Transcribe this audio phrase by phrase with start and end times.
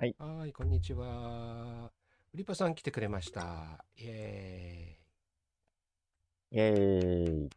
[0.00, 0.16] はい。
[0.18, 1.92] はい、こんにちは。
[2.30, 3.84] フリパさん来てくれました。
[3.98, 6.58] イエーイ。
[6.58, 7.50] ーイ。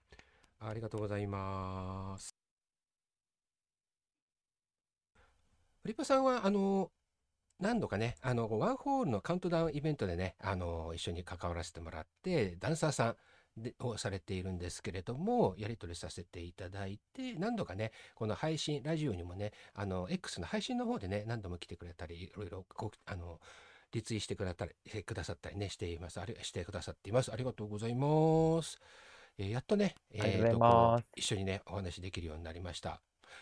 [0.60, 2.36] ありがとうございます。
[5.84, 6.92] フリパさんは、あの、
[7.62, 13.16] 何度かね、あの、ワンホールのカウントダウンイベントでね、あの、一緒に関わらせてもらって、ダンサーさん
[13.58, 23.40] でをされているんですけれども、やり取りさせていただいて、何度かね、この配信、ラジオにもね、あの、X の配信の方でね、何度も来てくれたり、いろいろこう、あの、
[23.92, 26.20] リツイしてくれたり、えくださったりね、しています。
[26.20, 27.32] ありしてくださっています。
[27.32, 28.80] ありがとうございます。
[29.38, 30.60] えーやっとね、ありがと
[31.16, 33.02] 一緒にね、お話できるようになりました。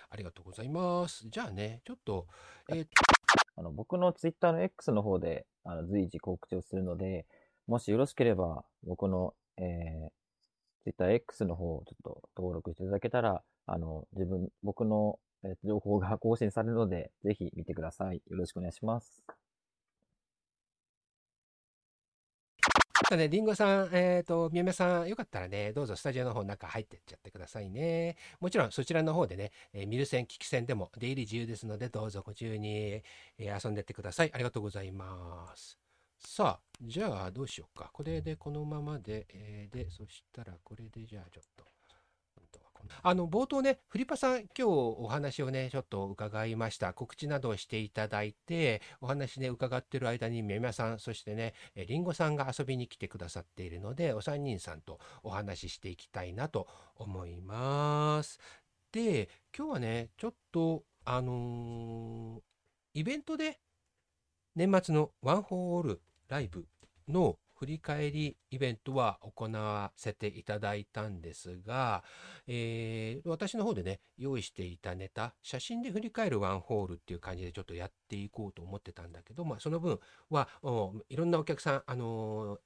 [0.10, 1.28] ありがとうございます。
[1.30, 2.28] じゃあね、ちょっと、
[2.70, 2.88] えー
[3.56, 7.26] あの、僕のツイッターの X の方で、あの、随時告知をするので、
[7.68, 10.10] もしよろしければ、僕の、えー、
[10.84, 18.22] ツイッター X の方をちょっと登録していただけたら、あの、自分、僕の、えー情報が更新されるので、 ぜひ見てください。
[18.28, 19.24] よろしくお願いします。
[23.04, 28.16] またね、リンゴさん、えっ、と、みやめさん、よかったらね、どうぞスタジオの方中入ってっちゃってくださいね。
[28.40, 33.04] もちろんそちらの方でね、えー見る線、聞き線でも出入り自由ですので、どうぞご自由に、
[33.38, 34.32] えー遊んでってください。
[34.34, 35.91] ありがとうございます。
[36.26, 37.90] さあ、じゃあどうしようか。
[37.94, 41.66] これでこのままで、えーで、そしたらこれでじゃあちょっと。
[43.04, 46.94] あの冒頭ね、フリパさん、今日お話をね、ちょっと伺いました。
[46.94, 58.40] 告知などをしていただいて、お話ね、伺ってる間に、みやみやさん、そしてね、りんごさんが遊びに来てくださっているので、お三人さんとお話ししていきたいなと思います。
[58.92, 62.42] で、今日はね、ちょっと、あのー
[62.94, 63.60] イベントで、
[64.54, 66.66] 年末のワンホールライブ
[67.10, 72.04] の振り返りイベントは行わせていただいたんですが、
[72.48, 80.48] えー私の方でね、用意していたネタ、写真で振り返るワンホールっていう感じでちょっとやっていこうと思ってたんだけど、まあ、その分は、
[81.10, 82.60] いろんなお客さん、あのー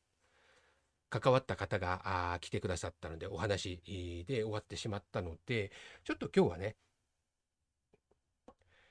[1.10, 3.82] 関わった方があ来てくださったので、お話
[4.28, 5.72] で終わってしまったので、
[6.04, 6.76] ちょっと今日はね、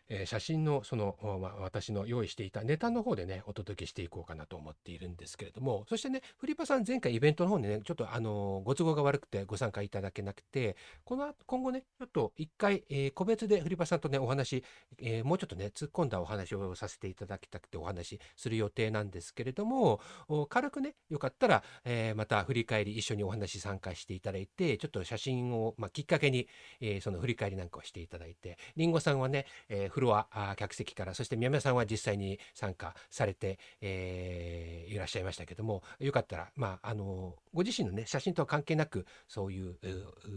[0.09, 14.65] えー写真のその、まあ私の用意していたネタの方でね、お届けしていこうかなと思っているんですけれども、そしてね、フリパさん前回イベントの方でね、ちょっとあのご都合が悪くてご参加いただけなくて、この後今後ね、ちょっと一回、えー個別でフリパさんとね、お話、
[14.99, 20.01] えーもうちょっとね、突っ込んだお話をさせていただきたくてお話する予定なんですけれども、
[20.49, 26.49] 軽くね、よかったら、えーまた振り返り一緒にお話参加していただいて、ちょっと写真を、まあ、きっかけに、
[26.81, 39.77] えーその振り返りなんかをしていただいて、りんごさんはね、えーフロア、客席から、そして宮山さんは実際に参加されて、えーいらっしゃいましたけども、よかったら、まあ、あのご自身のね、写真とは関係なく、そういう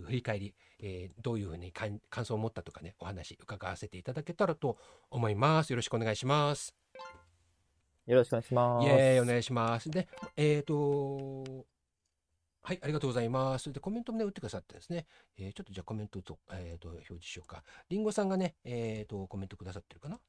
[0.06, 4.78] 振り返り、えーどういうふうに感感想を持ったとかね、お話伺わせていただけたらと
[5.09, 5.72] 思います。
[5.72, 6.75] よろしくお願いします。
[8.06, 8.85] よろしくお願いします。
[8.85, 9.89] イエお願いします。
[9.89, 11.66] で、えっ、と、
[12.68, 13.62] はい、ありがとうございます。
[13.64, 15.06] それで、コメントもね、打ってくださってですね、
[15.38, 17.64] えーちょっとじゃあコメントと、えーと表示しようか。
[17.88, 20.20] りんごさんがね、えっ、と、コメントくださってるかな？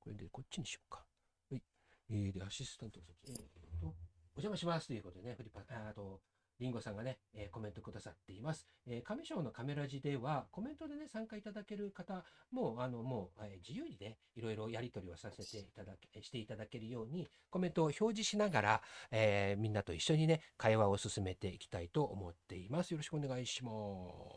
[0.00, 1.04] これで、こっちにしようか。
[1.50, 1.62] はい。
[2.08, 6.22] えーで、アシスタントがそっち、えーと、お邪魔しますということでね、フリパ、ああと、
[6.58, 8.66] りんごさんがね、えーコメントくださっています。
[8.86, 22.90] えー、亀賞のカメラ字では、コメントでね、参加いただける方も、あの、もう、えー自由にね、いろいろやり取りをさせていただけ、していただけるように、コメントを表示しながら、えーみんなと一緒にね、会話を進めていきたいと思っています。
[22.92, 23.70] よろしくお願いしま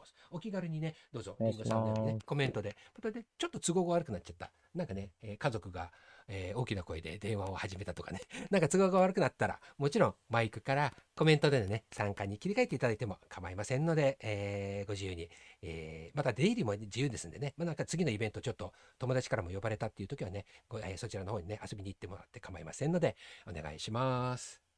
[0.06, 0.13] す。
[0.31, 2.75] お気軽にね、どうぞ、お願いしりんごさんでもねコメントで。
[3.02, 4.52] またね、ちょっと都合が悪くなっちゃった。
[4.75, 5.91] なんかね、えー家族が、
[6.29, 15.29] えー大きな声で電話を始めたとかね、 なんか都合が悪くなったら、もちろんマイクからコメントでのね、参加に切り替えていただいても構いませんので、えーご自由に、
[15.62, 23.16] えーまた出入りも自由ですんでね、まあ、なんか次のイベントちょっと友達からも呼ばれたっていう時はね、ごえそちらの方にね、遊びに行ってもらって構いませんので、
[23.47, 24.69] お願いします。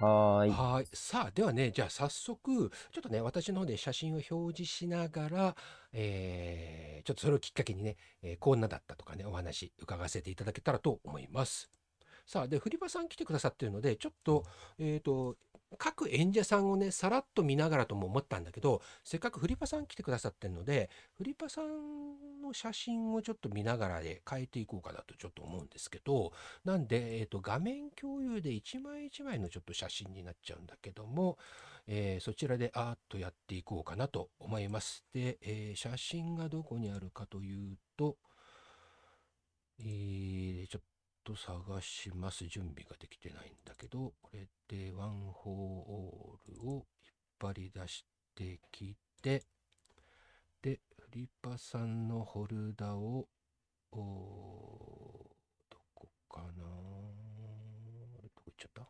[0.00, 0.50] はーい。
[0.50, 0.88] はーい。
[0.92, 5.56] さあ、ではね、じゃあ早速、ちょっとね、私の方で写真を表示しながら、
[5.92, 11.70] えーちょっとそれをきっかけにね、えーこんなだったとかね、お話伺わせていただけたらと思います。
[12.26, 14.44] さあ、で、フリパさん来てくださってるので、ちょっと、
[14.78, 15.36] えっ、と、
[15.78, 26.32] 各演者さんをね、さらっと見ながらとも思ったんだけど、せっかくフリパさん来てくださってるので、フリパさんの写真をちょっと見ながらで変えていこうかなとちょっと思うんですけど、
[26.64, 31.36] なんで、えっ、と、画面共有で一枚一枚のちょっと写真になっちゃうんだけども、
[31.88, 35.04] えーそちらでアートやっていこうかなと思います。
[35.12, 38.16] で、えー写真がどこにあるかというと、
[39.80, 40.82] えーちょっ
[41.26, 42.46] と探します。
[42.46, 48.06] 準備ができてないんだけど、これでワンホールを引っ張り出し
[48.36, 49.42] てきて、
[50.62, 53.26] で、フリパさんのホルダーを、
[53.90, 53.98] ど
[55.94, 56.64] こかな？
[58.18, 58.82] あれどこ行っちゃった？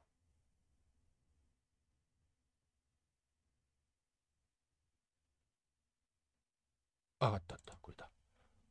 [7.18, 7.78] あ、あったあった。
[7.80, 8.10] これだ。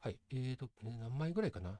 [0.01, 0.19] はい。
[0.29, 1.79] えーと、ね、何枚ぐらいかな？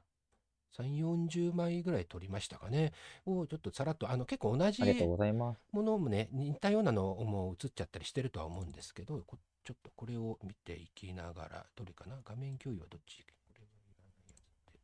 [0.78, 0.96] ?3、
[1.28, 2.92] 40枚ぐらい撮りましたかね。
[3.24, 4.82] をちょっとさらっと、あの結構同じ。
[4.82, 12.20] ものもね、似たようなのも映っちゃったりしてるとは思うんですけど、こちょっとこれを見ていきながら、どれかな？
[12.24, 13.24] 画面共有はどっち？
[13.44, 14.78] これはいらないやつで。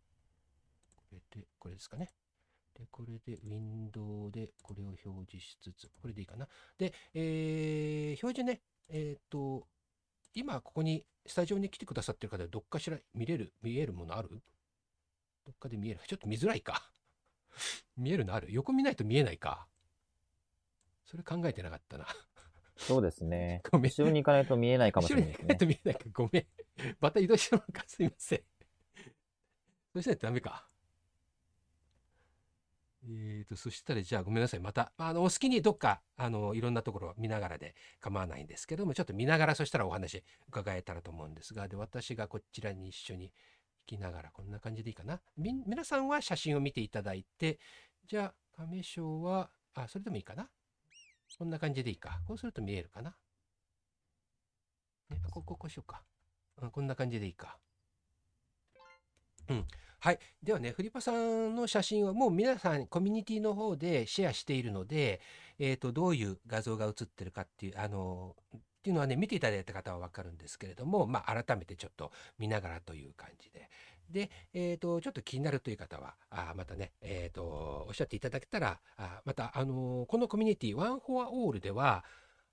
[0.96, 2.10] これで、これですかね。
[2.74, 6.48] で、これで、ウィンドウでこれを表示しつつ、これでいいかな。
[6.78, 9.68] で、えー、表示ね、えっ、と、
[10.34, 14.42] 今ここにスタジオに来てくださってる方でどっかしら見れる、見えるものある？
[15.46, 16.00] どっかで見える。
[16.06, 16.90] ちょっと見づらいか。
[17.96, 19.66] 見えるのある横見ないと見えないか。
[21.04, 22.06] それ考えてなかったな。
[22.76, 23.62] そうですね。
[23.70, 23.90] ごめん。
[23.90, 25.48] 後ろに行かないと見えないかもし後ろれないですね。
[25.48, 26.46] に行かないと見えないかごめん。
[27.00, 28.40] また移動したのかすいません。
[29.92, 30.66] そうしないとダメか。
[33.04, 34.60] えーと、そしたらじゃあごめんなさい。
[34.60, 43.32] また、あの、お好きにどっか、あの、いろんなところを見ながらで構わないんですけども、ちょっと見ながらそしたらお話伺えたらと思うんですが、で、私がこちらに一緒に行
[43.86, 45.20] きながら、こんな感じでいいかな。
[45.36, 47.58] み、皆さんは写真を見ていただいて、
[48.06, 50.48] じゃあ、亀章は、あ、それでもいいかな。
[51.38, 52.20] こんな感じでいいか。
[52.26, 53.16] こうすると見えるかな。
[55.08, 56.02] ね、ここ、こうしようか。
[56.60, 57.58] うん、こんな感じでいいか。
[59.48, 59.66] うん。
[59.98, 60.18] はい。
[60.42, 65.20] ではね、フリパさんの写真はもう皆さんコミュニティの方でシェアしているので、
[65.58, 68.36] えっ、と、どういう画像が写ってるかっていう、あの、
[68.82, 73.70] っていうのはね、見ていただいた方は分かるんですけれども、まあ、改めてちょっと見ながらという感じで。
[74.10, 82.04] で、えっ、と、ちょっと気になるという方は、あまたね、えっ、と、おっしゃっていただけたら、あまた、あのこのコミュニティ、ワンフォアオールでは、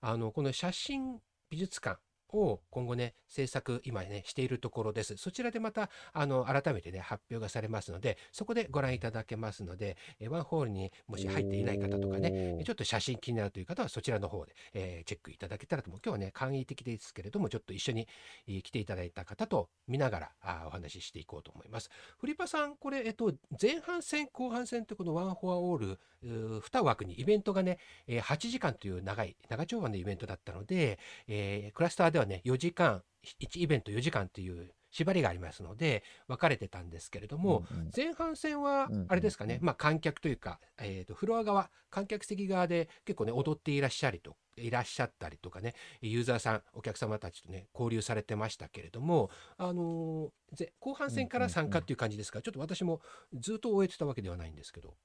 [0.02, 2.00] あの、この写真美術館
[2.34, 5.18] を今後ね、制作、今ね、しているところです。
[5.18, 16.02] そちらでまた、あの、改めてね、発表がされますので、そこでご覧いただけますので、えワンホールにもし入っていない方とかね、ちょっと写真気になるという方はそちらの方で、えーチェックいただけたらと思う。
[16.04, 18.08] 今日はね、簡易的ですけれども、ちょっと一緒に、
[18.48, 21.90] えー来ていただいた方と見ながらあーお話ししていこうと思います。
[22.20, 33.04] フリパさん、これ、えっと、前半戦、後半戦ってこのワンフォアオール、うー2枠にイベントがね、えー8時間という長い、長丁場のイベントだったので、えークラスターではね、4時間、
[33.42, 37.92] 1イベント4時間っていう縛りがありますので、分かれてたんですけれども、うんうん。
[37.96, 52.40] 前半戦はうんうんあれですかね、うんまあ観客というか、えー、とフロア側観客席側で結構ね踊っていらっしゃりといらっしゃったりとかねユーザーさんお客様たちとね交流されてましたけれども、あのーぜ後半戦から参加っていう感じですか？
[52.40, 53.02] ら、ちょっと私も
[53.34, 54.96] ずっと終えてたわけではないんですけど。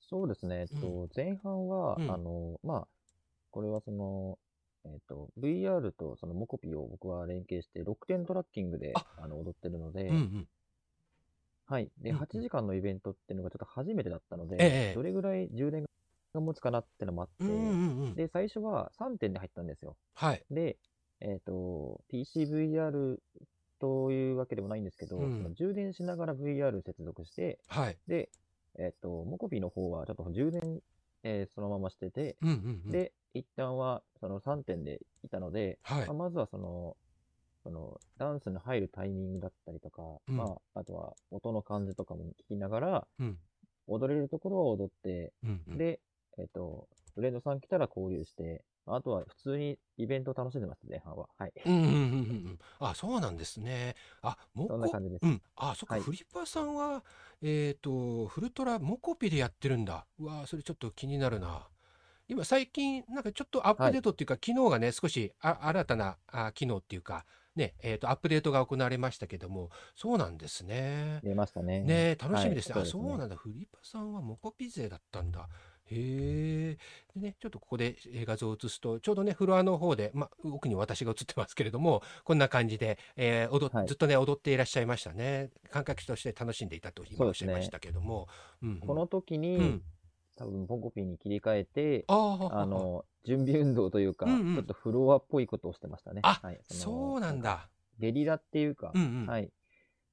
[0.00, 0.60] そうですね。
[0.60, 2.10] えっと、前半は、うん。
[2.10, 2.88] あの、まあ、
[3.50, 4.38] これはその、
[4.92, 10.48] えっと、VR とそのモコピを僕は連携して、6点トラッキングで、ああの、踊ってるので、うんうん
[11.68, 11.90] はい。
[11.98, 15.84] で、うんうん8時間のイベントっていうのがちょっと初めてだったので、ええどれぐらい充電
[16.32, 19.96] が持つかなってのもあって、うんうんうんで、最初は3点で入ったんですよ。
[20.14, 20.44] はい。
[20.50, 20.76] で、
[21.20, 23.18] えっと、PCVR
[23.80, 27.98] というわけでもないんですけど、うんその充電しながら VR 接続して、はい。
[28.06, 28.30] で、
[28.78, 30.80] えっと、モコピの方はちょっと充電、
[31.24, 36.14] えーそのまましてて、うんうんうん、で、一旦はその3点でいたので、はいまあ、。
[36.14, 36.96] まずはその、
[37.62, 43.38] そのダンスに入るタイミングだったりとか、うんまあ、あとは音の感じとかも聞きながら、うん
[43.88, 46.00] 踊れるところは踊って、うんうん、で、
[46.38, 51.28] えっと、フレンドさん来たら交流して、あとは普通にイベントを楽しんでます、前半は。
[51.38, 51.52] はい。
[51.64, 52.58] うんうんうん。
[52.78, 53.96] あ、そうなんですね。
[54.22, 55.22] あ、モコそんな感じです。
[55.24, 55.42] うん。
[55.56, 57.02] あ、そっか、はいフリッパーさんは、
[57.42, 60.06] えっ、と、フルトラモコピでやってるんだ。
[60.18, 61.66] うわーそれちょっと気になるな。
[62.28, 71.20] 今、最近、なんかちょっとアップデートっていうか、機能がね、少しあ新たなあ機能っていうか、ね、えっ、と、アップデートが行われましたけども、そうなんですね。
[71.22, 71.80] 出ましたね。
[71.80, 72.74] ねえ楽しみですね。
[72.76, 73.36] あ、はいそうですねそうなんだ。
[73.36, 75.48] フリッパさんはモコピ勢だったんだ。
[75.88, 76.78] へえ。
[77.14, 85.50] でね、ちょっとここでえー画像を映すと、ちょうどね、フロアの方で、まあ、奥に私が映ってますけれども、こんな感じで、えー踊っはいずっとね、踊っていらっしゃいましたね。
[85.70, 88.28] 感覚として楽しんでいたと今おっしゃいましたけども。
[88.62, 89.82] うんうんこの時に、うん。
[90.36, 96.20] 多分、モコピに切り替えて、あの、準備運動というか、うんうんちょっとフロアっぽいことをしてましたね。
[96.24, 97.40] あはい、のそうなん。
[97.40, 97.68] だ。
[97.98, 99.26] ゲリラっていうか、うんうん。
[99.26, 99.48] はい。
[99.48, 99.50] ち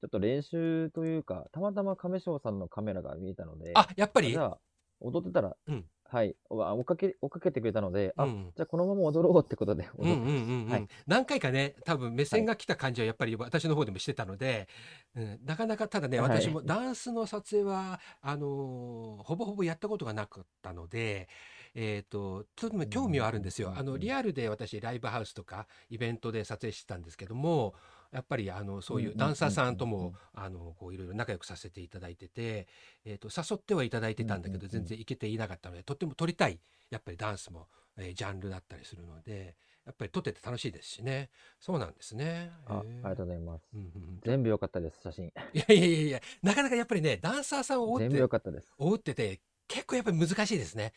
[0.04, 4.32] ょっと練習というか、たまたま亀翔さんのカメラが見えたので、あ、やっぱり？
[4.32, 4.58] じゃあ、
[5.00, 8.52] 踊ってたら、うんはい、お追っかけ、追っかけてくれたので、あ、うん。
[8.54, 10.20] じゃあこのまま踊ろうってことで踊って。
[10.20, 10.88] まうんうんはい。
[11.06, 14.68] 何回かね多分目線が来た感じはやっぱり私の方でもしてたので、
[15.16, 16.30] うん、なかなかただねはい。
[16.30, 21.28] 私もダンスの撮影はあのーほぼほぼやったことがなかったので。
[21.76, 23.70] えー、とと興味はあるんですよ。
[23.70, 23.78] うん。
[23.78, 27.74] あのリアルで私ライブハウスとかイベントで撮影してたんですけども
[28.14, 32.68] やっぱりあのそういうダンサーさんともあのこういろいろ仲良くさせていただいてて、
[33.04, 37.66] えー、と誘ってはいただいてたんだけど全然行けていなかったのでとっても撮りたいやっぱりダンスも、
[37.98, 41.28] えージャンルだったりするのでやっぱり撮ってて楽しいですしね。
[41.60, 42.50] そうなんですね。
[42.66, 43.68] あ、りがとうございます。
[43.74, 45.26] うんうんうん全部良かったです、写真。
[45.52, 48.72] いやいやいやいや、なかなかやっぱりね、ダンサーさんを追っ全部て良かったです。
[48.78, 50.92] 追ってて、結構やっぱり難しいですね。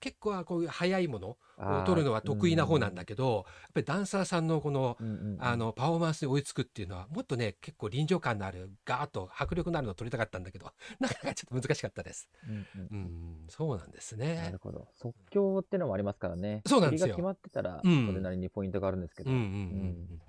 [0.00, 1.38] 結構はこういう速いものを
[1.86, 4.96] 撮るのは得意な方なんだけど、やっぱりダンサーさんのこの、
[5.38, 12.28] あの、パフォーマンスに追いつくっていうのは、もっとね、結構臨場感のある、ガーッと迫力のあるのを撮りたかったんだけど、 なかなかちょっと難しかったです。
[12.48, 14.58] うんうんうん、そうなんですなねる。
[14.58, 14.88] ほど。
[14.96, 16.62] 即興ってのもありますからね。
[16.66, 19.30] そうなんですよ決まってたら、うんそれなりにポイントがあるんですけど。
[19.30, 19.86] うんうんうんううん
[20.16, 20.22] ん。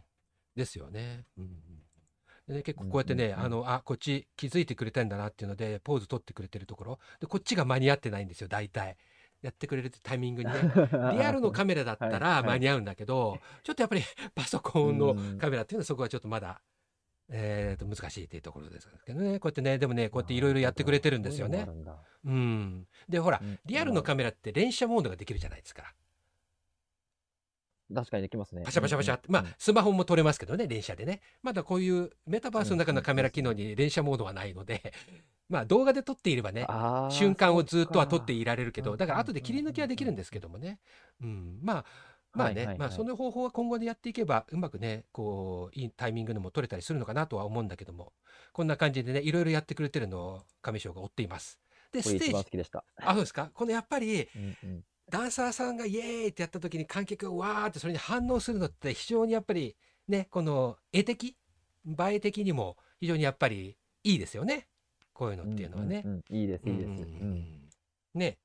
[0.55, 1.25] ですよね。
[1.37, 1.51] うんうん
[2.47, 6.99] でね、結構こうやってね、うんうんうんあの、あ、こっち気づいてくれてんだなっていうので、ポーズ取ってくれてるところ。
[7.19, 8.97] で、こっちが間に合ってないんですよ、大体。
[9.41, 10.59] やってくれるタイミングにね。
[11.13, 14.03] リアルのカメラだったはいらはい間に合うんだけど、ちょっとやっぱり
[14.35, 16.61] パソコンのうんカメラっていうのはそこはちょっとまだ、
[17.29, 19.39] えーと、難しいっていうところですけどね。
[19.39, 21.75] こうやってね、でもね、こうやっていろいろやってくれてるんですよねそう。
[22.31, 22.87] ん。
[23.07, 23.41] で、ほら。
[23.65, 25.95] リアルのカメラって連写モードができるじゃないですか。
[27.91, 28.63] うん確かにできますね。
[28.63, 29.27] パシャパシャパシャって。
[29.29, 31.21] まあ、スマホも撮れますけどね、連写でね。
[31.43, 34.93] まだこういうメタバースの中のカメラ機能に連写モードはないので、
[35.49, 36.65] まあ動画で撮っていればね、
[37.09, 40.79] 瞬間をずっとは撮ってそいられるけど、うんだから後で切り抜きはできるんですけどもね。
[41.21, 41.59] うん。
[41.61, 41.85] まあ、
[42.33, 48.13] まあね、はいはいはいまあその方法は今後でやっていけば、うまくね、こう、いいタイミングでも撮れたりするのかなとは思うんだけども、
[48.53, 51.59] こんな感じでね、いろいろやってくれてるのを上翔が追っています。
[51.91, 52.85] で、ステージ、番好きでした。
[52.97, 59.75] あ、そうですかこのやっぱり、うんうんダンサーさんがイエーイってやった時に観客がわーってそれに反応するのって非常にやっぱり
[60.07, 61.35] ね、この絵的、
[61.85, 64.67] 映え的にも非常にやっぱりいいですよね。
[65.13, 66.05] こういうのっていうのはね。
[66.29, 67.05] いいです、いいです。
[68.15, 68.37] ね。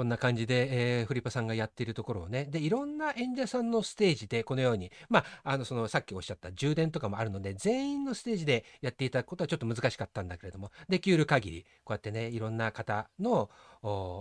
[0.00, 13.50] こんな感じで、えーフリパさんがやっているところをね、で、いろんな演者さんのステージで、このように、まあ、あの、その、さっきおっしゃった充電とかもあるので、全員のステージでやっていただくことはちょっと難しかったんだけれども、できる限り、こうやってね、いろんな方の、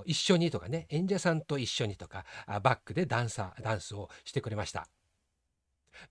[0.05, 4.98] 一緒にとかね、演者さんと一緒にとか、バックでダンサー、ダンスをしてくれました。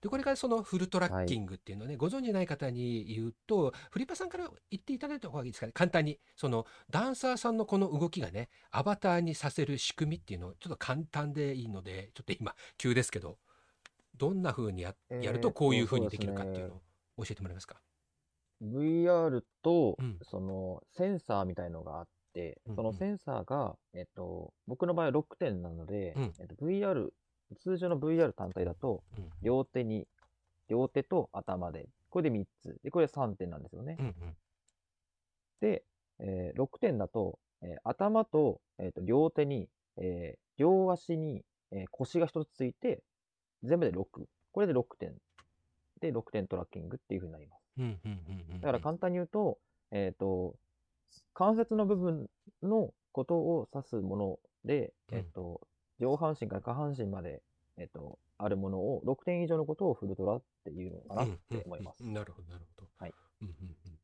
[0.01, 5.71] で、これからそのフルトラッキングっていうのをね、ご存じない方に言うと、フリパさんから言っていただいた方がいいですかね。
[5.73, 13.37] 簡単に、そのダンサーさんのこの動きがね、アバターにさせる仕組みっていうのをちょっと簡単でいいので、ちょっと今、急ですけど、
[14.19, 16.75] どんな風にややるとえーこういうと風にできるかっていうの
[17.17, 17.81] を教えてもらえますか
[18.61, 22.09] ？VR とうん、そのセンサーみたいのがあって
[22.67, 27.09] うん、そのセンサーが、えっと、僕の場合は6点なのでうん、えっと VR、
[27.57, 29.29] 通常の VR 単体だと、うん。
[29.41, 30.07] 両手に、
[30.67, 32.79] 両手と頭で、これで3つ。
[32.83, 34.03] で、これ3点なんですよねう。
[34.03, 34.37] んうん。
[35.61, 35.83] で、
[36.19, 43.01] えー6点だと、えー頭と,、えーと両手に、えー両足に、えー腰が1つついて、
[43.63, 44.25] 全部で6。
[44.51, 45.15] これで6点。
[46.01, 47.63] で、6点トラッキングっていう風になります。
[47.77, 48.61] うんうんうんうん。
[48.61, 49.59] だから簡単に言うと、
[49.91, 50.55] えっ、と、
[51.33, 52.29] 関節の部分
[52.61, 55.61] のことを指すもので、うんえっ、と、
[55.99, 57.41] 上半身から下半身まで、
[57.77, 62.01] えっ、と、あるものを、6点以上のことをフルトラっていうのかなって思います。
[62.01, 62.89] うんうんうんなるほど、なるほど。
[62.97, 63.13] はい。
[63.41, 63.99] うんうんうんうん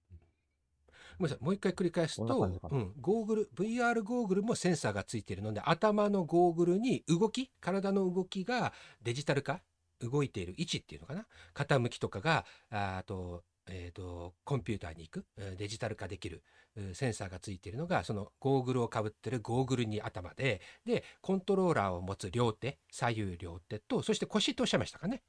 [1.17, 9.61] ごめんなさい、もう一回繰り返すとうん、ゴーグル、VR ゴーグルもセンサーがついているので、頭のゴーグルに動き、体の動きがデジタル化、
[10.01, 16.43] 動いている位置っていうのかな、傾きとかが、ああと、えーと、コンピューターに行く、えーデジタル化できる
[16.75, 25.23] えーセンサーがついているのが、そのゴーグルをかぶってるゴーグルに頭で、で、コントローラーを持つ両手、左右両手と、そして腰とおっしゃいましたかね。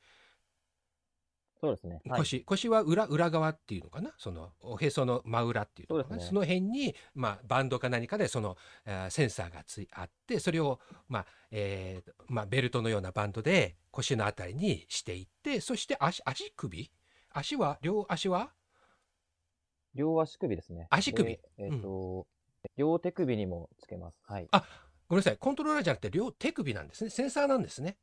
[1.58, 2.02] そうですね。
[2.06, 2.20] はい。
[2.20, 4.12] 腰腰は裏裏側っていうのかな？
[4.18, 6.16] そのおへその真裏っていうのかな？
[6.16, 16.90] そ,、そうですねの辺に、まあ、バンドか何かでその、えーセンサーがついあってそれを、まあえーまあ、ベルトのようなバンドで腰のあたりにしていってそして足足首
[17.36, 17.78] 足は？
[17.82, 18.50] 両足は？
[19.94, 20.86] 両足首ですね。
[20.88, 21.34] 足首？
[21.34, 22.26] でえっ、と、
[22.78, 24.16] 両手首にもつけます。
[24.24, 24.48] はい。
[25.06, 25.36] ごめんなさい。
[25.36, 27.10] コントローラーじゃなくて両手首なんですね。
[27.10, 27.98] センサーなんですね。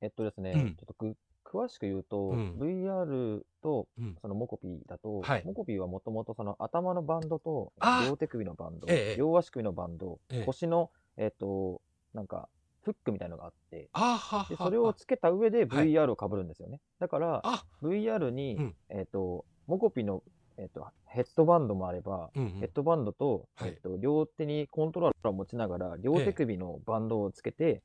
[0.00, 0.76] えっとですね、うん。
[0.76, 2.56] ちょっとく詳しく言うと、うん。
[2.60, 4.16] VR とうん。
[4.22, 5.42] そのモコピーだと、はい。
[5.44, 8.10] モコピーはもともとその頭のバンドとあー。
[8.10, 9.16] 両手首のバンド、ええ。
[9.18, 10.44] 両足首のバンド、ええ。
[10.44, 11.82] 腰の、えっと、
[12.14, 12.48] なんか、
[12.88, 15.92] フックみたいのがあって、ではそれをつけた上ではい。
[15.92, 16.80] VR を被るんですよね。
[16.98, 17.64] だから、あ。
[17.82, 18.74] VR に、うん。
[18.88, 20.22] えっと、モコピの、
[20.56, 22.50] えっと、ヘッドバンドもあれば、うんうん。
[22.60, 23.70] ヘッドバンドと、はい。
[23.70, 27.82] えっと、両手にコントローラーを持ちながら、両手首のバンドをつけて、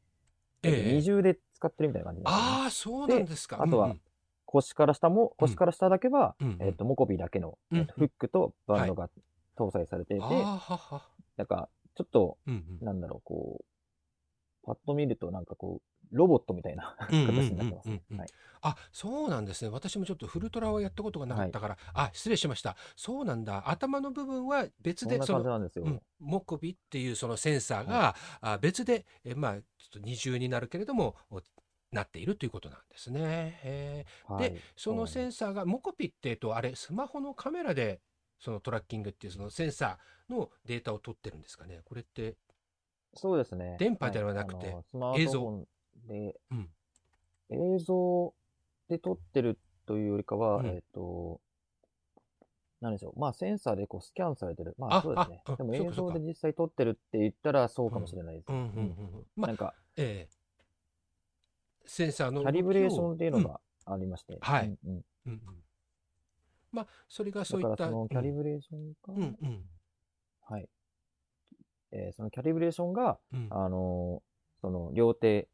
[0.64, 2.38] えっとええ二重で使ってるみたいな感じなね。
[2.38, 3.62] ああそうなんですか。
[3.62, 4.02] あとはうん
[4.46, 6.48] 腰から下も、腰から下だけは、うん。
[6.48, 9.10] うんえっと、モコビだけの、うんえっとフックとバンドが
[9.58, 11.02] 搭載されていて、はは。
[11.38, 12.86] なんか、ちょっと、うんうん。
[12.86, 13.66] なんだろう、こう、
[14.64, 17.90] パッと見ると、なんかこう、ロボットみたいな形になってます。
[18.62, 19.70] あ、そうなんですね。
[19.70, 22.78] 私もちょっとフルトラをやったことがなかったから、あ、失礼しました。
[22.96, 23.70] そうなんだ。
[23.70, 25.86] 頭の部分は別で、その、感じなんですよ。
[25.86, 31.42] うん、モコビっていうそのセンサーが、あ別で、えまあ、ちょっと二重になるけれども、お
[31.92, 34.06] なっているということなんですね。
[34.28, 34.50] はい。
[34.50, 38.02] で、そのセンサーが、モコピって、えっと、あれ、スマホのカメラで、
[38.40, 41.82] そのトラッキングっていうそのセンサーのデータを取ってるんですかね。
[41.86, 42.36] これって、
[43.16, 43.78] そうですね。
[43.80, 45.68] 電波ではなくていあのスマートフォン
[46.08, 46.70] で、うん
[47.50, 48.34] 映像
[48.90, 51.40] で撮ってるというよりかは、うんえっ、と、
[52.82, 53.20] 何でしょう。
[53.20, 54.76] まあ、センサーでこうスキャンされてる。
[54.78, 55.42] まああ、そうですね。
[55.58, 58.50] でも映像で実際撮ってるって言ったらそうかもしれないです。
[58.50, 59.26] うんうんうんうん。
[59.36, 60.44] まあなんか、ええ
[61.86, 64.38] センサーのキャリブレーションっていうのうんがありまして。
[64.42, 65.42] はいうんうんうんうん
[66.72, 67.70] まあ、それがそういった。
[67.70, 69.62] だからそのキャリブレーションが、うんうん
[70.42, 70.68] はい。
[71.94, 73.48] えーそのキャリブレーションが、うん。
[73.50, 75.50] あのーその両手、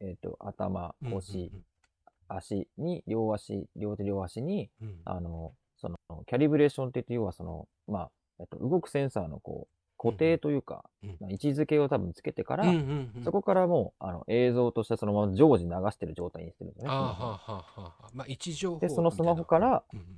[0.00, 1.52] えっ、と、頭、うん腰、
[2.28, 4.88] 足に、両足、両手両足に、うん。
[4.88, 5.96] うんあの、その、
[6.26, 8.10] キャリブレーションって言って、要はその、まあ、
[8.40, 11.16] えっと、動くセンサーのこう、固定というか、うんうん。
[11.20, 13.22] まあ位置づけを多分つけてから、うんうんうん。
[13.22, 16.96] そこからもう、あの、映像としてそのまま常時流してる状態にしてるんですよね。
[16.96, 17.14] ああはは
[17.46, 20.16] あはあはあまあ位置情報で、そのスマホから、みたいな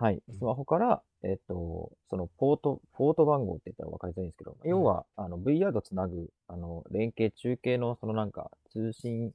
[0.00, 0.22] はい。
[0.26, 9.32] うん、スマホから、えっと、そのポート、ポート番号って言ったら分かりづらいんですけど、要は、あの、VR とつなぐ、あの、連携中継の、そのなんか、通信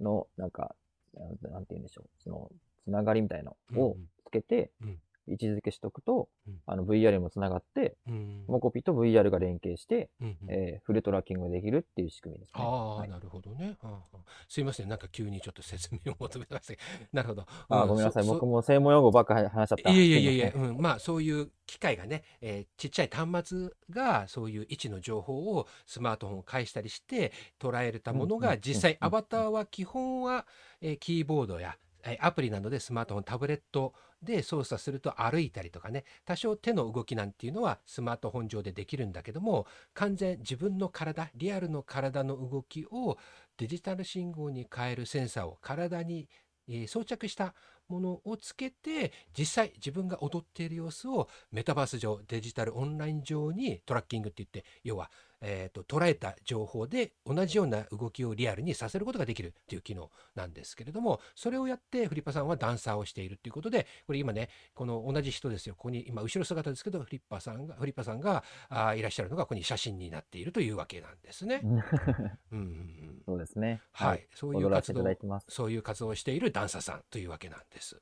[0.00, 0.76] の、なんか、
[1.14, 2.48] なんなんて言うんでしょう、その、
[2.84, 4.98] つながりみたいなのをつけてうんうん、
[5.30, 12.52] 位置づけしとくとうん、あの、VR にもつながって、うんうんモコピと VR が連携して、うんうんえーフルトラッキングができるっていう仕組みですね。
[12.54, 13.76] ああ、はいなるほどね。
[13.82, 14.16] はあはあ
[14.48, 14.88] すいません。
[14.88, 16.82] なんか急にちょっと説明を求めましたけど。
[17.12, 17.46] なるほど。
[17.68, 18.24] あー、うんごめんなさい。
[18.24, 19.90] そ僕も専門用語ばっかり話しちゃった。
[19.90, 30.46] いやいやいやいや、うん、まあそういう機械がね、えーちっちゃい端末がそういう位置の情報をスマートフォンを介したりして捉えたものが実際うんアバターは基本は、
[30.80, 43.18] えーキーボードやえーアプリなどでスマートフォンタブレットで操作すると歩いたりとかね多少手の動きなんていうのはスマートフォン上でできるんだけども完全自分の体リアルの体の動きを
[43.58, 46.28] デジタル信号に変えるセンサーを体に、
[46.68, 47.54] え装着した
[47.88, 71.60] ものをつけて実際自分が踊っている様子をメタバース上デジタルオンライン上にトラッキングって言って要は、えー、と捉えた情報で同じような動きをリアルにさせることができるっていう機能なんですけれどもそれをやってフリッパさんはダンサーをしているっていうことでこれ今ねこの同じ人ですよここに今後ろ姿ですけどフリッパさんがフリッパさんがあーいらっしゃるのがここに写真になっているというわけなんですね。
[72.52, 73.82] うんそうですね。
[73.92, 75.40] はい、そういう踊らせていた活動。
[75.48, 78.00] そういう活動をしているダンサーさんというわけなんです。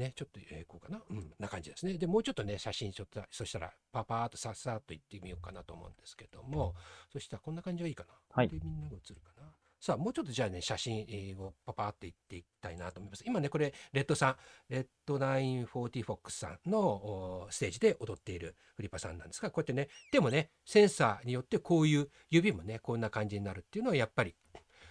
[0.00, 1.02] ね、ちょっと、えー、こうかな。
[1.10, 1.94] うん、な感じですね。
[1.94, 6.74] で、もうちょっとね、写真ちょっと、そしたら、パパーっとさっさっと行ってみようかなと思うんですけども、
[7.12, 8.14] そしたらこんな感じがいいかな。
[8.30, 9.52] はいで、みんなが映るかな。
[9.78, 13.24] さあ、もうちょっとじゃあね、写真えーをパパーっていっていきたいなと思います。
[13.26, 14.36] 今ね、これ、レッドさん、
[14.68, 24.34] レッド940フォックスさんのおステージで踊っているフリッパさんなんですが、こうやってね、でもね、センサーによってこういう指もね、こんな感じになるっていうのは、やっぱり、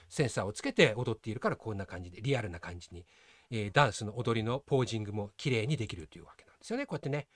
[0.10, 3.06] センサーをつけて踊っているからこんな感じでリアルな感じに、
[3.52, 6.86] えーダンスの踊りのポージングも綺麗にできるというわけなんですよね。
[6.86, 7.28] こうやってね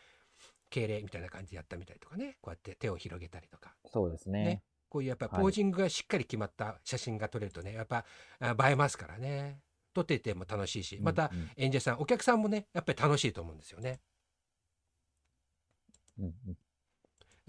[0.70, 2.38] 敬礼みたいな感じでやったみたりとかね。
[2.42, 3.76] こうやって手を広げたりとか。
[3.86, 4.44] そうですね。
[4.44, 4.64] ね。
[4.90, 5.42] こういうやっぱはい。
[5.42, 8.06] ポージングがしっかり決まった写真が撮れるとねやっぱ
[8.40, 9.60] あ映えますからね。
[9.94, 11.52] 撮っていても楽しいしまたうんうん。
[11.58, 14.00] 演者さんお客さんもねやっぱり楽しいと思うんですよね。
[16.20, 16.58] うんうん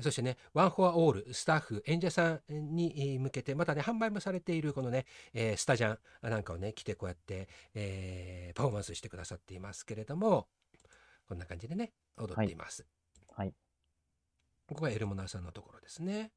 [0.01, 10.49] そしてね、ワンフォアオール、スタッフ、演者さんにえー向けて、またね、販売もされているこのね、えースタジャンなんかをね、着てこうやって、えーパフォーマンスしてくださっていますけれども、
[11.29, 12.87] こんな感じでね、踊っています。
[13.37, 13.55] はい。
[14.67, 16.31] ここがエルモナーさんのところですね。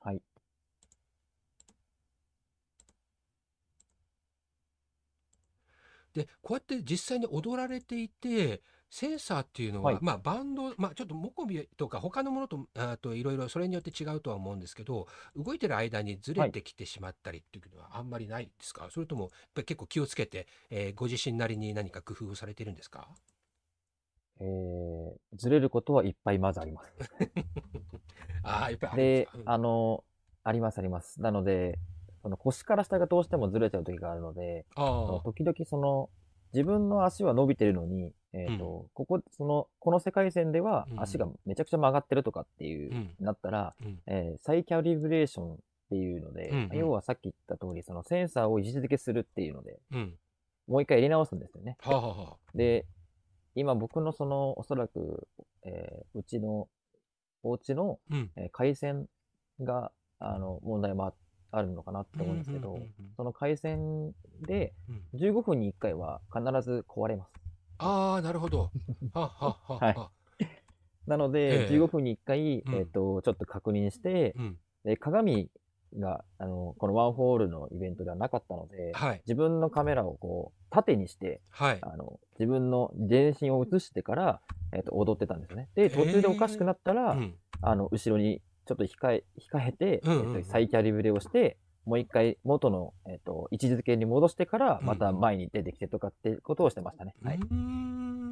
[0.00, 0.22] はい。
[6.14, 10.02] で、こうやって実際に踊られていて、センサーっていうのは、はい。
[10.02, 23.08] まあバンド、まあちょっとモコビとか他のものと、あといろいろそれによって違うとは思うんですけど、動いてる間にずれてきてしまったりっていうのはあんまりないですか、それともやっぱり結構気をつけて、えーご自身なりに何か工夫をされているんですか？
[24.40, 26.92] えー、ずれることはいっぱいまずあります。
[28.42, 29.42] ああ、やっぱりあるんでですか、うん。
[29.50, 30.04] あの、
[30.44, 31.20] ありますあります。
[31.20, 31.78] なので、
[32.22, 34.64] その腰から下がどうしてもずれちゃう時があるので、
[35.24, 36.10] 時々その、
[36.52, 45.56] 自分の足は伸びてるのに、えっ、と、ここ、その、この世界線ではうん足がめちゃくちゃ曲がってるとかっていう、うんなったら、あ、うんえー再キャリブレーションっ
[45.90, 50.14] ていうので、うんうん要はさっき言った通り、そのセンサーを位置づけするっていうので、うん。
[50.66, 51.78] もう一回入れ直すんですよね。
[51.80, 52.86] はあ、はあはあ、で、
[53.54, 55.26] 今僕のその、おそらく、
[55.64, 56.68] えーうちの、
[57.42, 58.30] お家の、うん。
[58.36, 59.08] えー回線
[59.60, 61.14] が、あの、問題もあっ
[61.50, 64.12] あるのかなって思うんですけど、うんうんうんうんその回線
[64.42, 67.32] でうん15分に1回は必ず壊れます。
[67.78, 68.70] ああ、なるほど。
[69.14, 69.78] はははは。
[69.78, 69.96] はい
[71.06, 74.58] なので、ええ15分に1回、うんえっ、と、ちょっと確認して、うん。
[74.84, 75.50] で鏡
[75.98, 79.22] が、あの、このワンホールのイベントではなかったので、はい。
[79.26, 81.78] 自分のカメラをこう、縦にして、はい。
[81.80, 84.40] あの、自分の全身を映してから、
[84.72, 85.70] えっ、と、踊ってたんですね。
[85.74, 87.34] で、途中でおかしくなったら、うん。
[87.62, 91.56] あの、後ろにちょっと控え、控えて、うんうんうんえっと、再キャリブレをして、
[91.88, 97.14] もう一回元の、えっと、位置づけに戻してから、また前に出てきてとかってことをしてましたね。
[97.22, 97.36] はい。
[97.36, 97.44] うー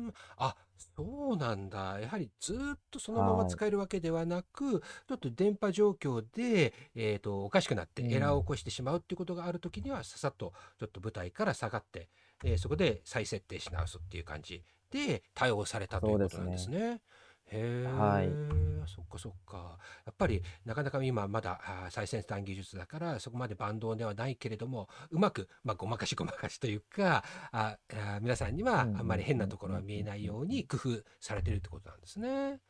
[0.08, 0.12] ん。
[0.36, 1.98] あ、そうなんだ。
[2.00, 12.10] やはりずーっとそのまま使えるわけではなく、ちょっと電波状況で、えっと、おかしくなってうんエラーを起こしてしまうっていうことがあるときには、ささっとちょっと舞台から下がって、
[12.44, 17.02] えーそこで再設定し直すっていう感じで対応されたということなんですね。
[17.48, 18.56] へえ、はい
[18.88, 19.78] そっかそっか。
[20.04, 32.28] やっぱりなかなか今まだ最先端技術だからそこまで万能ではないけれどもうまく、まあ、ごまかしごまかしというかああ皆さんにはあうんうんうんんまり変なところは見えないように工夫されてるってことなんですね。
[32.52, 32.60] う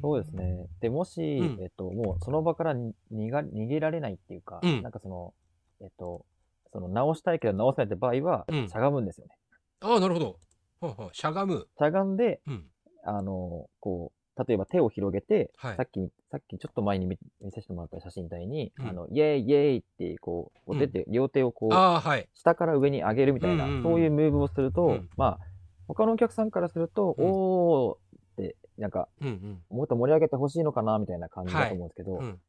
[0.00, 0.66] そうですね。
[0.80, 5.34] で、もし、うんえっと、もうその場からに逃が逃げられないっていうか、うんなんかその、
[5.80, 6.24] えっと、
[6.72, 9.36] その直したいけど直せないって場合は、うんしゃがむんですよね。
[9.80, 10.38] ああなるほど。
[10.80, 11.66] はあはあしゃがむ。
[11.78, 12.64] しゃがんで、うん
[13.04, 15.76] あの、こう、例えば手を広げて、はい。
[15.76, 18.86] さっき、さっきちょっと前に見見せてもらった写真みたいに、うん。
[18.88, 22.28] あの、イェーイイェーイって、こう、出て、両手をこう、はい。
[22.34, 23.82] 下から上に上げるみたいな、うんうんうん。
[23.82, 25.08] そういうムーブをすると、うん。
[25.16, 25.46] まあ、
[25.88, 27.26] 他のお客さんからすると、うん。
[27.30, 27.98] おーっ
[28.36, 29.76] て、なんか、うんうん。
[29.76, 32.40] もっと盛り上げてほしいのかな、みたいな感じだと思うんですけど、うん。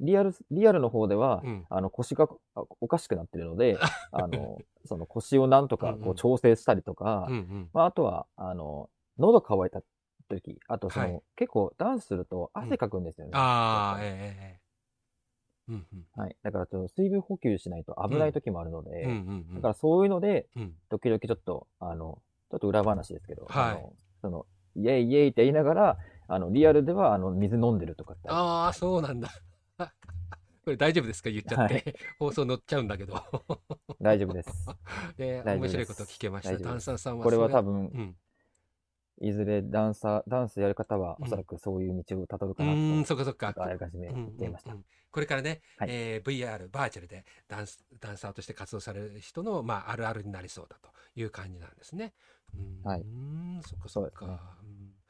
[0.00, 1.66] リアル、リアルの方では、うん。
[1.68, 3.78] あの、腰があおかしくなってるので、
[4.12, 7.70] あの、その腰をなんとかこう調整したりとか、うんうん。
[7.72, 9.82] まあ、あとは、あの、喉乾いた
[10.28, 13.32] 時、あとその、はい結構ダンスすると汗かくんですよね。
[13.34, 14.62] ああええええ
[15.68, 16.36] うんうんぱりはい。
[16.42, 22.20] だからちょっと水分補給しないと危ない時もあるので、うんうんうんだからそういうので、うん時々ちょっと、あの、
[22.50, 24.46] ちょっと裏話ですけど、はいあのその、
[24.76, 25.98] イェイイェイって言いながら、
[26.28, 29.28] あの、リアルでは、あの、水飲んでるとかってああ、そうなんだ。
[30.64, 31.30] これ大丈夫ですか？
[31.30, 31.74] 言っちゃって。
[31.74, 31.80] は
[32.20, 33.14] 放送乗っちゃうんだけど。
[34.00, 34.66] 大丈夫です。
[35.16, 36.50] で、 大丈夫です面白いこと聞けました。
[36.50, 38.16] 大丈夫です炭酸さんはこれは多分、分、うん。
[39.20, 43.54] いずれダンサー、ダンスやる方はうんおそらくそういう道をたどるうかなと、ーん、そっかそっか。
[43.56, 44.72] あらかじめ言っていました。
[44.72, 52.14] うんうんうんこれからね、はいえー VR、バーチャルでダンスダンサーとして活動される人の、まあ、あるあるになりそうだという感じなんですね。
[52.54, 54.26] うーん、はいうーんそっかそっか。
[54.26, 55.02] ね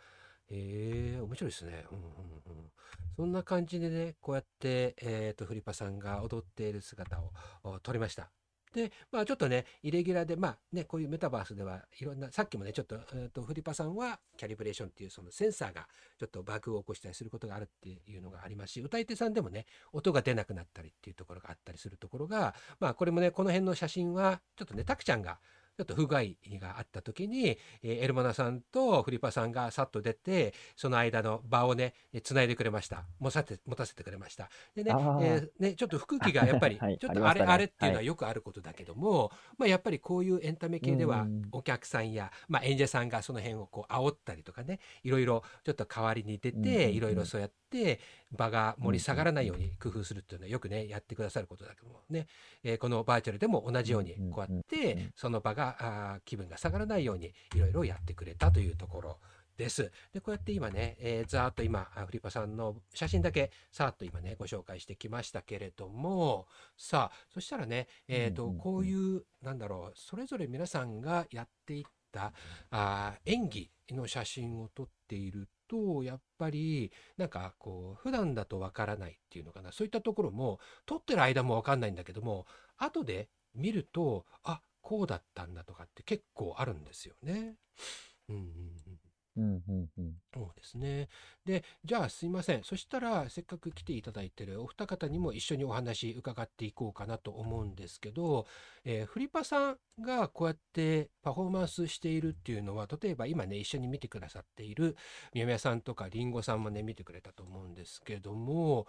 [0.51, 1.85] え面白いですね。
[1.93, 2.71] うんうんうん、
[3.17, 8.31] そんな感じでね、こうやって、えー、とフリパさんが踊っている姿をお撮りました。
[8.73, 15.87] で、まあちょっとね、イレギュラーで、まあね、こういうメタバースではいろんな、さっきもね、ちょっと、えー、とフリパさんはキャリブレーションっていうそのセンサーが
[16.19, 25.39] ちょっとバグを起こしたりすることがあるっていうのがありますし、歌い手さんでもね、音が出なくなったりっていうところがあったりするところが、まあこれもね、この辺の写真は、ちょっとね、タクちゃんが、
[25.77, 26.23] ちょっと不具合
[26.61, 33.05] があった時に、えーエルマナさんとフリパさんがさっと出て、その間の場をね、えー繋いでくれました。
[33.19, 34.51] 持たせて、持たせてくれました。
[34.75, 38.07] でね、えーね、ちょっと空気がやっぱり、はいちょっとあれ、あれっていうのははい。
[38.07, 41.43] よくあることだけども、まあやっぱりこういうエンタメ系ではうん。
[41.53, 46.95] お客さんや、まあ演者さんがその辺をこう煽ったりとかね、いろいろちょっと代わりに出て、うん。
[46.95, 48.01] いろいろそうやって
[48.33, 52.27] 場が盛り下がらないように工夫するっていうのはよくね、やってくださることだけどもね、
[52.63, 59.19] えーこのバーチャルでも同じようにこうやっうんて、その場が気分が下がらないようにいろいろやってくれたというところ
[59.57, 59.93] です。
[60.13, 72.33] で、こうやって今ね、えーざーっと今、あフリパさんの写真だけさーっと今ね、ご紹介してきましたけれども、さあ、そしたらね、えっ、と、こういう、なんだろう、それぞれ皆さんがやっていった
[72.71, 87.57] あー演技の写真を撮っていると、やっぱり、なんかこう、普段だとわからないっていうのかな、そういったところも、撮ってる間もわかんないんだけども、後で見ると、あ、こうだったんだとかって結構あるんですよね。
[88.29, 88.45] うんうんう
[88.91, 89.02] ん。
[89.37, 91.09] うんうんうんそうですね。
[91.45, 92.65] で、じゃあすいません。
[92.65, 98.47] そしたら、せっかく来ていただいてるお二方にも一緒にお話伺っていこうかなと思うんですけど、
[98.85, 104.97] えーフリパさんがこうやってパフォーマンスしているっていうのは、例えば今ね、一緒に見てくださっている
[105.35, 108.87] 宮宮さんとかりんごさんもね、見てくれたと思うんですけども、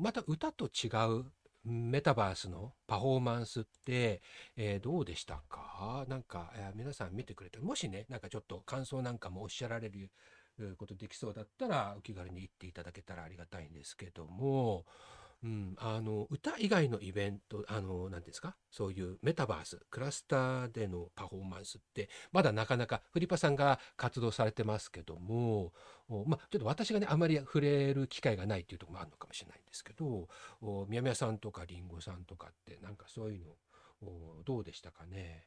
[0.00, 0.88] また歌と違
[1.20, 1.24] う
[1.68, 4.22] メタバースのパフォーマンスって、
[4.56, 6.04] えーどうでしたか？
[6.08, 10.10] なんか、えー皆さん見てくれて、もしね、なんかちょっと感想なんかもおっしゃられる
[10.76, 14.86] ことできそうだったらお気軽に言っていただけたらありがたいんですけども、
[15.40, 18.56] うん、あの歌以外のイベントあの何ですか？
[18.72, 25.72] そういうメタバースクラスターでのパフォーマンスってまだなかなかフリパさんが活動されてますけども
[26.08, 30.28] ま、ちょっと私がねあまり触れる機会がないっていうところもあるのかもしれないんですけど
[30.60, 33.44] お宮宮さんとかりんごさんとかってなんかそういう
[34.04, 35.46] のどうでしたかね？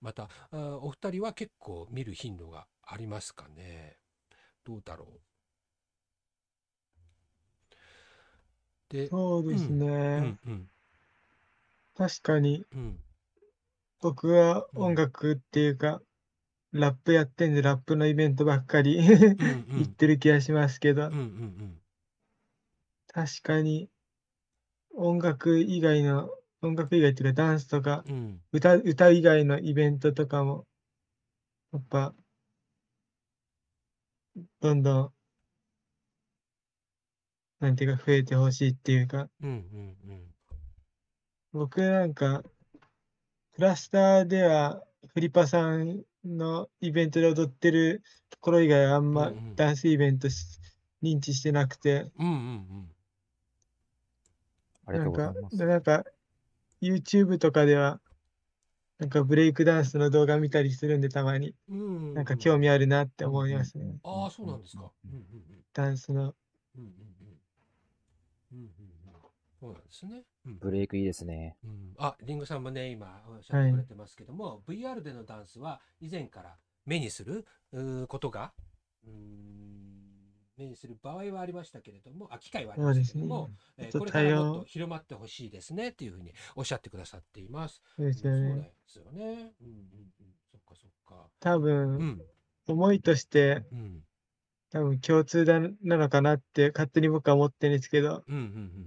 [0.00, 3.96] またお二人は結構見る頻度がありますかね？
[4.64, 5.08] どうだろう？
[8.92, 9.86] でそうですね。
[9.86, 10.68] うんうん
[11.94, 12.64] 確かに。
[12.74, 12.98] うん。
[14.00, 16.00] 僕はうん音楽っていうか、
[16.72, 19.06] ラップやってんでラップのイベントばっかりうん
[19.78, 21.06] 行ってる気がしますけど。
[21.06, 21.78] うんう、ん
[23.14, 23.90] 確かに
[24.94, 26.30] 音楽以外の、
[26.62, 28.40] 音楽以外っていうかダンスとかうんうん。
[28.52, 30.66] 歌、歌以外のイベントとかも、
[31.72, 32.14] やっぱ、
[34.60, 35.12] どんどん、
[37.62, 40.22] なんていうか増えてほしいっていうか、うんうんうん。
[41.52, 42.42] 僕なんか、
[43.54, 44.82] クラスターでは、
[45.14, 49.54] フリパさんのイベントで踊ってるところ以外はあんまうんうん。
[49.54, 50.58] ダンスイベントし
[51.04, 52.90] 認知してなくて、うんうん
[54.84, 55.56] ありがなんかとうございま、す。
[55.58, 56.04] でなんか、
[56.82, 58.00] YouTube とかでは、
[58.98, 61.54] なんかブレイクダンスの動画見たりするんで、たまに。
[61.68, 62.14] うんうんうん。
[62.14, 64.00] なんか興味あるなって思いますね。
[64.02, 64.90] ああそうなんですか。
[65.04, 65.64] うんうんうん。
[65.72, 66.22] ダンスの。
[66.22, 66.34] うんうんうん
[66.76, 67.11] うんうんうん
[69.62, 70.24] そうなんですね。
[70.44, 71.56] うんブレイクいいですね。
[71.64, 77.46] うん、あ、リンゴさんもね、今おっしゃってくれてますけども、VR でのダンスは以前から目にする
[78.08, 78.52] ことが、
[79.06, 79.92] うーん
[80.56, 87.80] 目にする場合はありましたけれども、あ、機会はありまそうですねしたけども、えーこれからもっと広まってほしいですねっていうふうにおっしゃってくださっています。
[87.96, 88.62] そうですようんそうなんね。
[88.64, 89.52] ですよね。
[89.60, 89.74] うんうん
[90.20, 90.34] うん。
[90.50, 91.30] そっかそっか。
[91.40, 92.22] 多う分、ん
[92.66, 94.02] 思いとして、うん
[94.72, 98.46] 多分共通だなのかなって勝手に僕は思ってるんですけど、うんうんうん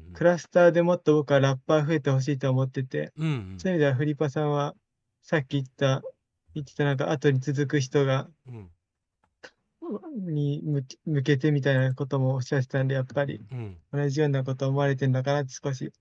[0.09, 0.13] うん。
[0.13, 4.73] クラスターでもっと僕はラッパー増えてほしいと思ってて、うんうんそういう意味ではフリパさんは、
[5.21, 6.01] さっき言った、
[6.55, 8.69] 言ってたなんか後に続く人が、うん
[10.25, 13.77] に向け向けてみたいなこともおっしゃってたんで、やっぱりうん。
[13.93, 15.91] 同じようなこと思われてるのかなって少し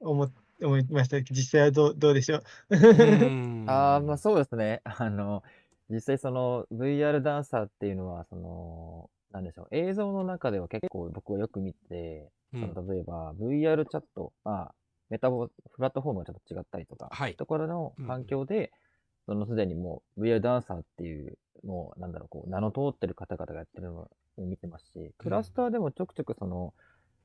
[0.00, 0.32] 思っ
[0.62, 2.76] 思いましたけど、実際はどうどうでしょう？
[2.76, 4.82] うんああ、まあそうですね。
[4.84, 5.42] あの、
[5.90, 9.68] 実際その VR ダンサーっていうのは、その、なんでしょう。
[9.72, 12.72] 映像の中では結構僕はよく見て、うん。
[12.74, 14.74] その例えば VR チャット、まあ、
[15.08, 17.34] メタボ、プラットフォームがちょっと違ったりとか、はい。
[17.34, 18.72] ところの環境で、
[19.26, 26.72] そのすでにもう VR ダンサーっていう、もうなんだろう、こう、名の通ってる方々がやってるのを見てますし、クラスターでもちょくちょくその、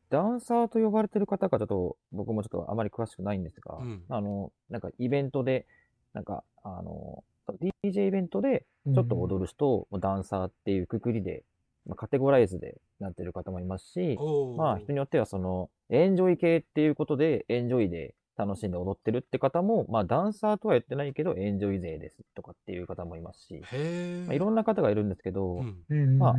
[0.10, 4.04] ダンサーと呼ばれてる方がちょっと、僕もちょっとあまり詳しくないんですが、うん。
[4.10, 5.66] あの、なんかイベントで、
[6.14, 7.24] なんか、あの、
[7.84, 11.44] DJ イベントでちょっと踊る人をダンサーっていうくくりで、
[11.86, 14.18] まあ、カテゴライズでなってる方もいますし、
[14.58, 23.62] まあ人によってはその、エンジョイ系っていうことで、エンジョイで楽しんで踊ってるって方も、まあダンサーとは言ってないけど、エンジョイ勢ですとかっていう方もいますし。
[24.28, 26.18] まあ、いろんな方がいるんですけど、うんうん。
[26.18, 26.36] まあ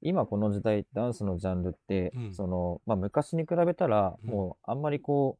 [0.00, 2.34] 今この時代、ダンスのジャンルって、うん。
[2.34, 4.30] その、まあ昔に比べたら、うん。
[4.30, 5.38] もうあんまりこ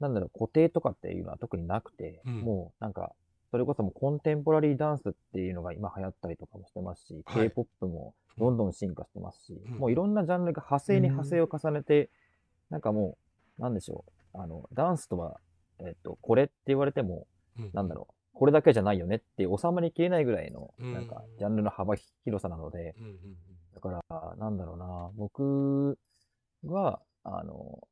[0.00, 2.40] う、なんだろう、固定とかっていうのは特になくて、うん。
[2.40, 3.12] もうなんか、
[3.50, 7.48] それこそもうコンテンポラリーダンスっていうのが今流行ったりとかもしてますし、はい。
[7.48, 9.78] K-POP もどんどん進化してますし、うん。
[9.78, 12.10] もういろんなジャンルが派生に派生を重ねて、
[12.70, 13.18] なんかも
[13.58, 15.40] う、なんでしょう、あの、ダンスとは、
[15.80, 17.26] えっと、これって言われても、
[17.58, 17.70] うん。
[17.72, 20.94] なんだろう、これだけじゃないよねって収まりきれないぐらいの、うん。
[20.94, 23.16] なんか、ジャンルの幅広さなので、うんうん。
[23.74, 25.98] だから、なんだろうな、僕
[26.64, 27.86] は、あの、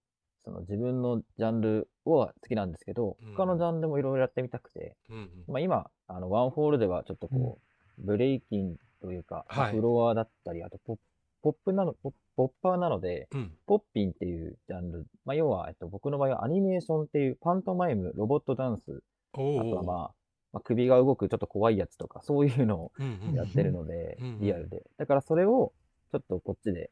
[0.44, 3.34] その自分のジャンルは好きなんですけど、うん。
[3.34, 5.30] 他のジャンルもいろいろやってみたくて、うんうん。
[5.48, 7.58] まあ今、あの、ワンホールではちょっとこ
[7.98, 11.02] う、ブレイキンというか、まあはいフロアだったり、あとポップ、
[11.40, 13.52] ポップなの、ポッパーなので、うん。
[13.66, 19.02] ポッピンっていうジャンル、まあ要は、えっと、僕の場合はアニメーションっていうパントマイム、ロボットダンス、
[19.34, 20.14] あとはまあ、
[20.52, 24.84] まあ、首が動くちょっと怖いやつとか、そういうのをうんうんやってるのでうんうん、リアルで。
[24.96, 25.72] だからそれを、
[26.10, 26.90] ちょっとこっちで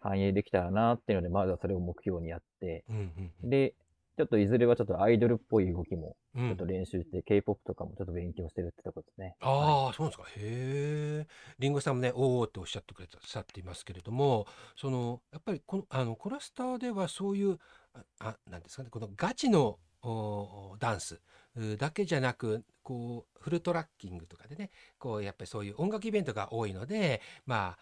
[0.00, 3.74] 反映できたらなっていうので、まずはそれを目標にやって、うんうんで、
[4.16, 9.36] ちょっといずれはちょっとアイドルっぽい動きもうんちょっと練習して、K-POP とかもちょっと勉強してるってとこですね。
[9.40, 10.24] ああ、そうなんですか。
[10.36, 11.26] へえ。
[11.58, 17.58] リンゴさんもね、おおっておっしゃってくれたさっていますけれども、そのやっぱりこのあのコラスターではそういう
[17.94, 21.20] ああなんですかね、このガチのおダンス
[21.56, 27.78] うだけじゃなく、こうフルトラッキングとかでね、こうやっぱりそういう音楽イベントが多いので、まあ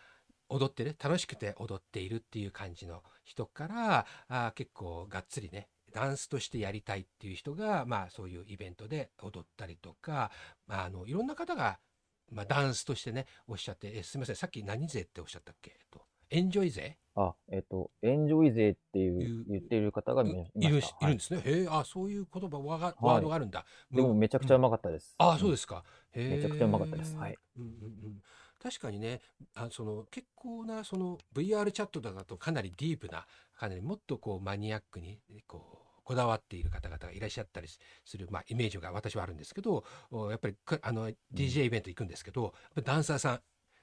[0.49, 10.31] 踊ってる楽しくて踊っているっていう感じの人からあー結構がっつりねダンスとしてやりたいっていう人がまあそういうイベントで踊ったりとか、
[10.67, 11.79] まあ、あのいろんな方が、
[12.31, 16.97] まあ、ダンスとしてねおっしゃってえすみませんさっき何勢っておっしゃったっけ、えっと、エンジョイ勢？
[17.15, 21.43] あ、えっと、エンジョイ勢っていいうう言っている方がいるいいるんですね。
[21.45, 23.65] へえあそういう言葉ワワードがあるんだ。
[23.93, 25.15] でもめちゃくちゃうまかったです。。
[25.19, 25.83] ああそうですすか。
[26.15, 27.39] めちゃくちゃうまかったですはい。
[27.57, 28.23] うんうんうん。
[28.63, 29.21] 確かにね
[29.55, 39.85] あその結構なその VR チャットだとかなりディープなかなりもっとこうマニアックにこうこだわっている方々がいらっしゃったりする、まあ、イメージが私はあるんですけど
[40.31, 43.41] やっぱりあの DJ イベント行くんですけど、ダンサーさん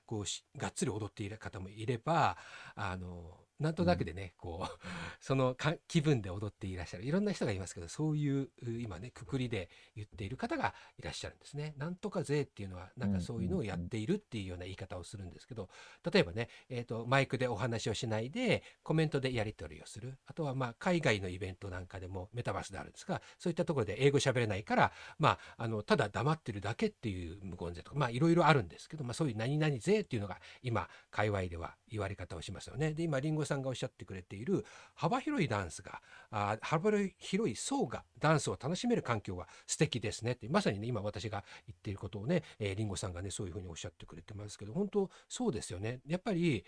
[0.07, 2.35] こうがっつり踊っている方もいれば
[2.75, 4.79] あのなんとなくでね、こう
[5.21, 5.55] その
[5.87, 8.49] 気分で踊っていらっしゃるいろんな人がいますけどそういう
[8.81, 11.73] 今ねくくりで言っている方がいらっしゃるんですね。
[11.77, 15.69] なんとか税っていうのはなんかそういうのをやっているっていうような言い方をするんですけど
[16.11, 32.93] 例えばね、えーと、マイクでお話をしないでコメントでやり取りをするあとはまあ海外のイベントなんかでもメタバースであるんですがそういったところで英語喋れないから、まあ、あのただ黙ってるだけっていう無言税とかまあいろいろあるんですけど、まあ、そういう何々税っていうのが今界隈では言われ方をしますよね。
[32.93, 45.99] で今りんごさんがおっしゃってくれている幅広いダンスがあ幅広い層がダンスを楽しめる環境は素敵ですねってまさにね今私が言っていることをね、えー、リンゴさんがねそういうふうにおっしゃってくれてますけど本当そうですよね。
[46.07, 46.65] やっぱり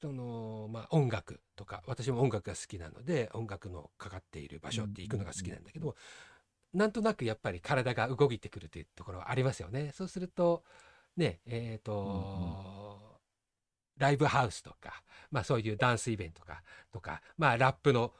[0.00, 5.94] そのまあ、音楽とか私も音楽が好きなので音楽のかかっている場所って行くのが好きなんだけど、
[6.74, 9.92] なんとなくやっぱり体が動いてくるというところはありますよね。
[9.94, 10.64] そうすると
[11.16, 13.11] ねえっ、ー、と、うんうん
[14.02, 16.62] ライブハウスとか、まあそういうダンスイベントか
[16.92, 18.12] とか、まあラップの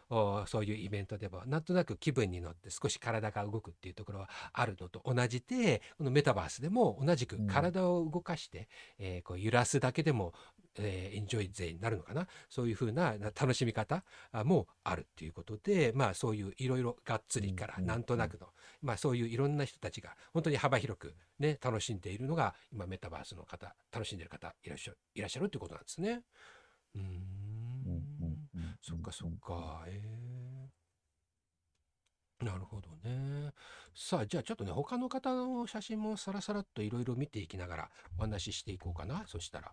[0.47, 8.69] そういうイベントでもなんとなく気分に乗って少し体が動くっていうところはあるのと同じで、このメタバースでも同じく体を動かして、
[9.01, 10.33] うん、えー、こう揺らすだけでも
[10.79, 12.27] えー、エンジョイ勢になるのかな？
[12.49, 14.05] そういうふうな楽しみ方
[14.45, 18.49] もあるっていうことでまあそういういろいろがっつりからなんとなくの、
[18.81, 26.23] まあそういういろんな人たちが本当に幅広くね楽しんでいるのが今メタバースの方楽しんでいる方いらっしゃるいらっしゃるっていうことなんですね。
[26.95, 27.23] うん
[28.81, 33.53] そっかそっかえー、なるほどね。
[33.95, 39.73] さあじゃあちょっとね他の方の写真もさらさらっといろいろ見ていきながらお話ししていこうかなそしたら。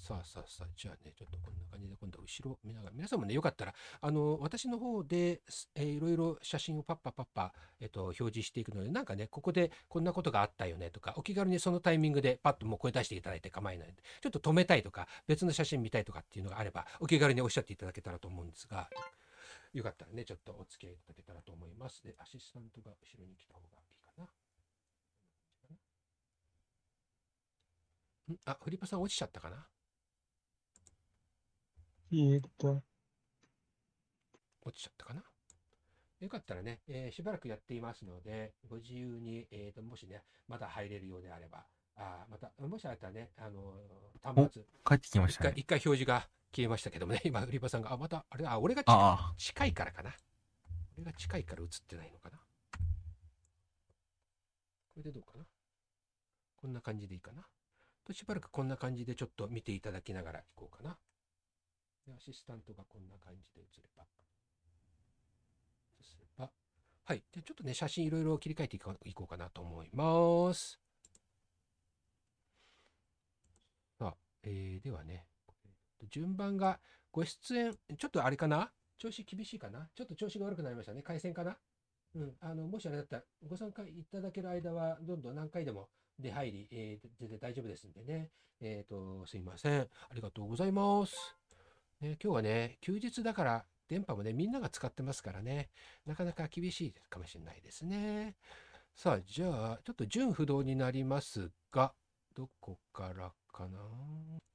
[0.00, 5.42] さあさあさあ、じゃあね、ちょっとこんな感じで、今度は後ろ見ながら、皆さんもね、よかったら、あの、私の方で、
[5.74, 18.88] えー、いろいろ写真をパッパパッパ、えっ、と、表示していくので、なんかね、ここでこんなことがあったよねとか、お気軽にそのタイミングでパッともう声出していただいて構えないので、ちょっと止めたいとか、別の写真見たいとかっていうのがあれば、お気軽におっしゃっていただけたらと思うんですが、
[19.74, 22.02] よかったらね、ちょっとお付き合いいただけたらと思います。
[22.02, 24.28] で、アシスタントが後ろに来た方がいいかな。
[28.46, 29.66] あ、フリパさん落ちちゃったかな
[32.12, 32.82] えーっと、
[34.62, 35.22] 落ちちゃったかな？
[36.20, 41.64] よかったらね、えーしばらくやっていますので、ご自由に、えーと、もしね、まだ入れるようであれば、
[41.96, 45.50] あまた、もしあったらね、あのー端末、帰ってきましたね。
[45.56, 48.82] 一回一回表示が消えましたけどもね、 今、売り場さんが、あ、また、あれあ、俺が
[49.38, 50.14] 近いからかな？
[50.98, 52.38] 俺が近いから映ってないのかな？
[52.38, 52.44] こ
[54.96, 55.46] れでどうかな？
[56.56, 57.46] こんな感じでいいかな？
[58.04, 60.98] としばらくこんな感じでちょっと見ていただきながらいこうかな。
[62.06, 64.04] で、アシスタントがこんな感じで映れば。
[66.00, 66.50] 映せば。
[67.04, 67.22] はい。
[67.32, 70.78] で、ちょっとね、写真いろいろ切り替えていこうかなと思います。
[73.98, 75.26] さあ、えー、ではね、
[76.08, 76.80] 順番が、
[77.12, 78.72] ご出演、ちょっとあれかな？
[78.96, 79.88] 調子厳しいかな？
[79.94, 81.02] ちょっと調子が悪くなりましたね。
[81.02, 81.58] 回線かな？
[82.14, 82.36] うん。
[82.40, 88.30] あの、もしあれだったら、ご参加いただける間は、どんどん何回でも出入り、えー、全然大丈夫ですんでね。
[88.60, 89.80] えっ、ー、と、すいません。
[89.80, 91.39] ありがとうございます。
[92.00, 95.68] ね、今日はね、休日だから電波もね、みんなが使ってますからね、
[96.06, 98.36] なかなか厳しいかもしれないですね。
[98.94, 101.92] さあ、じゃあ、ちょっと順不動になりますが、
[102.34, 103.78] どこからかな？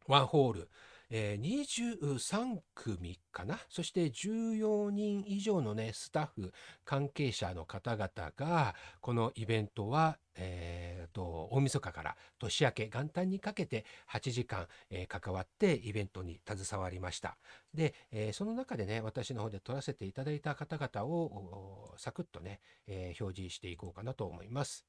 [0.08, 0.70] ワンホール。
[1.18, 3.58] え、23組かな？
[3.70, 6.52] そして14人以上のねスタッフ
[6.84, 17.38] 関係者の方々がこのイベントは、えーと、大晦日から年明け元旦にかけて8時間、えー、関わってイベントに携わりました。
[17.74, 24.86] で、えー、その中でね私の方で撮らせていただいた方々をサクッとね、えー、表示していこうかなと思います。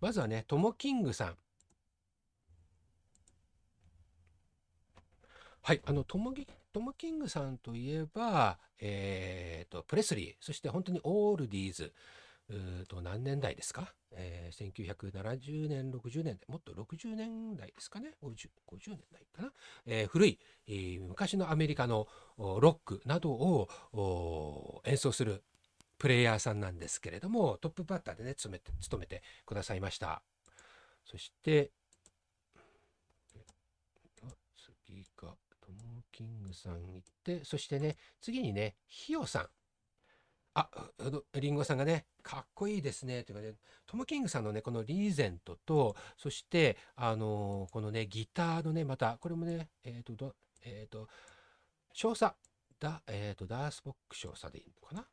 [0.00, 1.36] まずはねともキングさん。
[5.66, 11.92] はい、あのトモギトム・キングさんといえば、えーと、プレスリーそして本当にオールディーズ
[12.50, 18.28] うと何年代ですか、えー、1970年60年もっと60年代ですかね？50,
[18.68, 19.52] 50年代かな、
[19.86, 20.38] えー、古い、
[20.68, 22.06] えー、昔のアメリカの
[22.38, 25.42] ロックなどを演奏する
[25.98, 30.22] プレイヤーさんなんですけれどもトップバッターでね務めて務めてくださいました。
[31.04, 31.72] そして
[34.86, 35.34] 次が・
[36.16, 39.48] キングさん行って、そしてね、次にね、ヒヨさん。
[40.54, 43.22] あ、あのリンゴさんがね、かっこいいですね。
[43.24, 43.52] というかね、
[43.84, 51.08] トム・キングさんのね、このリーゼントと、そして、あのーこのね、ギターのね、また、これもね、えっ、と、えっ、と、
[51.92, 52.34] 少佐、
[52.80, 55.06] だ、えっ、と、ダースボック少佐でいいのかな？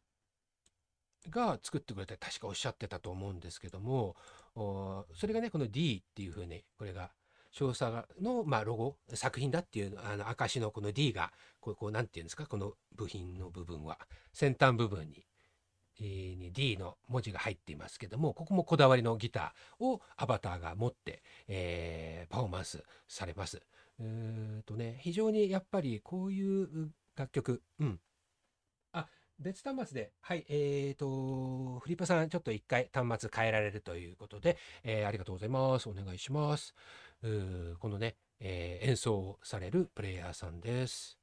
[1.30, 4.16] が作ってくれて、確かおっしゃってたと思うんですけども、
[4.56, 7.12] それがね、この D っていうふうに、これが、
[7.54, 13.99] 少佐の、まあ、ロゴ、作品だっていう、あの、証のこの D が、こう、こうなんていうんですか、この部品の部分は、
[14.34, 15.28] 先端部分に、
[15.99, 23.62] に D の文字が入っていますけども、ここもこだわりのギターをアバターが持って、えパフォーマンスされます。
[24.66, 27.99] とね、非常にやっぱりこういう楽曲、うん。
[28.93, 29.08] あ、
[29.39, 35.88] 別端末で、はい、えーと、フリッパさん、ちょっと一回端末変えられるということで、えーありがとうございます。
[35.88, 36.74] お願いします。
[37.80, 41.17] このね、えー演奏されるプレイヤーさんです。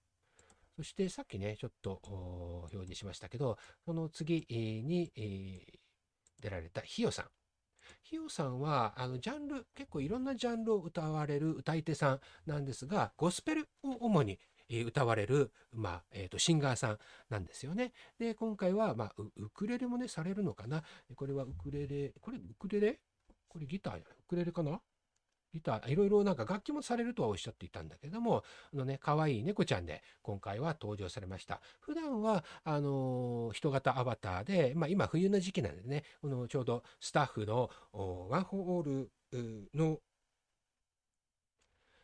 [0.76, 5.80] そしてさっきね、ちょっと表示しましたけど、その次に、えー
[6.40, 7.26] 出られたひよさん。
[8.02, 14.38] ひよさんは、あの、ジャンル、結構いろんなジャンルを歌われる歌い手さんなんですが、ゴスペルを主に
[14.86, 16.98] 歌われる、まあ、えっ、と、シンガーさん
[17.28, 17.92] なんですよね。
[18.18, 20.82] で、今回は、まあ、ウクレレもね、されるのかな。
[21.14, 23.00] これはウクレレ、これウクレレ？
[23.48, 24.80] これギターやウクレレかな？
[25.52, 31.60] ギター、いろいろなんか楽器もされるとはおっしゃっていたんだけども、あのね、可愛い猫ちゃんで今回は登場されました。
[31.80, 37.70] 普段は、あの人型アバターで、まあ今冬の時期なんでね、このちょうどスタッフの
[38.28, 39.10] ワンホール
[39.74, 40.00] の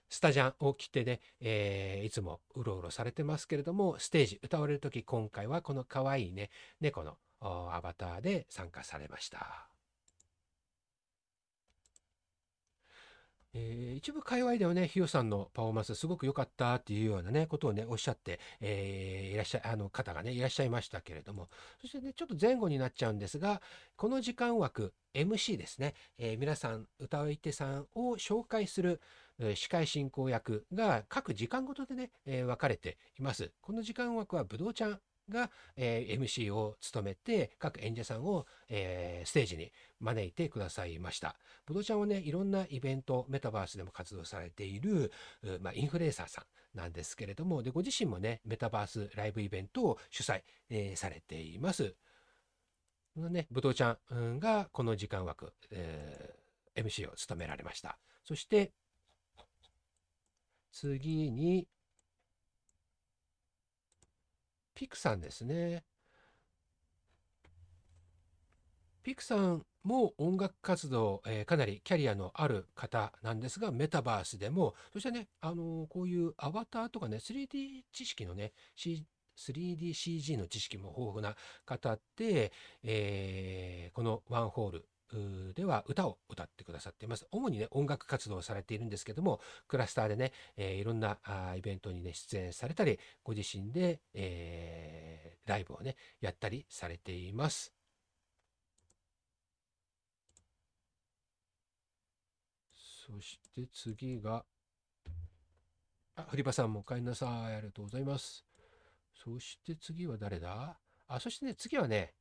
[0.08, 9.75] スタジャンを着てね、えーいつもうろうろされてますけれども、ステージ歌われるとき、今回はこの可愛いね、猫のアバターで参加されました。
[13.58, 21.48] えー一部界隈ではね、ヒヨさんのパフォーマンスすごく良かったっていうようなね、ことをね、おっしゃって、えーいらっしゃ、あの方がね、いらっしゃいましたけれども、
[21.80, 23.62] そしてね、ちょっと前後になっちゃうんですが、
[23.96, 29.00] この時間枠、MC ですね、えー皆さん、歌うい手さんを紹介する、
[29.38, 33.50] えー司会進行役が各時間ごとでね、え分かれています。
[33.62, 41.36] この時間枠はぶどうちゃんが、えー MC を務めて、各演者さんを、えーステージに招いてくださいました。
[41.66, 45.12] ぶどうちゃんはね、いろんなイベント、メタバースでも活動されている、
[45.60, 46.42] まあ、インフルエンサーさ
[46.74, 51.94] んなんですけれども、で、ご自身もね、メタバースライブイベントを主催、えーされています。
[53.14, 56.46] このね、ぶどうちゃんうんがこの時間枠、えー
[56.76, 57.98] MC を務められました。
[58.22, 58.70] そして、
[60.72, 61.66] 次に、
[64.76, 65.82] ピクさんですね。
[69.02, 79.06] ピクさんも音楽活動、えーかなりキャリアのある方なんですが、メタバースでも、そしてね、あのーこういうアバターとかね、3D 知識のね、C、
[79.36, 82.52] 3DCG の知識も豊富な方で、
[82.82, 84.88] えーこのワンホール
[85.54, 87.26] では歌を歌ってくださっています。
[87.30, 97.72] 主にね、音楽活動をされているんですけども、クラスターでね、えーいろんなあイベントにね、出演されたり、ご自身で、えーライブをね、やったりされています。
[102.74, 104.44] そして次が、
[106.16, 107.54] あ、フリパさんもお帰りなさい。
[107.54, 108.44] ありがとうございます。
[109.14, 110.80] そして次は誰だ？
[111.06, 112.14] あ、そしてね、次はね、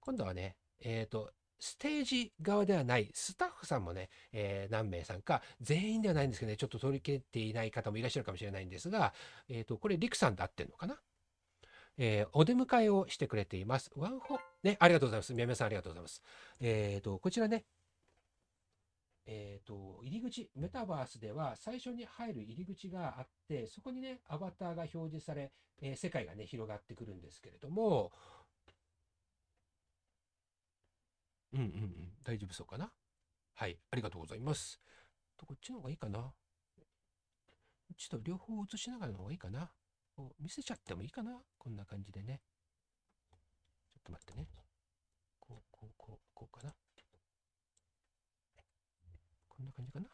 [0.00, 1.32] 今度はね、えっ、と、
[1.64, 9.14] ステージ側ではないスタッフさんもね、えー何名さんか、全員ではないんですけどね、ちょっと取り切っていない方もいらっしゃるかもしれないんですが、
[9.48, 11.00] えっ、と、これ、リクさんで合ってんのかな？
[11.98, 13.92] えーお出迎えをしてくれています。
[13.94, 15.34] ワンホ、ね、ありがとうございます。
[15.34, 16.20] 宮宮さんありがとうございます。
[16.58, 17.64] えっ、と、こちらね、
[19.24, 28.10] えっ、と、入り口、メタバースでは最初に入る入り口があって、そこにね、アバターが表示され、え世界がね、広がってくるんですけれども、
[31.52, 32.90] うんうんうん、大丈夫そうかな？
[33.54, 34.80] はい、ありがとうございます。
[35.36, 36.32] とこっちの方がいいかな？
[37.98, 39.70] ちょっと両方映しながらの方がいいかな？
[40.16, 41.38] こう見せちゃってもいいかな？
[41.58, 42.40] こんな感じでね。
[43.92, 44.48] ちょっと待ってね。
[45.38, 46.74] こう、こう、こう、こうかな？
[49.48, 50.06] こんな感じかな？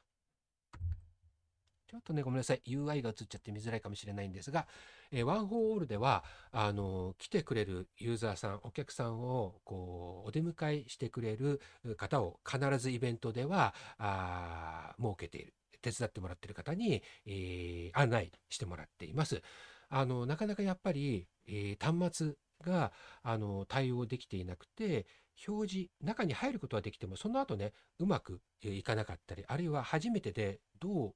[1.91, 2.61] ちょっとね、ごめんなさい。
[2.67, 4.67] UI が映っちゃって見づらいかもしれないんですが、
[5.11, 6.23] えーワンホーオールでは、
[6.53, 11.61] あの、来てくれるユーザーさん、お客さんを、こう、お出迎えしてくれる
[11.97, 15.55] 方を必ずイベントでは、あ設けている。
[15.81, 19.41] 手伝ってもらってる方に、えー案内してもらっています。
[19.89, 25.07] あの、なかなかやっぱり、えー端末が、あの、対応できていなくて、
[25.47, 31.15] 表示、中に入ることはできても、その後ね、うまくいかなかったり、あるいは初めてでどう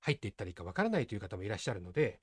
[0.00, 2.20] 入っていったらいいかわからないという方もいらっしゃるので、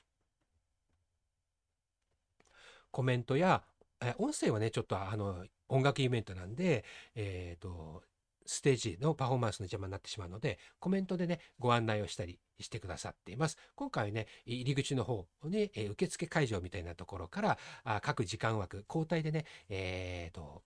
[2.91, 3.63] コメントや
[4.01, 8.03] え音声はね、ちょっとあの、音楽イベントなんで、えっ、と、
[8.45, 13.57] ステージのパフォーマンスの邪魔になってしまうので、コメントでね、ご案内をしたりしてくださっています。
[13.75, 20.63] 今回ね、入り口の方に、え受付会場みたいなところから、あ各時間枠、交代でね、えーと、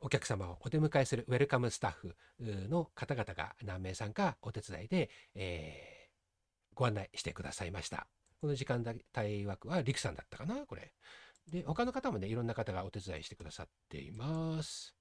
[0.00, 5.99] お客様をお出迎えするウェルカムスタッフの方々が何名さんかお手伝いで、えー
[6.80, 8.06] ご案内してくださいました。
[8.40, 8.82] この時間
[9.14, 10.94] 帯枠はリクさんだったかな、これ。
[11.46, 14.94] で、他の方もね、いろんな方がお手伝いしてくださっています。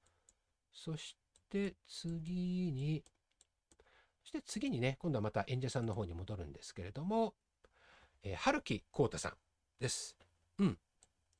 [0.73, 1.15] そし
[1.49, 3.05] て次に、
[4.23, 7.33] そして次にね、今度はまた演者さんの方に戻るんですけれども、
[8.23, 9.33] えー春木浩太さん
[9.79, 10.17] です。
[10.57, 10.77] うん。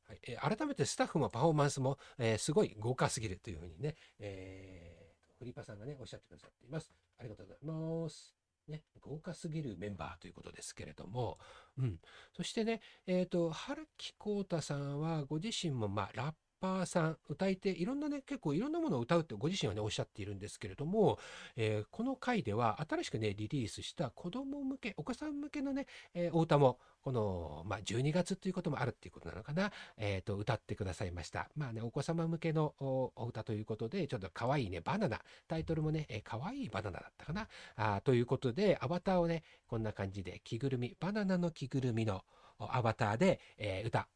[0.07, 6.93] はいえー改めてスタッフもパフォーマンスも、えーすごい豪華すぎるというふうにね、えーフリパさんがね、おっしゃってくださっています。
[7.17, 8.38] ありがとうございます。
[8.69, 11.39] ね、豪華すぎるメンバーということですけれども、
[11.77, 11.99] うん。
[12.35, 21.17] そしてね、えっ、と、春木浩太さんはご自身も、まあ、ラッパーさん、歌い手、いろんなね、結構いろんなものを歌うってご自身はね、おっしゃっているんですけれども、
[21.55, 31.49] えーこの回では新しくね、リリースした子供向け、お子さん向けのね、えーお歌も、この、まあ、12月ということもあるっていうことなのかな、えっ、と、歌ってくださいました。
[31.55, 37.47] まあね、お子様向けのお歌ということで、ちょっと可愛いね、バナナ、タイトルもね、えー可愛いバナナだったかな。
[37.75, 42.23] あということで、アバターをね、こんな感じで、着ぐるみ、バナナの着ぐるみの
[42.59, 44.07] アバターで、え歌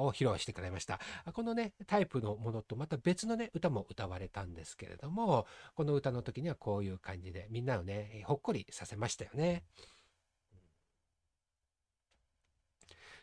[0.00, 1.00] を披露してくれました。
[1.32, 9.64] このね、タイプのものとまた別のね、歌も歌われたんですけれども、この歌の時にはこういう感じで、みんなをね、ほっこりさせましたよね。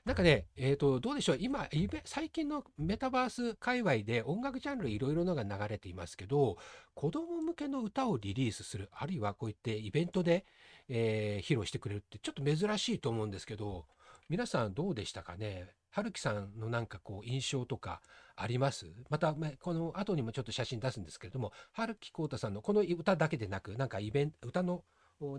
[0.05, 1.67] なんかね、えっ、と、どうでしょう、今、
[2.05, 6.57] 最近のメタバース界隈で音楽ジャンルいろいろのが流れていますけど、
[6.95, 10.45] 子供向けの歌をリリースする、あるいはこういってイベントで、
[10.87, 13.85] えー披露してくれるってちょっと珍しいと思うんですけど、
[14.29, 15.73] 皆さんどうでしたかね？
[15.89, 17.99] 春樹さんのなんかこう印象とか
[18.35, 18.85] あります？
[19.09, 24.83] また、この後にもちょっと写真出すんですけれども、春樹浩太さんのこの歌だけでなく、なんかイベント、歌の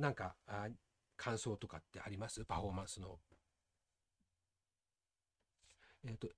[0.01, 0.67] なんかあ
[1.17, 2.45] 感想とかってあります？
[2.45, 3.21] パフォーマンスの。
[6.05, 6.29] えっ、と、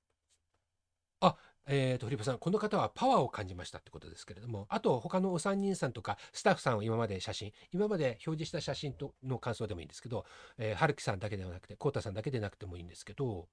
[1.20, 1.36] あ、
[1.66, 10.24] えっ、と、フリップさん、この方はパワーを感じましたってことですけれども、あと、他のお三人さんとか、スタッフさんを今まで写真、今まで表示した写真との感想でもいいんですけど、
[10.58, 13.48] えー、春樹さんだけではなくて、浩太さんだけでなくてもいいんですけど、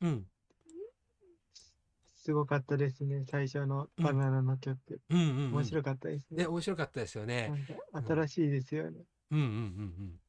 [0.00, 0.26] うん、
[2.24, 4.78] すごかったですね、最初のバナナの曲。
[5.10, 5.52] うん、うん、うん。
[5.52, 6.46] 面白かったですね、ね。
[6.46, 7.52] 面白かったですよなね。
[7.92, 9.04] 新しいですよね。
[9.30, 10.20] うん、うん、うん、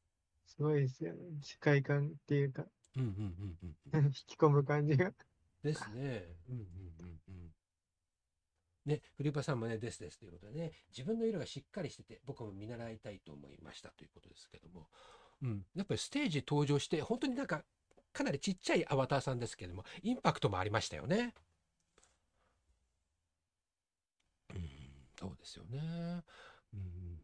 [0.46, 1.20] すごいですよね。
[1.40, 2.66] 世界観っていうか、
[2.96, 3.02] うん。
[3.02, 4.04] うん、うん、うん、うん。
[4.06, 5.12] 引き込む感じが。
[5.62, 6.36] ですね。
[6.48, 6.66] うんうん
[7.00, 7.50] うんうん。
[8.86, 14.88] ね、フリパさんもね、ですですということでね、自分の色がしっかりしてて、僕も見習いたいと思いましたということですけども、
[15.42, 17.64] うん、やっぱりステージ登場して、本当になんか、
[18.12, 21.34] かなりちっちゃいアバターさんですけども、インパクトもありましたよね。
[24.54, 24.68] うん、
[25.18, 26.22] そうですよね。
[26.72, 27.20] うん、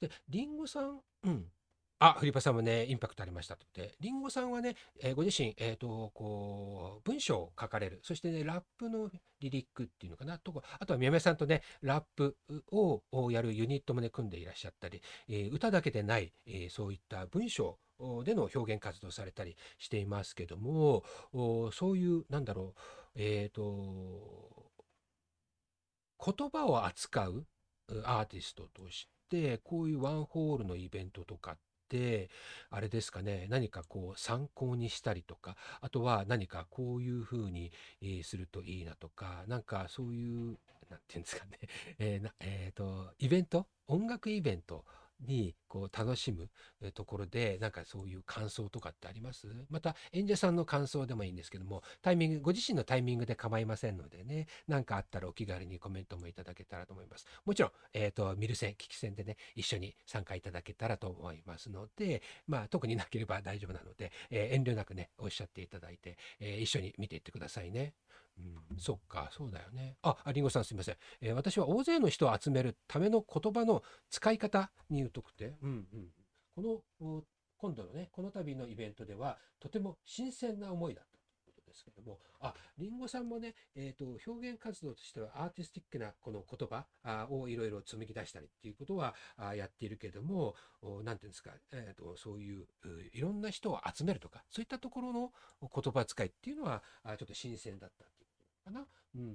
[0.00, 1.52] で、リンゴさん、うん。
[2.02, 8.00] あ、フリパさんもね、インパクトありましたって、リンゴさんはね、えーご自身、えっ、と、こう、文章を書かれる。
[8.02, 10.38] そしてね、ラップのリリックっていうのかな。
[10.38, 12.36] とか、あとは宮部さんとね、ラップ
[12.72, 17.78] をやるユニットもね、組んでいらっしゃったり、えー歌だけでない、えーそういった文章
[18.24, 21.04] での表現活動されたりしていますけども、
[21.70, 22.80] そういう、なんだろう、
[23.16, 24.70] えっ、と、
[26.24, 27.46] 言葉を扱う
[28.04, 31.58] アーティストとして、こういうワンホールのイベントとかっ
[31.90, 32.30] て、
[32.70, 37.72] あれですかね、何かこう参考にしたりとか、あとは何かこういうふうに、
[38.22, 41.58] するといいなとか、なんかそういう、何て言うんですかね、
[41.98, 44.84] えーえーと、イベント、音楽イベント
[45.26, 46.48] にこう楽しむ
[46.92, 49.46] ところで、なんかそういう感想とかってあります？
[49.68, 57.26] また演者さんの感想でもいいんですけども、タイミング、ご自身のタイミングで構いませんのでね、なんかあったらお気軽にコメントもいただけたらと思います。
[57.44, 67.94] もちろん、えっ、と、見る線、聞き線でね、一緒に参加いただけたらと思いますので、まあ、特になければ大丈夫なので、えー遠慮なくね、おっしゃっていただいて、えー一緒に見ていってくださいね。
[68.70, 69.96] うん、そっか、そうだよね。
[70.02, 70.96] あ、ありんごさんすみません。
[71.20, 76.08] えー私は大勢の人を集めるための言葉の使い方に言うとくて、うんうん、
[76.54, 77.24] このお
[77.60, 92.66] 今度のね、この度のイベントでは、とても新鮮な思いだったということですけども、あ、りんごさんもね、えー、と表現活動としてはアーティスティックなこの言葉あをいろいろ紡ぎ出したりっていうことはあやっているけども、おなんていうんですか、えー、とそういうう
[93.12, 95.30] いろんな人を集めるとか、そういったところの
[95.60, 98.29] 言葉遣いっていうのはあちょっと新鮮だったっていう
[98.60, 98.86] かな？
[99.14, 99.34] うんうんうんう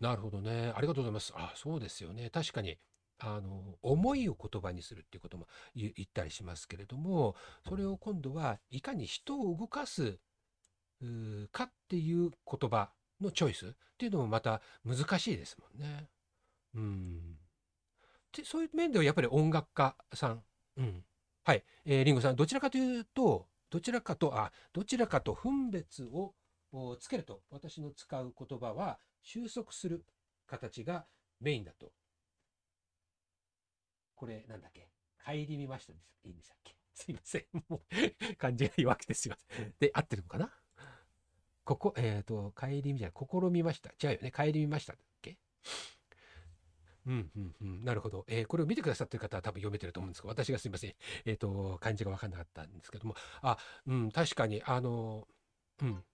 [0.00, 0.72] なるほどね。
[0.76, 1.32] ありがとうございます。
[1.36, 2.28] あ、そうですよね。
[2.30, 2.78] 確かに。
[3.18, 10.18] あの思いを言葉にするっていうことも言ったりしますけれどもそれを今度はいかに人を動かす
[11.52, 16.08] かっていう言葉のチョイスっていうのもまた難しいですもんね。
[16.74, 17.38] うん
[18.36, 20.42] でそういう面ではやっぱり音楽家さん、
[20.76, 21.04] うん、
[21.44, 26.32] はい、えー、リンゴさんどちらかというとどちらかとあどちらかと分別を
[27.00, 30.04] つけると私の使う言葉は収束する
[30.46, 31.06] 形が
[31.40, 31.90] メインだと。
[34.14, 34.90] これなんだっけ？
[35.26, 36.76] 帰り見ましたでいいんでしたっけ？
[36.94, 37.64] すいません。
[37.68, 39.74] もう漢字が弱くてすいません。
[39.80, 40.52] で、合ってるのかな？
[41.64, 43.90] ここ、えっ、と、帰り見じゃない、試みました。
[43.90, 44.30] 違うよね。
[44.30, 45.36] 帰り見ましたっけ？
[47.06, 50.94] うんうんうん、なるほど、えーこれを見てくださってる方は多分読めてると思うんですけど私がすいません、
[51.24, 53.14] えっと漢字が分かんなかったんですけども。
[53.42, 55.26] あ、うん、確かにあの
[55.82, 56.04] うん。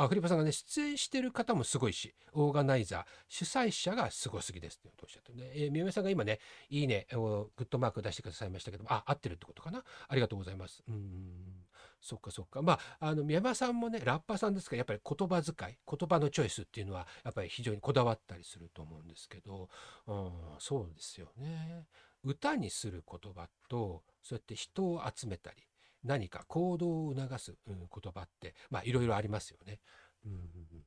[0.00, 6.38] あフリパさんがね出演してる方もすごいしオーガナイザー主催者がすごすぎですっておっしゃってね、えー、宮部さんが今ね
[6.70, 8.92] いいねをグッドマーク出してくださいましたけども。
[8.92, 9.82] あ合ってるってことかな。
[10.06, 10.84] ありがとうございます。
[10.88, 11.66] うん。
[12.00, 19.68] そっかそっかまああの宮間さんもねラッパーさんですからやっぱり言葉遣い言葉のチョイスっていうのはやっぱり非常にこだわったりすると思うんですけど、
[20.06, 21.86] うん、そうですよね
[22.24, 25.56] 歌にする言葉とそうやって人を集めたり
[26.04, 29.80] 何か行動を促す、うん、言葉ってまあいろいろありますよね。
[30.24, 30.84] うんうんうん、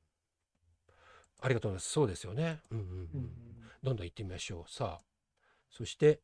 [1.42, 1.90] ありがとうございます。
[1.90, 2.60] そうですよね。
[2.72, 3.32] うんうんうん
[3.84, 4.72] どんどん行ってみましょう。
[4.72, 5.06] さあ、
[5.72, 6.22] そして、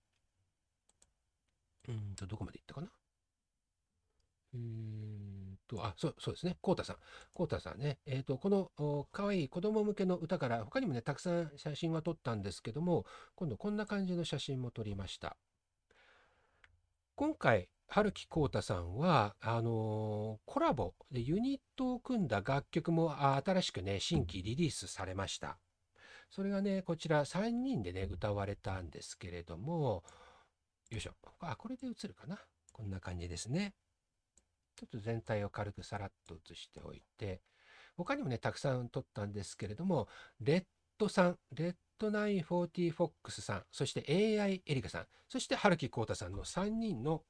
[1.87, 2.87] うんと、どこまで行ったかな？
[4.57, 6.57] えーと、あ、そう、そうですね。
[6.61, 6.95] コウタさん。
[7.33, 7.99] コウタさんね。
[8.05, 13.05] えっ、と、この、お可愛い子供向けの歌から、他にもね、たくさん写真は撮ったんですけども、
[13.35, 15.37] 今度こんな感じの写真も撮りました。
[17.15, 25.57] 今回、春樹浩太さんは、あのーコラボでユニットを組んだ楽曲も新しくね、新規リリースされました。
[26.29, 30.03] それがね、こちら3人でね、歌われたんですけれども、
[30.89, 31.11] よいしょ。
[31.39, 32.39] あ、これで映るかな。
[32.73, 33.73] こんな感じですね。
[34.77, 37.41] ちょっと全体を軽くさらっと映しておいて、
[37.97, 40.07] 他にもね、たくさん撮ったんですけれども、
[40.39, 40.63] レッ
[40.97, 44.05] ドさん、レッドナインフォックスさん、そして
[44.39, 47.23] AI エリカさん、そして春樹浩太さんの3人の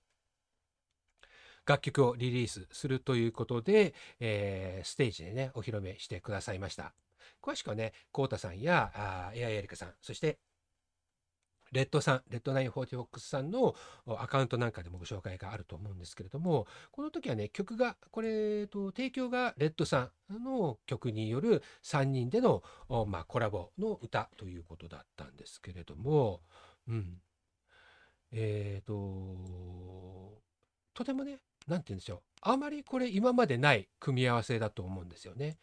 [1.66, 6.94] 楽曲をリリースするということで、えーステージでね、お披露目してくださいました。
[7.42, 10.40] 詳しくはね、コウタさんやあ AI エリカさん、そして
[11.72, 22.64] レッドさん、レッドナインフォーティフォックスさんのアカウントなんかでもご紹介があると思うんですけれども、この時はね、曲が、これ、と提供がレッドさんの曲による3人での、
[23.08, 26.42] まあ、コラボの歌ということだったんですけれども、
[26.88, 27.22] うん。
[28.32, 30.42] えっ、と、
[30.94, 32.22] とてもね、なんて言うんでしょう。
[32.42, 35.58] あまりこれ今までない組み合わせだと思うんですよね。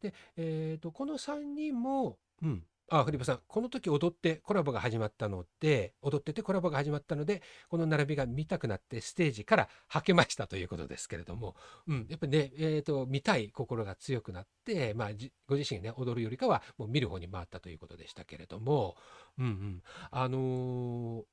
[0.00, 2.64] で、えっ、と、この3人も、うん。
[2.90, 11.56] あ、フリパさん、この時踊ってコラボが始まったので、踊っててコラボが始まったので、この並びが見たくなってステージからはけましたということですけれども、
[11.86, 15.08] うん、やっぱりね、えっ、と、見たい心が強くなって、まあ、
[15.46, 18.96] ご自身ね、踊るよりかは、もう見る方に回ったということでしたけれども、
[19.38, 19.82] うんうん。
[20.10, 21.24] あのー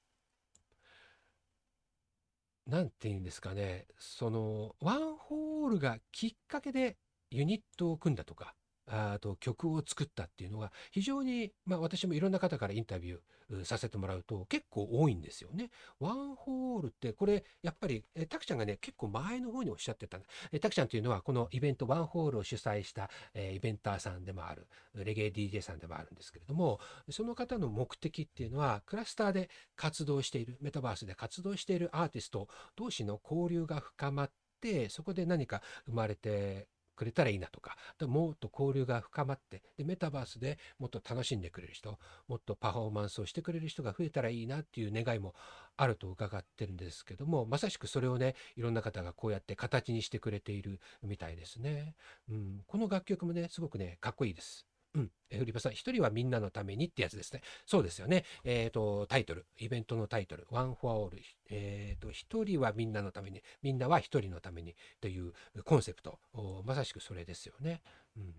[2.67, 6.95] なんて言うんですかね、その、ワンホールがきっかけで
[7.29, 8.55] ユニットを組んだとか、
[8.91, 15.69] あと曲を作ったっていうのが非常に、まあ私もいろんな方からインタビューさせてもらうと結構多いんですよね。
[15.99, 20.19] ワンホールってこれやっぱりえタクちゃんがね結構前の方におっしゃってた
[20.51, 26.79] えタクちゃんというのはこのイベントワンホールを主催した、えイベンターさんでもあるレゲエ DJ さんでもあるんですけれども
[27.09, 34.31] その方の目的っていうのはクラスターで活動しているメタバースで活動しているアーティスト同士の交流が深まっ
[34.61, 36.67] てそこで何か生まれて
[37.01, 41.97] くれたらいいなとかでもっと交流が深まってでメタバースでもっと楽しんでくれる人
[42.27, 45.33] もっとパフォーマンスをしてくれる人が増えたらいいなっていう願いも
[45.77, 51.95] あると伺ってるんですけどもまさしくそれをねいろんな方がこうやって形にしてくれているみたいですね。
[52.29, 54.70] うん、この楽曲もねすごくねかっこいいです。
[54.93, 57.41] うん、えフリパさん、一人はみんなのためにってやつですね。
[57.65, 58.25] そうですよね。
[58.43, 61.17] えっ、と、タイトル、イベントのタイトル、One for All。
[61.49, 65.33] えっ、と、一人はみんなのために、みんなは一人のためにという
[65.63, 66.19] コンセプト。
[66.33, 67.81] おまさしくそれですよね。
[68.17, 68.35] うん。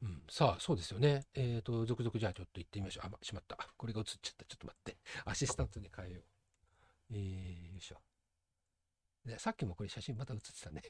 [0.00, 1.26] うん、さあ、そうですよね。
[1.34, 3.06] えっ、と、続々じゃあちょっと行ってみましょう。
[3.06, 3.58] あ、ま、しまった。
[3.76, 4.44] これが映っちゃった。
[4.46, 4.96] ちょっと待って。
[5.24, 6.24] アシスタントに変えよう。
[7.10, 7.96] えー、よいしょ。
[9.38, 10.82] さっきもこれ写真また映ってたね。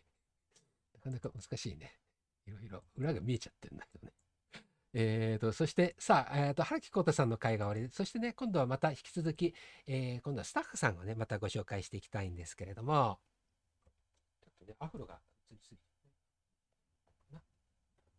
[0.94, 1.98] なかなか難しいね。
[2.48, 4.12] いろいろ裏が見えちゃってるんだけどね。
[4.94, 9.54] えーと、そしてさあ、えーと、原木浩太さんの会が終わり、そしてね、今度はまた引き続き、
[9.86, 13.18] えー今度はスタッフさんをね、またご紹介していきたいんですけれども、
[14.40, 15.20] ちょっとね、アフロが
[15.50, 15.78] 映りすぎ。
[17.34, 17.40] な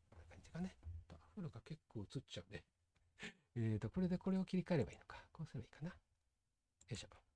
[0.09, 0.75] こんな感じかね。
[1.09, 2.63] アフロが結構映っちゃうね。
[3.55, 5.17] えっと、これでこれを切り替えればいいのか。
[5.33, 5.89] こうすればいいかな。
[5.89, 5.95] よ
[6.91, 7.28] いしょ。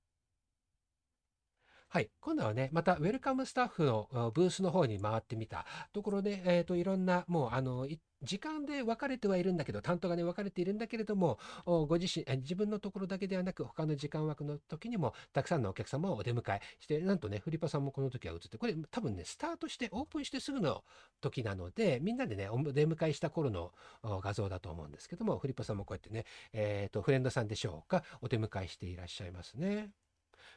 [1.94, 2.10] はい。
[2.20, 7.86] 今度はね、またウェルカムスタッフのブースの方に回ってみたところで、えっと、いろんな、もう、あの、
[8.20, 20.82] 時間で分かれてはいるんだけど、担当がね、分かれているんだけれども、ご自身、自分のところだけではなく、他の時間枠の時にも、たくさんのお客様をお出迎えして、なんとね、フリパさんもこの時は映って、これ多分ね、スタートして、オープンしてすぐの
[21.20, 23.72] 時なので、みんなでね、お出迎えした頃の
[24.02, 29.90] 画像だと思うんですけども、フリパさんもこうやってね、えっと、フレンドさんでしょうか、お出迎えしていらっしゃいますね。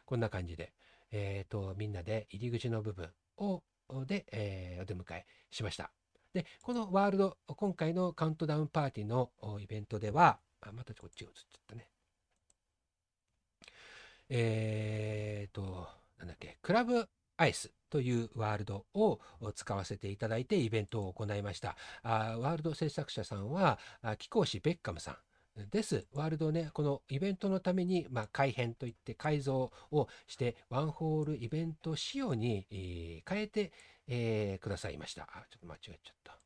[0.04, 0.74] こんな感じで。
[1.12, 3.64] えっ、と、みんなで入り口の部分を、
[4.06, 5.92] で、えーお出迎えしました。
[6.34, 11.90] で、このワールド、今回のカウントダウンパーティーのイベントでは、あ、またこっち映っちゃったね。
[14.30, 15.88] えっ、と、
[16.18, 19.20] なんだっけ、クラブアイスというワールドを
[19.56, 21.78] 使わせていただいてイベントを行いました。
[22.04, 23.80] あワールド制作者さんは、
[24.18, 25.18] 貴公子ベッカムさん。
[25.66, 26.06] です。
[26.14, 33.72] ワールドね、このイベントのために、まあ、改変といって改造をして、ワンホールイベント仕様に、えー変えて、
[34.08, 35.24] えーくださいました。
[35.24, 36.40] あ、ちょっと間違えちゃった。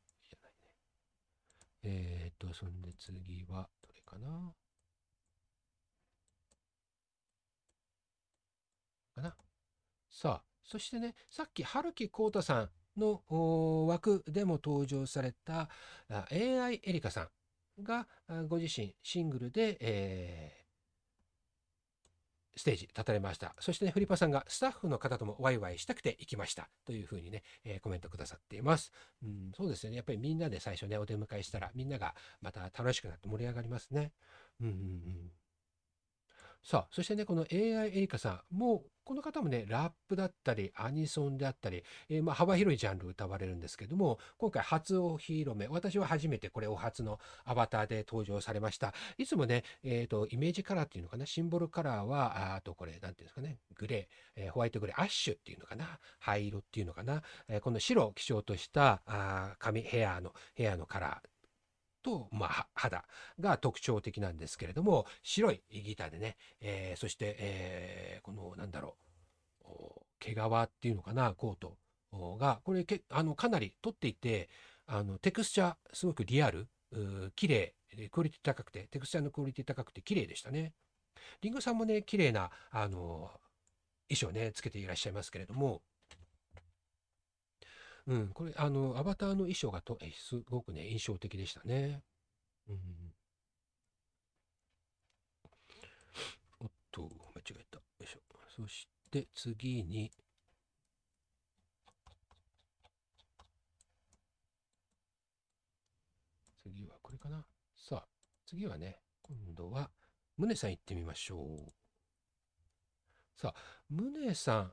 [1.84, 4.52] えーっと、そんで次は、どれかな
[9.14, 9.34] かな
[10.10, 13.22] さあ、そしてね、さっき春木浩太さんの
[13.88, 15.70] 枠でも登場された
[16.30, 17.28] AI エリカさん
[17.82, 18.06] が
[18.48, 20.62] ご自身シングルで、えー
[22.56, 23.54] ステージ立たれました。
[23.60, 26.68] そしてね、フリパさんがスタッフの方ともワイワイしたくて行きました。
[26.84, 28.92] というふうにね、えーコメントくださっています。
[29.22, 29.96] うん、そうですよね。
[29.96, 34.12] やっぱりみんなで最初ね、お出迎えしたら、みんながまた楽しくなって盛り上がりますね。
[34.60, 35.41] うんうんうん。
[36.62, 48.94] さあ、そしてね、この AI エリカさん、もう、この方もね、ラップだったり、アニソンであったり、えーまあ、幅広いジャンル歌われるんですけども、今回初お披露目、私は初めてこれお初のアバターで登場されました。
[49.18, 61.31] いつもね、えっ、と、イメージカラーっていうのかな、シンボルカラーは、ああとこれ、なんていうんですかね、グレー、えーホワイトグレー、アッシュっていうのかな、灰色っていうのかな、えーこの白を基調としたあ髪、ヘアの、ヘアのカラー、
[62.02, 63.04] と、まあ、肌
[63.40, 68.96] が特徴的なんですけれども、白いギターでね、えーそして、えーこの、なんだろ
[69.64, 71.78] う、毛皮っていうのかな、コート
[72.38, 74.48] が、これけ、あの、かなり取っていて、
[74.86, 76.68] あの、テクスチャー、すごくリアル、
[77.36, 77.74] 綺麗、
[78.10, 80.74] クオリティ高くて、テクスチャーのクオリティ高くて綺麗でしたね。
[81.42, 83.30] リンゴさんもね、綺麗な、あの、
[84.08, 85.82] 衣装ね、つけていらっしゃいますけれども、
[88.06, 92.02] うん、これ、あの、アバターの衣装がと、えすごくね、印象的でしたね。
[92.68, 92.78] うん。
[96.60, 97.02] おっと、
[97.34, 97.78] 間違えた。
[97.78, 98.20] よいしょ。
[98.56, 100.10] そして次に、
[106.62, 107.44] 次はこれかな。
[107.76, 108.08] さあ、
[108.46, 109.90] 次はね、今度は、
[110.36, 111.72] 宗さん行ってみましょう。
[113.40, 114.72] さあ、宗さん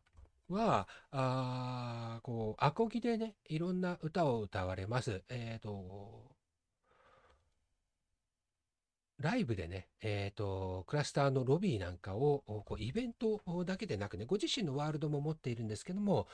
[0.49, 5.23] は、あこう、アコギでね、いろんな歌を歌われます。
[5.29, 6.35] えっと、
[9.19, 16.27] ライブでね、えっと、クラスターのロビーなんかを、こうイベントだけでなくね、ご自身のワールドも持っているんですけども、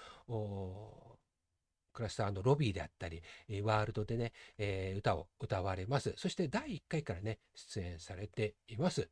[1.93, 3.24] クラスターのロビーであったり、
[3.63, 6.13] ワールドでね、えー歌を歌われます。
[6.18, 9.09] そして第1回からね、出演されています。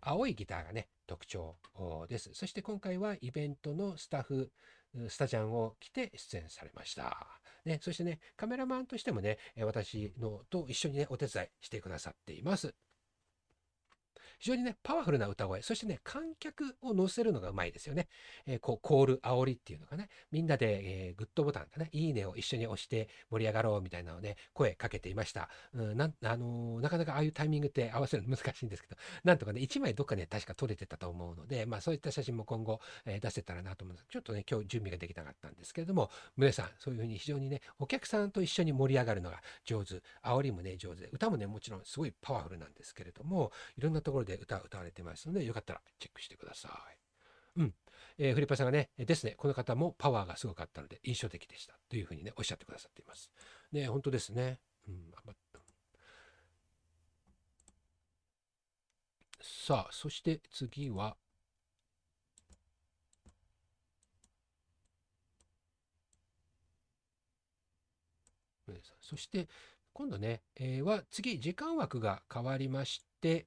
[0.00, 1.56] 青いギターがね、特徴
[2.08, 2.30] です。
[2.34, 4.52] そして今回はイベントのスタッフ、
[5.08, 7.26] スタジャンを着て出演されました。
[7.64, 12.74] ね、そしてね、カメラマンとしてもね、私のと一緒にね、お手伝いしてくださっています。
[14.38, 18.08] 非常にね、パワフルな歌声、そしてね、観客を乗せるのがうまいですよね。
[18.46, 25.48] えーこう、コール、煽りっていうのがね、みんなで、えーグッドボタンかね、いいねを一緒に押して盛り上がろうみたいなのをね、声かけていました。
[25.74, 47.60] うん、なん、あのーなかなかああいうタイミングって合わせるの難しいんですけど、なんとかね、1枚どっかね、確か撮れてたと思うので、まあそういった写真も今後、えー出せたらなと思うんですちょっとね、今日準備ができなかったんですけれども、宗さん、そういうふうに非常にね、お客さんと一緒に盛り上がるのが上手、煽りもね、上手で、歌もね、もちろんすごいパワフルなんですけれども、いろんなところで歌歌われてますので、よかったらチェックしてください。
[47.60, 47.74] うん。
[48.18, 51.78] えーフリッパさんがね、えですね、この方もパワーがすごかったので、印象的でした。
[51.88, 53.30] というふうにね、おっしゃってくださっています。
[53.72, 54.60] ね、本当ですね。
[54.88, 55.10] うん。
[55.16, 55.32] あま
[59.40, 61.16] さあ、そして次は、
[68.66, 69.48] 宗さんそして、
[69.92, 73.46] 今度ね、えーは次、時間枠が変わりまして、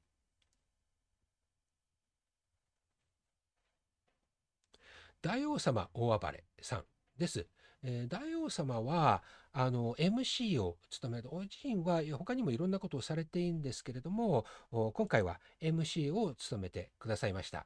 [5.21, 6.83] 大王様大暴れさん
[7.17, 7.47] です。
[7.83, 17.65] えー大王様は、あの、MC を務める、お自身は他にもいろんなことをされていいんですけれども、今回は MC を務めてくださいました。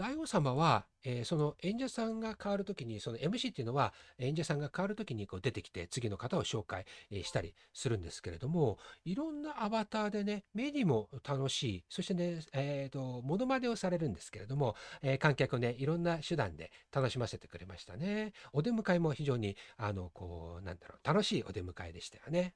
[0.00, 18.32] 大王様は、えーその演者さんが変わるときに、その MC っていうのは、演者さんが変わるときにこう出てきて、次の方を紹介、えーしたりするんですけれども、いろんなアバターでね、目にも楽しい、そしてね、えっ、と、モノマネをされるんですけれども、えー観客をね、いろんな手段で楽しませてくれましたね。
[18.54, 22.54] お出迎えも非常に、あの、こう、なんだろう、楽しいお出迎えでしたよね。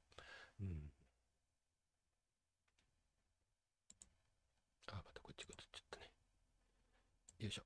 [0.61, 0.91] うん。
[4.87, 5.64] あ、またこっちが映っち。
[7.39, 7.63] よいしょ。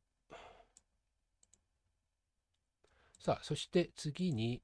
[3.19, 4.61] さあ、そして次に、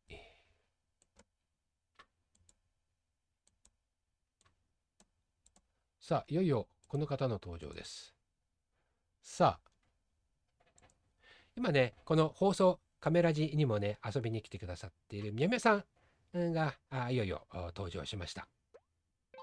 [6.00, 8.14] さあ、いよいよこの方の登場です。
[9.22, 9.70] さあ、
[11.58, 15.84] 今ね、この放送、カメラジにもね、遊びに来てくださっているみやみやさ
[16.38, 18.48] んが、あいよいよ登場しました。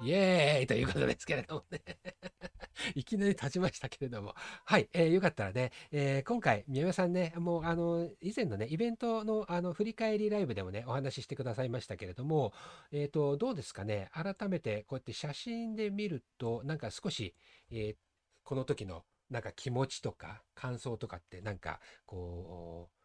[0.04, 1.80] イエーイということですけれどもね。
[2.96, 4.34] いきなり立ちましたけれども。
[4.64, 12.52] はい、えーよかったらね、えー今回、宮山さんね、もう、あの、以前のね、イベントの、あの、振り返りライブでもね、お話ししてくださいましたけれども、
[12.90, 17.34] えっと、どうですかね、改めて、こうやって写真で見ると、なんか少し、
[17.70, 17.96] えー
[18.44, 23.02] この時の、なんか気持ちとか、感想とかって、なんか、こう、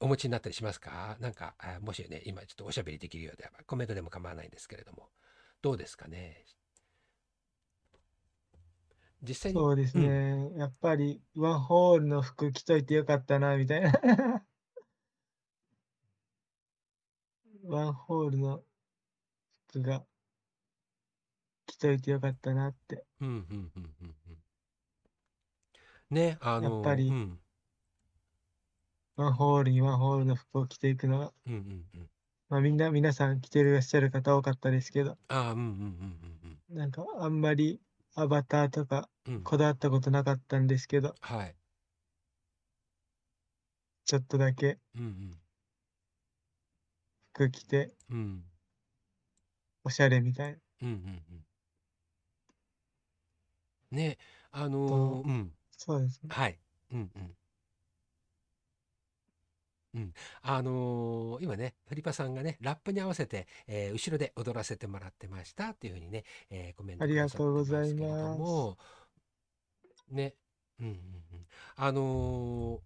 [0.00, 1.16] お持ちになったりしますか？
[1.20, 5.10] なんか、もしね、今ちょっとおしゃべりできるようであれば、コメントでも構わないんですけれども、
[5.62, 6.44] どうですかね？
[9.22, 10.50] 実際に、そうですね。
[10.56, 13.92] やっぱり、ワンホールの服着といてよかったな、みたいな。
[17.64, 18.64] ワンホールの
[19.68, 20.06] 服が
[21.66, 23.04] 着といてよかったなって。
[23.20, 24.16] うん、うん、うん、うん。
[24.28, 24.38] うん
[26.10, 27.40] ね、あの、やっぱりうん、
[29.16, 32.10] ワンホールにワンホールの服を着ていくのが、うん、うん、うん。
[32.52, 37.80] まあみんな、皆さん着てらっしゃる方多かったですけど、ああ、うん、うん、うん、なんかあんまり
[38.14, 39.42] アバターとかうん、うん。
[39.42, 41.54] こだわったことなかったんですけど、はい。
[44.04, 45.38] ちょっとだけうん、
[47.32, 48.44] 服着てうん、うん、
[49.84, 50.58] おしゃれみたいな。
[50.82, 51.22] うん、うん、
[53.92, 53.96] うん。
[53.96, 54.18] ね、
[54.50, 55.52] あのとうん。
[55.78, 56.28] そうですね。
[56.30, 56.58] はい。
[56.92, 57.34] うんうん。
[59.94, 60.14] うん。
[60.42, 68.78] あのー今ね、フリパさんがね、ラップに合わせて、えー後ろで踊らせてもらってましたっていうふうにね、えーコメントありがとうございますけれども、
[70.10, 70.34] ね、
[70.80, 70.96] うんうんう
[71.36, 71.46] ん。
[71.76, 72.80] あの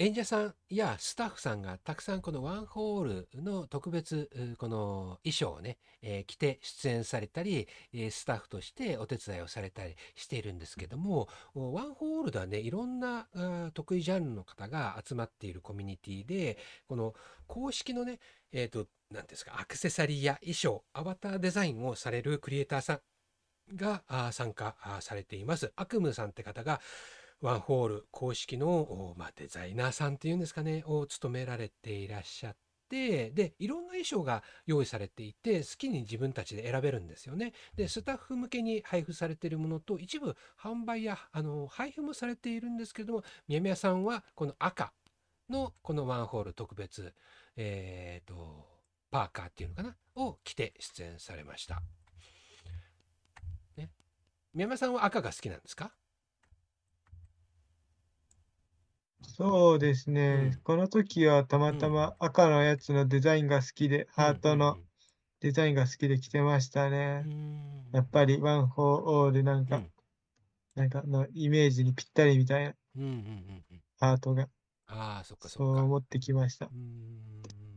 [0.00, 7.66] 演者さんやスタッフさんがたくさんこのワンホールの特別この衣装をね、えー着て出演されたり、
[8.12, 13.26] スタッフとしてお手伝いをされたりしているんですけども、ワンホールではね、いろんな
[13.74, 17.14] 得意ジャンルの方が集まっているコミュニティで、この
[17.48, 18.20] 公式のね、
[18.52, 23.00] えっ、と、なんていうんですか、アクセサリーや衣装、アバターデザインをされるクリエイターさん
[23.74, 25.72] が参加されています。
[25.74, 26.80] アクムさんって方が、
[27.40, 32.56] ワンホール公式の、おまあ、デザイナーさんっていうんですかね、を務められていらっしゃっ
[32.88, 37.52] て、で、いろんな衣装が用意されていて、好きに自分たちで選べるんですよね。
[37.76, 44.92] で、スタッフ向けに配布されているものと、一部販売や、あの、配布もされているんですけれども、みやみやさんは、この赤
[45.48, 47.14] の、このワンホール特別、
[47.56, 48.66] えっ、と、
[49.10, 51.82] パーカーっていうのかなを着て出演されました。
[53.76, 53.90] ね。
[54.54, 55.92] みやみやさんは赤が好きなんですか？
[59.22, 60.60] そうですうねん。
[60.64, 64.78] この時はたまたま赤のやつのデザインが好きで、ハートの
[65.40, 67.26] デザインが好きで着てましたうね。
[67.26, 69.92] うんやっぱりワンフォーオールなんか、うん
[70.74, 73.82] なんかのイメージにぴったりみたいなうんうんうんうん。
[74.00, 74.48] ハートが、
[74.86, 75.82] ああ、そっかそそっか。
[75.82, 76.74] う思ってきましたうー。
[76.74, 77.67] ん。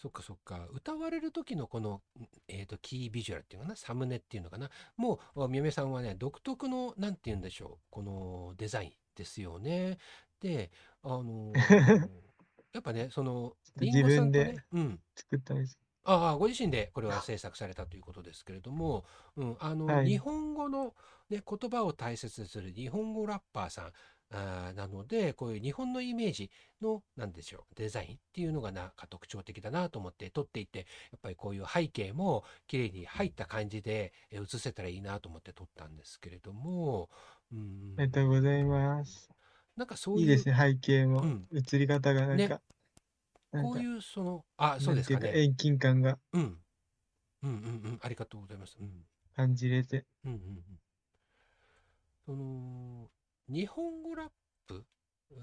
[0.00, 0.66] そっかそっか。
[0.72, 4.70] 歌われる時のこの、んえっと、キービジュアルっていうのかな、サムネっていうのかな。
[4.96, 9.98] もう、みやみやさんはね、独特の、なんて言うんでしょう、このデザインですよね。
[10.40, 10.70] で、
[11.02, 12.08] あのー
[12.72, 15.00] やっぱね、その、リンゴさんと自分ね、うん。
[15.16, 15.78] 作ったんです。
[16.04, 19.04] ああ、ご自身でこれは制作されたということですけれども、
[19.36, 20.94] うん、あの、はい日本語の、
[21.28, 23.92] ね、言葉を大切にする日本語ラッパーさん
[24.32, 26.50] あーなので、こういう日本のイメージ
[26.80, 37.08] の、なんでしょう、デザインっていうのがなんか特徴的だなと思って撮っていて、やっぱりこういう背景も綺麗に入った感じでえ映せたらいいなと思って撮ったんですけれども、
[37.52, 39.28] うん、ありがとうございます。
[39.76, 42.60] なんかそういう、いいですね、背景もうん、映り方がなんねか、
[43.52, 45.32] なんかこう、いうその、あ、そうですかね。
[45.34, 46.42] 遠近感が、うん。
[47.42, 47.58] うんうんう
[47.94, 47.98] ん。
[48.02, 48.76] ありがとうございます。
[48.80, 48.90] うん。
[49.34, 50.04] 感じれて。
[50.24, 50.80] うんうんうん。
[52.26, 53.10] その、
[53.50, 54.28] 日本語ラッ
[54.68, 54.84] プ、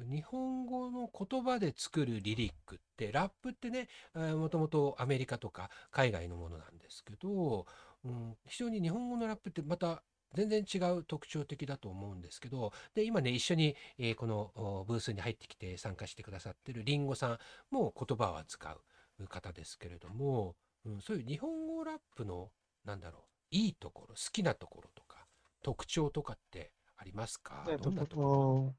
[0.09, 7.65] 日本語の言葉で作るリリックって、ラップってね、もともとアメリカとか海外のものなんですけど、
[8.05, 10.03] うん、非常に日本語のラップってまた
[10.33, 17.37] 全然違う特徴的だと思うんですけど、で、今ね、一緒に、えーこのブースに入ってきて参加してくださってるリンゴさん
[17.71, 18.77] も言葉は使
[19.19, 20.55] う方ですけれども、
[20.85, 22.51] うん、そういう日本語ラップの、
[22.85, 25.25] なんだろう、いいところ、好きなところとか、
[25.61, 27.63] 特徴とかってありますか？
[27.67, 28.75] などんなとここ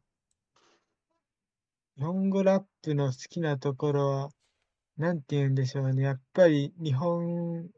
[1.96, 4.30] 日本語ラップの好きなところは、
[4.96, 6.02] なんて言うんでしょうね。
[6.02, 7.68] やっぱり日本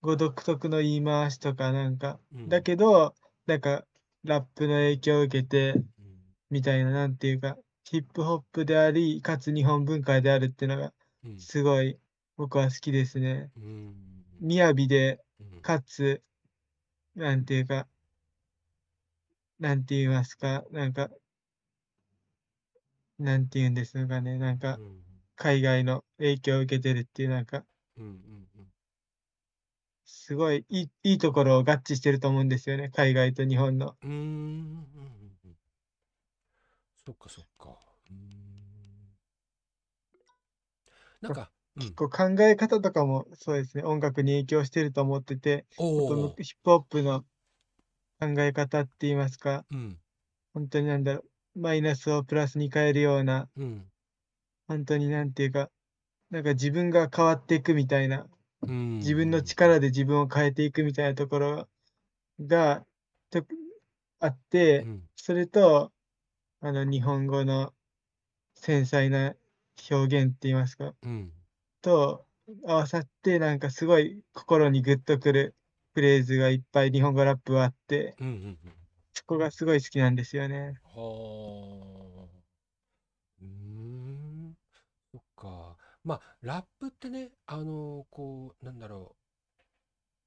[0.00, 2.48] 語独特の言い回しとかなんか、うん。
[2.48, 3.14] だけど、
[3.46, 3.84] なんか
[4.24, 5.82] ラップの影響を受けて、ろ、
[6.50, 10.92] みたいな、なんていうか、ヒップホップであり、かつ日本文化であるっていうのが、
[11.36, 11.98] すごい
[12.36, 13.50] 僕は好きですね。
[13.56, 13.94] うん。
[14.42, 15.62] 雅で、うん。
[15.62, 16.22] かつ、
[17.14, 17.88] なんていうか、
[19.60, 21.10] なんて言いますか、なんか、
[23.18, 25.04] なんて言うんですかね、なんかう、ん
[25.36, 27.66] 海外の影響を受けてるっていう、なんか、
[30.04, 33.96] すごいいいいいところを合致してると思うんですよね、海外と日本の。
[34.02, 35.58] うーんうんうんうん。
[37.04, 37.78] そっかそっか。
[41.20, 41.84] なんか、うん。
[41.84, 45.66] 結、構考え方とかもそうですね、音楽に影響してると思ってて、
[46.38, 47.24] ヒップホップの
[48.20, 49.98] 考え方って言いますか、うん、
[50.54, 51.24] 本当になんだろ
[51.56, 53.84] う、マイナスをプラスに変えるような、うん、
[54.66, 55.70] 本当になんていうか、
[56.30, 58.26] なんか自分が変わっていくみたいな、
[58.62, 58.98] うん。
[58.98, 61.68] 自分の力で自分を変えていくみたいなところ
[62.40, 62.84] が
[63.30, 63.44] と
[64.20, 65.92] あって、うん、それと、
[66.60, 67.72] あの、日本語の
[68.54, 69.34] 繊細な
[69.90, 71.32] 表現って言いますか、うん、
[71.82, 72.26] と
[72.66, 75.54] 合わさって、なんかすごい心にグッとくる
[75.98, 78.36] フレーズがいっぱい日本語ラップはあって、うん、うん、う
[78.68, 78.74] ん。
[79.12, 80.80] そこがすごい好きなんですよね。
[80.82, 82.48] はあ。
[83.42, 84.56] うーん。
[85.12, 85.76] そっか。
[86.04, 89.18] まあ、ラップってね、あの、こう、なんだろう。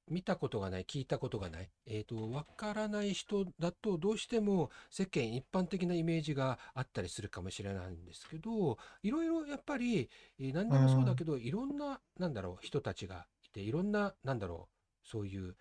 [0.08, 14.71] 見たことがない、聞いたことがない、えっと、わからない人だと、どうしても世間一般的なイメージがあったりするかもしれないんですけど、いろいろやっぱり、えー何でもそうだけど、いろんな、なんだろう、人たちがいて、いろんな、なんだろう、
[15.04, 15.56] そういう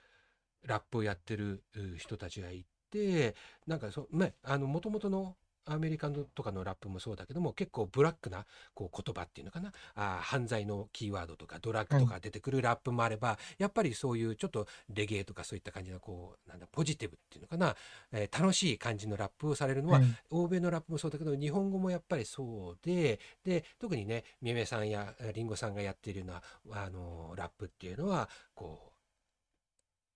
[0.64, 3.36] ラップをやってるう人たちがいて、
[3.68, 5.36] なんかそう、ね、あの、もともとの
[5.66, 17.76] アメリカのとかのラップもそうだけども、結構ブラックなこう言葉っていうのかな、あー犯罪のキーワードとかドラッグとか出てくるラップもあれば、やっぱりそういうちょっとレゲエとかそういった感じのこう、なんだ、ポジティブっていうのかな、
[18.12, 20.16] えー楽しい感じのラップをされるのは、はい。
[20.32, 26.42] 欧米のラップもそうだけど、日本語もやっぱりそうで、で、特にね、みめさんやえーりんごさんがやっているような、
[26.86, 28.91] あのーラップっていうのは、こう、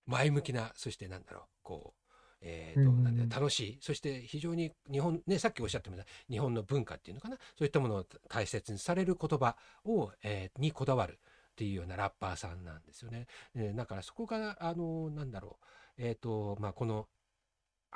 [0.05, 2.01] 前向きな、そしてなんだろう、こう、
[2.41, 11.19] えーとうん楽しい、そして非常に日本、ね、さっきおっしゃったような日本の文化っていうのかな、そういったものを大切にされる言葉を、えーにこだわる
[11.51, 13.27] っていうようなラッパーさんなんですよね。
[13.55, 15.65] えーだからそこが、あのなんだろう、
[15.97, 17.07] えっ、と、まあ、この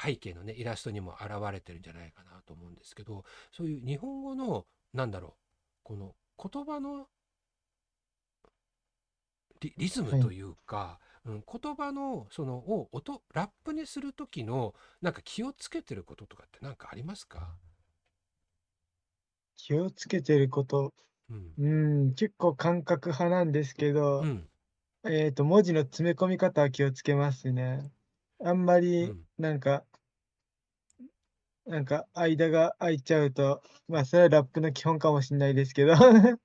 [0.01, 5.31] 背景のね、イラストにも現れてるんじゃないかなと思うんですけど、そういう日本語の、なんだろう、
[5.83, 7.07] この言葉の
[9.59, 17.57] リリズムというか、うん、言葉のそのを音ラップにする時のなんか気をつけてることとかって何かありますか、
[19.55, 20.93] 気をつけてること、
[21.29, 21.55] うん。
[21.57, 24.49] うん、結構感覚派なんですけど、うん。
[25.05, 27.91] えっと、文字の詰め込み方は気をつけますね。
[28.43, 29.85] あんまうりん、なんか、
[31.65, 35.93] なんか、間が空いちゃうと、まあ、それはラップの基本かもしれないですけど、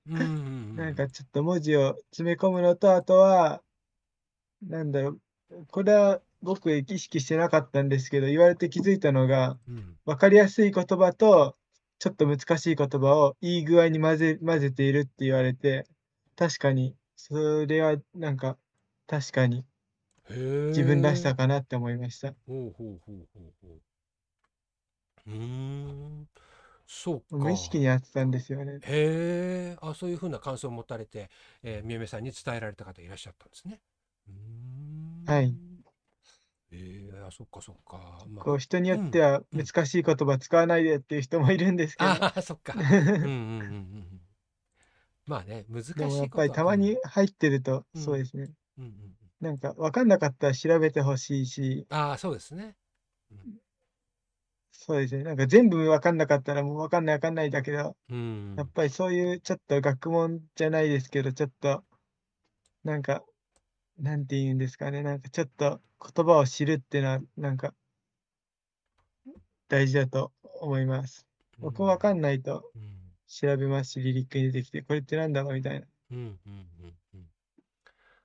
[0.07, 0.75] うんうんうん。
[0.75, 3.63] なんかちょっと文字を詰め込むのと、あとは、
[4.67, 9.97] なんだろう、これは僕意識してなかったんですけど、言われて気づいたのが、うん。
[10.05, 11.57] わかりやすい言葉と、
[11.99, 15.85] ちょっと難しい言葉をいい具合に混ぜ、混ぜているって言われて、
[16.35, 18.57] 確かに、それはなんか、
[19.07, 19.65] 確かに
[20.69, 22.35] 自分らしさかなって思いました。
[22.47, 23.81] ほうほうほうほうほう。
[25.27, 26.29] うーん。
[26.87, 27.37] そうか。
[27.37, 28.81] 無意識にやってたんですよね。
[28.81, 31.29] へえ、あ、そういうふうな感想を持たれて、
[31.63, 33.81] えー、みゆめさんに伝えられた方いらっしゃったんですね。
[34.27, 35.25] うーん。
[35.25, 35.55] はい。
[36.71, 38.25] ええあ、そっかそっか。
[38.29, 42.73] まこう人によってはうん難しい言葉使わないでっていう人もいるんですけど、ああ、そっか。
[42.77, 43.31] うんうんうんうんう
[44.15, 44.21] ん。
[45.25, 48.51] まあね、難しいでもやっことはぱりたまに入ってると、うんそうですね。
[48.77, 49.15] うんうんうん。
[49.41, 52.75] なんか分かんなかったら調べてほしいし、ああ、そうですね。
[54.71, 55.23] そうですね。
[55.23, 58.55] なんか全部分かんなかったらもう分かんない分かんないだけど、うん。
[58.55, 61.83] やっぱりそういうちょっと学問じゃないですけど、ちょっと、
[62.83, 63.23] なんか、
[63.97, 65.81] なんて言うんですかね、なんかちょっと
[66.15, 67.73] 言葉を知るっていうのは、なんか
[69.67, 70.31] 大事だと
[70.61, 71.25] 思います。
[71.59, 72.95] 僕わかんないとうん
[73.27, 75.87] 調べますし、リリックに出てきて、これってなんだろうみたいな。
[76.11, 77.25] うんうんうんうん。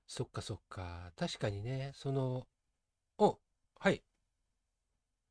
[0.07, 1.12] そっかそっか。
[1.16, 2.47] 確かにね、その、
[3.18, 3.39] お、
[3.79, 4.03] はい。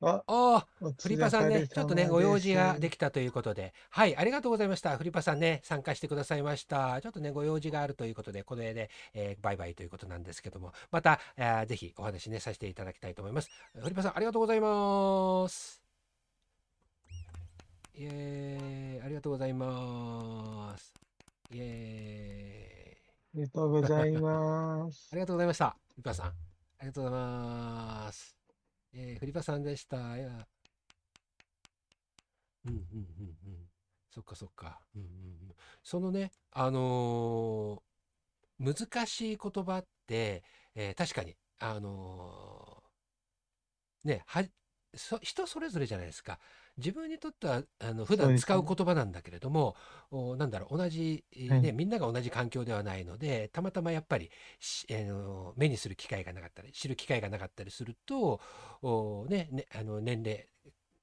[0.01, 0.65] あ、あ
[1.01, 4.97] フリパさんね、ちょっとね、様ご用事がすできたということで、はい、ありがとうございました。
[4.97, 7.01] フリパさんね、参加してくださいました。
[7.01, 13.49] ちょっとね、ご用事があるということで、この絵で、えーバイバイということなんですけども、また、えーぜひお話ね、させていただきたいと思います。
[13.77, 15.81] フリパさん、ありがとうございます。
[17.95, 20.93] イエーイ、ありがとうございます。
[21.51, 22.99] イエーイ。
[23.35, 25.15] ありがとうございます あ。
[25.15, 25.77] りがとうございました。
[25.89, 26.25] フリパさん。
[26.27, 26.33] あ
[26.81, 28.38] りがとうございます。
[28.93, 30.15] えー、フリパさんでした。
[30.17, 30.47] いや。
[32.65, 32.79] うんうん
[33.19, 33.69] うんうん。
[34.09, 34.79] そっかそっか。
[34.95, 35.09] うんうんう
[35.51, 37.89] ん、そのね、あのー
[38.59, 40.43] 難しい言葉って、
[40.75, 44.43] えー確かに、あのーね、は
[44.95, 46.39] そ人それぞれじゃないですか。
[46.79, 49.75] 自分にとってはあの普段使う言葉なんだけれども、
[50.11, 58.39] おなんだろう同じ、ねみんなが同じ環境ではないのでたまたまやっぱりし、あの目にする機会がなかったり知る機会がなかったりすると、
[58.81, 60.47] おねねあの年齢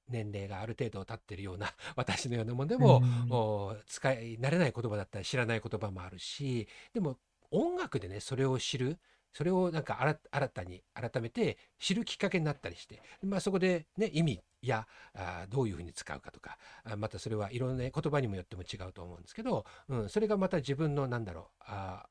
[0.09, 3.31] 年齢がある程度経ってるような 私のようなものでも、うん。
[3.31, 7.17] お使い慣れない言葉だったり知らない言葉もあるしでも
[7.51, 8.99] 音楽でねそれを知る
[9.33, 10.01] それをなんか
[10.31, 22.07] 新たに改めて知るきっかけになったりして、まあ、そこで、ね、意味やあどういうふうに使うかとかあまたそれはいろんな言葉にもよっても違うと思うんですけど、うん、それがまた自分のなんだろうあ、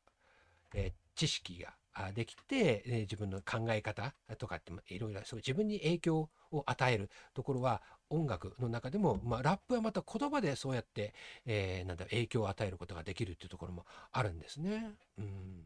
[0.75, 1.73] えー知識が
[2.12, 11.14] できて、え自分の考え方とかっていろいろそう自分に影響を与えるところは音楽の中でも、まあ、ラップはまた言葉でそうやって、
[11.47, 14.91] えーなんだろう影響を与えることができるっていうところもあるんですね。
[15.19, 15.64] うん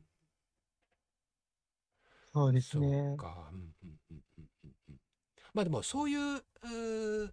[2.32, 3.16] そうですそうね。
[3.16, 3.50] か。
[5.54, 7.30] まあでもそういううー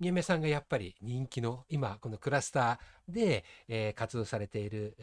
[0.00, 4.96] みゆめさんがやっぱり人気の今このクラスターで、えー活動されている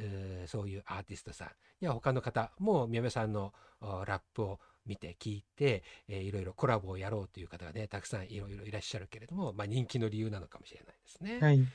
[0.47, 1.49] そういうアーティストさん
[1.86, 11.39] や他の方もみゆめさんのラップを見て聞いて、えーいろいろコラボをやろうという方がねたくさんいろいろいらっしゃるけれども、まあ、人気の理由なのかもしれないですね。
[11.39, 11.67] はい。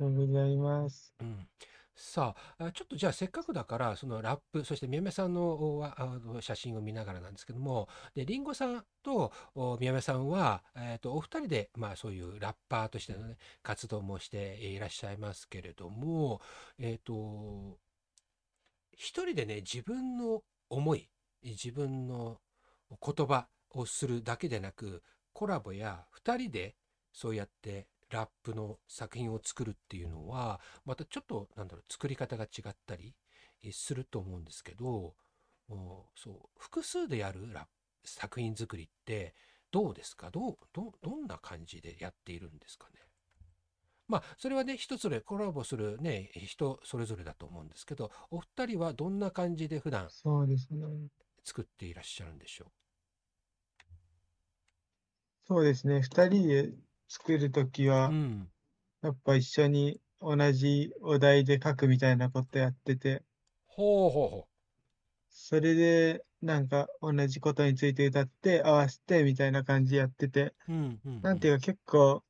[0.00, 1.14] ありがとうございます。
[1.20, 1.48] うん、
[2.00, 5.82] さあちょっとじゃあせっかくだからそのラップそして宮目さんの
[6.40, 16.40] 写真を見ながらなんですけどもでりんごさんとお宮目さんは、えー、とお二人で、まあ、そういうラッパーとしての、ね、活動もしていらっしゃいますけれども
[16.78, 17.78] えっ、と
[18.96, 21.08] 一人でね自分の思い
[21.42, 22.38] 自分の
[22.88, 26.76] 言葉をするだけでなくコラボや二人で
[27.12, 33.14] そうやってラップの作品を作るっていうのはまたちょっとなんだろう作り方が違ったり
[33.62, 35.14] えすると思うんですけど
[35.68, 37.68] おそう複数でやるラップ
[38.04, 39.34] 作品作りって
[39.70, 40.30] どうですか？
[40.30, 43.00] どうどどんな感じでやっているんですかね？
[44.08, 50.86] まあそれはね一つでコラボするね人それぞれだと思うんですけどお二人はどんな感じで普段そうですね。
[51.44, 52.66] 作っていらっしゃるんでしょ
[55.46, 56.00] そうですね。
[56.00, 56.70] 二人で
[57.08, 57.90] 作るときう。
[57.90, 58.48] はう、ん。
[59.02, 63.22] やっぱ一緒に同じお題で書くみたいなことやってて、
[63.66, 64.48] ほうほうほ
[65.30, 70.72] それでなんか同じことについて歌って合わせてみたいな感じやってて、う。
[70.72, 72.22] うんうん、なんていうか結構、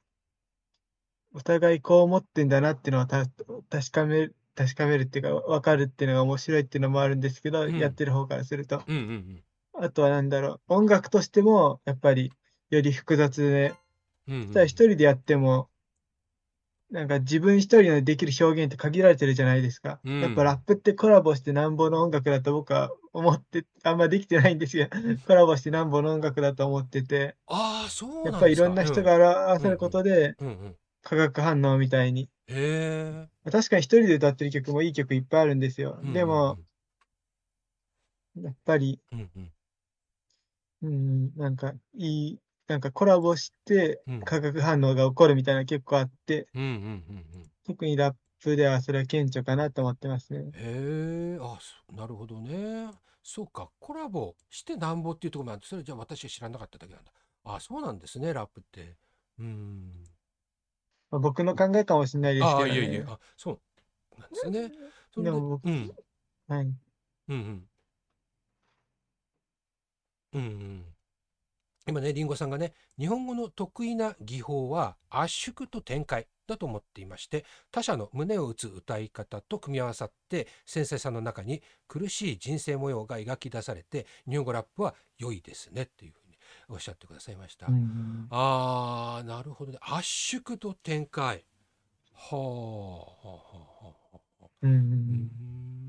[1.34, 3.26] お互いこう思ってんだなっていうのをた
[3.70, 8.82] 確かめる、確かめるっていうか分かるっていうのが面白いっていうのもあるんですけど、うんやってる方からすると。
[8.86, 9.44] うんうん
[9.80, 12.32] あとはなんだろう、音楽としてもやっぱり
[12.70, 13.74] より複雑で、
[14.28, 14.34] うん。
[14.34, 15.68] うんうんただ一人でやっても、
[16.90, 20.00] なんか自分一人のできる表現って限られてるじゃないですか。
[20.04, 24.88] うんやっぱラップってコラボしてなんぼの音楽だと僕は思って、あんまできてないんですよ。
[25.26, 28.30] コラボしてなんぼの音楽だと思ってて、ああ、そうなんですか。
[28.30, 29.18] やっぱりいろんな人が合
[29.52, 30.46] わせることでうん。
[30.46, 30.76] うんうん。
[31.02, 32.28] 化学反応みたいに。
[32.48, 33.50] へえ。
[33.50, 35.98] 確かに一人で歌ってる曲もいい曲いっぱいあるんですよ。
[36.12, 36.58] でも、
[38.36, 39.52] やっぱり、うんうん。
[40.80, 42.38] うん、なんかいい、
[42.68, 46.80] なんかコラボしてうん化学反応が起こるみたいなの結構あって、うんうんうんう
[47.38, 47.50] ん。
[47.66, 50.50] 特にラップではそれは顕著かなと思ってますね。
[50.54, 52.90] へえ、あ、そなるほどね。
[53.22, 57.10] そうか、コラボしてなんぼっていうところもあるそれじゃあ私は知らなかっただけなんだ。
[57.44, 58.96] あ、そうなんですね、ラップって。
[59.38, 60.04] うん。
[61.10, 62.74] まあ僕の考えかもしれないですけああ、どね。
[62.74, 63.60] いえいえ、あ、そう
[64.20, 64.72] なんですね。
[65.14, 65.90] そんでも僕うん。
[66.48, 66.64] はい。
[66.66, 66.76] うん
[67.28, 67.68] うん。
[70.34, 70.84] うんうん。
[71.88, 86.38] 今ね、りんごさんがね、日本語の得意な技法は圧縮と展開だと思っていまして他者の胸を打つ歌い方と組み合わさって繊細さの中に苦しい人生模様が描き出されて日本語ラップは良いですねっていうふうに
[86.68, 87.66] おっしゃってくださいました。
[87.66, 89.78] うんあーなるほどね。
[89.82, 91.44] 圧縮と展開。
[92.14, 93.42] はあはあは
[93.82, 95.30] あはあうん。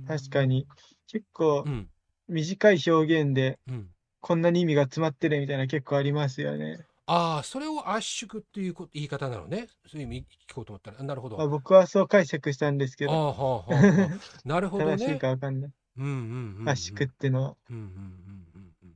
[0.08, 0.68] 確かに
[1.08, 1.90] 結構うん。
[2.28, 3.90] 短い表現でうん
[4.22, 6.86] こんなに意味が詰まってるみたいな結構ありますよね。
[7.06, 9.68] ああそれを圧縮っていうこ言い方なのね。
[9.88, 11.02] そういう意味聞こうと思ったら。
[11.04, 11.38] なるほど。
[11.38, 15.72] まあ、僕はそう解釈したんですけああど、はあはあはあなるほど正しいねかわかんない。
[15.98, 17.56] うんうんうんうん圧縮ってのは。
[17.70, 18.94] うんうんうんうんうん。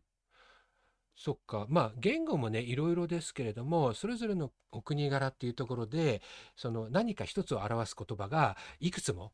[1.15, 1.65] そっか。
[1.69, 6.21] まあ言語もねいろいろですけれどもそれぞれのお国柄っていうところで
[6.55, 9.31] その何か一つを表す言葉がいくつもお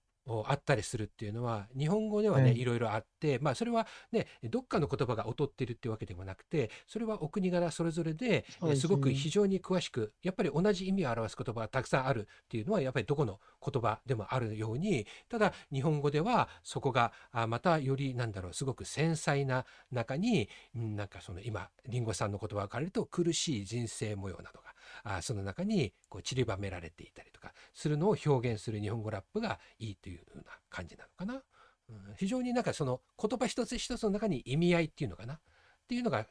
[0.48, 24.70] あったりするっていうのは日本語ではね、はいいろいろあってまあそれはねどっかの言葉が劣ってるっていうわけでもなくてそれはお国柄それぞれですごくね非常に詳しくやっぱり同じ意味を表す言葉がたくさんあるっていうのはやっぱりどこの言葉でもあるようにただ日本語ではそこがあまたよりなんだろうすごく繊細な中にうんなんかその今りんごさんの言葉を借りると苦しい人生模様などが
[25.04, 31.44] あその中にこう散りばめられていたりとかするのを表現する日本語ラップがいいというような感じなのかな。
[31.90, 35.40] うん、非常になんかその言葉一つ一つの中に意味合いっていうのかなっ
[35.88, 36.28] ていうのが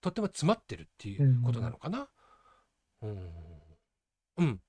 [0.00, 2.08] とっても詰まってるっていうことなのかな。
[3.02, 3.30] うん。
[4.38, 4.60] うん。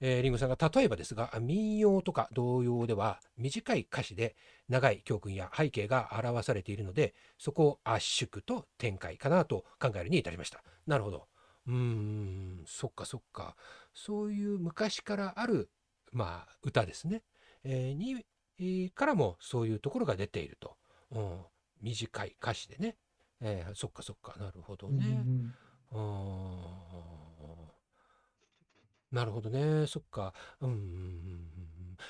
[0.00, 4.36] えーリンゴさんが例えばですが民謡とか童謡では短い歌詞で
[4.68, 10.62] 長い教訓や背景が表されているのでそこを圧縮と展開かなと考えるに至りました。
[10.86, 11.26] なるほど。
[11.66, 13.56] うーんそっかそっか。
[13.94, 15.70] そういう昔からある
[16.12, 17.22] まあ歌ですね、
[17.64, 18.24] えーに、
[18.58, 20.76] えーからもそういうところが出ていると、
[21.10, 21.40] うん、
[21.80, 22.96] 短い歌詞でね、
[23.40, 24.34] えーそっかそっか。
[24.38, 25.26] なるほどうんうね。
[25.26, 25.54] ん。
[29.10, 29.86] なるほどね。
[29.86, 30.34] そっか。
[30.60, 31.48] うん。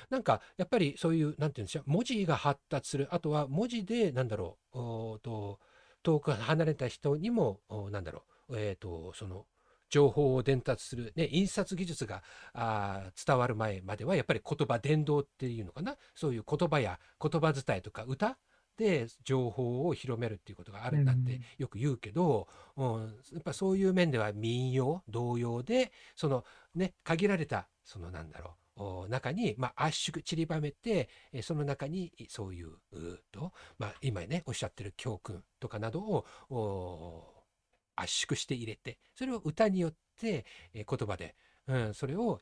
[0.09, 5.59] なんか、やっぱりそういう、なんていうんでしょう、文字が発達する、あとは文字で、なんだろう、と
[6.03, 9.45] 遠く離れた人にも、おなんだろう、えっと、その、
[9.89, 12.23] 情報を伝達する、ね、印刷技術が
[12.53, 15.95] あー伝わる前まではやっぱり言葉伝道っていうのかな。
[16.15, 18.37] そういう言葉や言葉伝いとか歌
[18.77, 26.43] で情報を広めるっていうことがあるんだってよく言うけど、うん、やっぱそういう面では民謡童謡でその
[26.73, 37.34] ね限られたそのなんだろうお中に、まあ、圧縮散りばめてえその中にそういううーと、まあ、今ねおっしゃってる教訓とかなどをお
[37.95, 41.35] 圧縮して入れてそれを歌によってえ言葉で、
[41.67, 42.39] うん、それを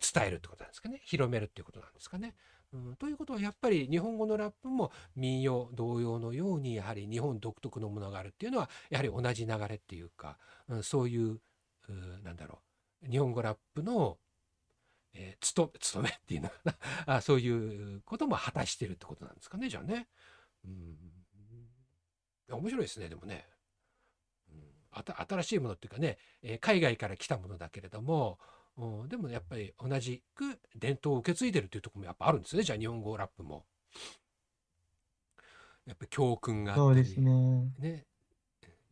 [0.00, 2.34] 伝えるってことなんですかね広めるっていうことなんですかね。
[2.72, 10.36] うん、ということはやっぱり日本語のラップも民謡童謡のようにやはり日本独特のものがあるっていうのはやはり同じ流れっていうか、
[10.68, 11.40] うん、そういうう
[12.22, 12.58] なんだろ
[13.06, 14.18] う日本語ラップの、
[15.14, 16.74] えー、つと務めっていうのかな
[17.16, 20.08] あそういうことも果たしてるってことなんですかねじゃあね。
[20.64, 20.96] うん、
[22.50, 23.46] 面白いですねでもね。
[24.92, 28.38] 新しいものっていうかね、えー海外から来たものだけれども、
[28.76, 32.62] うんでもやっぱり同じく伝統を受け継いでるっていうところもやっぱあるんですね。
[32.62, 33.64] じゃあ日本語ラップも。
[35.86, 36.86] やっぱり教訓があったり。
[36.86, 37.72] そうですね。
[37.78, 38.04] ね。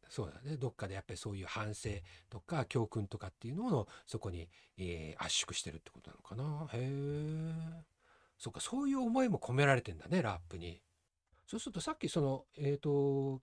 [0.09, 0.57] そうだね。
[0.57, 1.91] どっかでやっぱりそういう反省
[2.31, 4.49] とか教訓とかっていうのをそこに、
[4.79, 6.69] えー圧縮してるってことなのかな。
[6.73, 7.85] へえ
[8.39, 10.81] そっかそういう思いも込められてんだねラップに。
[11.47, 13.41] そうするとさっきそのえっ、と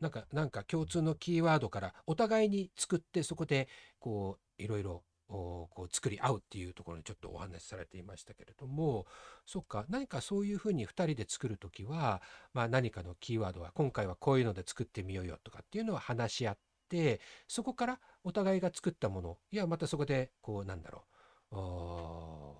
[0.00, 3.68] なんかなんか共通のキーワードからお互いに作ってそこで
[3.98, 9.06] こういろいろおこう作り合うっていうところにちょっとお話しされていましたけれども
[9.46, 12.20] そっか何かそういうふうに2人で作る時は、
[12.52, 16.58] まあ、何かのキーワードは今回はこういうので作ってみようよとかっていうのは話し合っ
[16.90, 21.04] てそこからお互いが作ったものいやまたそこでこうなんだろ
[21.52, 22.56] うお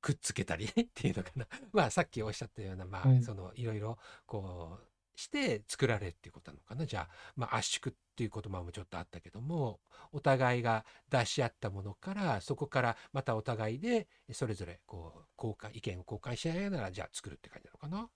[0.00, 1.46] くっつけたり っていうのかな。
[1.72, 3.22] まあさっきおっしゃったようなまあ、はい。
[3.22, 4.89] そのいろいろこう
[5.20, 9.80] して作られっていうことなのかなじゃあ、まあ、圧縮っていう言葉もちょっとあったけども
[10.12, 18.08] お互いが出し合ったものからそこからまたお互いでそれぞれこう交換意見を交換し合いながらじゃあ作るって感じなのかな。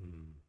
[0.00, 0.41] うん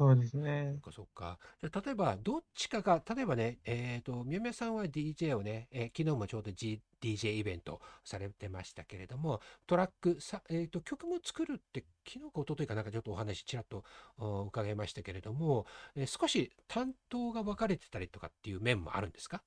[0.00, 0.80] そうですねそっ。
[0.80, 1.38] かそっか。
[1.60, 13.84] じゃあ例えば、どっちかが、例えばね、えっ、と、みやみやさんは DJ をね、えー昨日もちょうど、G、DJ イベントされてましたけれども、トラックさ、えっ、と、曲も作るって、昨日か一昨日かなんかちょっとお話ちらっと
[14.16, 15.66] お伺いましたけれども、
[15.96, 19.42] えー少し担当が分かれてたりとかっていう面もあるんですか？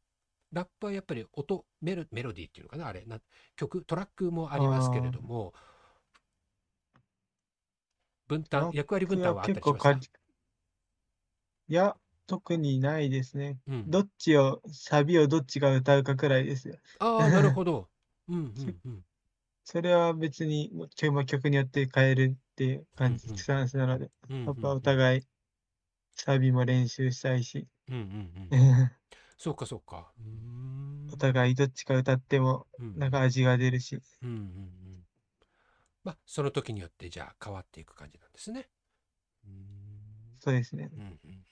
[0.52, 3.20] ラップはやっぱり音メロ、メロディーっていうのかなあれな、
[3.56, 5.54] 曲、トラックもありますけれども、
[8.28, 10.04] 分担、役割分担はあったりしますか？
[11.74, 11.98] いや、
[12.28, 13.58] 特にないですね。
[13.66, 13.90] うん。
[13.90, 16.76] どっちを、サビをどっちが歌うかくらいですよ。
[17.00, 17.90] ああ、 なるほど。
[18.28, 19.04] うんうんうん。
[19.64, 25.22] それは別にもう曲まあ曲によって変えるっていう感じ、うんうんスタンスなので、うんやっぱうんお互い
[26.14, 28.02] サビも練習したいし、うんうん
[28.52, 28.92] うん。
[29.40, 30.14] そうかそうか。
[30.20, 31.10] うーん。
[31.12, 35.08] お互いどっちか歌ってもうんなんか味が出るし、うんうんうん。
[36.04, 38.70] まあ、その時によってじゃあ変わっていく感じなんですね。
[39.48, 39.94] うーん。
[40.40, 40.90] そうですね。
[40.94, 41.46] うんうん。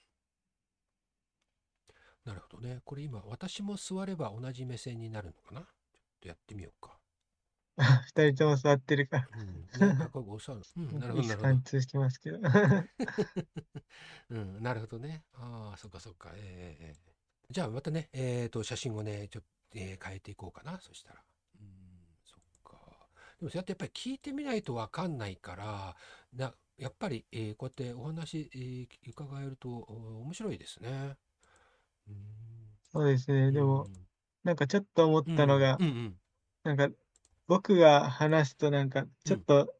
[2.26, 2.82] なるほどね。
[2.86, 5.62] これ今、私も座れば同じ目線になるのかな？
[5.62, 5.68] ちょっ
[6.22, 6.98] とやってみようか。
[8.16, 9.62] 二人とも座ってるから、うん。
[9.98, 10.62] ね、あこれお座る。
[10.78, 11.64] うん、 なるほど、なるほどいい貫。
[11.64, 12.40] 通してますけど。
[14.30, 15.24] うん、なるほどね。
[15.34, 16.32] ああ、そっかそっか。
[16.36, 17.12] ええええ
[17.50, 20.80] じゃあまたね、えっ、と、写真をね、ちょっと、えー変えていこうかな。
[20.80, 21.24] そしたら。
[21.60, 21.68] うん、
[22.24, 22.78] そっか。
[23.40, 25.96] でもそうやってやっぱり聞いてみないとわかんないから、
[26.34, 31.18] な、やっぱり、えーこうやってお話、えー伺えるとお面白いですね。
[32.08, 32.16] うん。
[32.92, 33.52] そうですね。
[33.52, 34.02] でも、うん
[34.44, 36.16] なんかちょっと思ったのがう、んうん
[36.64, 36.90] なんか
[37.48, 39.74] 僕が話すとなんかちょっと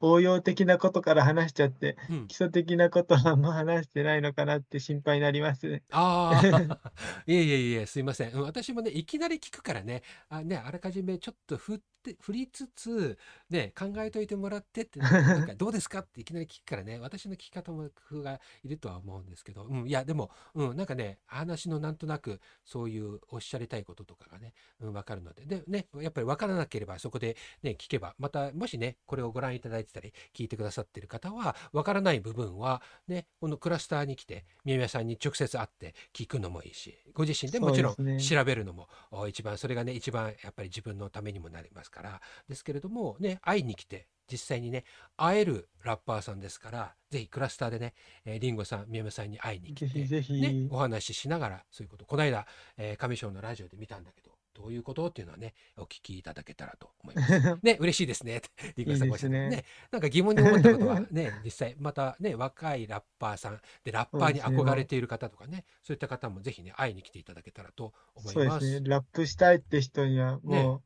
[0.00, 5.82] 応用的なことから話しちゃって、基礎的なことはあんま話してないのかなって心配になりますね。
[5.92, 6.42] ああ、
[7.26, 8.32] いえいえいえ、すいません。
[8.32, 13.18] うん私もね、いきなり聞くからね、あね、あらかじめちょっと振って、振りつつ、
[13.50, 44.84] ね、考えといてもらってって、なんか どうですかっていきなり聞くからね、私の聞き方も工夫がいるとは思うんですけど、うん、いや、でも、うん、なんかね、話のなんとなく、そういうおっしゃりたいこととかがね、うん、わかるので、で、ね、やっぱりわからなければそこでね、聞けば、また、もしね、これをご覧いただいてたり、聞いてくださってる方は、わからない部分は、ね、このクラスターに来て、宮宮さんに直接会って聞くのもいいし、ご自身でもちろん調べるのもお一番、それがね、一番やっぱり自分のためにもなりますから、ですけれども、ね、会いに来て、実際にね、
[45.16, 47.94] 会えるラッパーさんですから、ぜひクラスターでね、
[48.24, 52.46] えーリンゴさん、宮宮さんに会いに来ぜひて、ぜひ、ね、お話ししながら、そういうこと、この間、
[52.76, 57.32] えー上昇のラジオで見たんだけど、どういうことっていうのはね、お聞きいただけたらと思います。
[57.62, 58.42] ね、嬉しいですね。
[58.76, 59.64] リンゴさんがおっしゃっていいですねね。
[59.90, 68.42] なんか疑問に思ったことはね、 実際、またね、若いラッパーさん、で、ラッパーに憧れている方とかね、そういった方もぜひね、会いに来ていただけたらと思いま。
[68.52, 68.88] そうですすね。
[68.88, 70.82] ラップしたいって人にはもう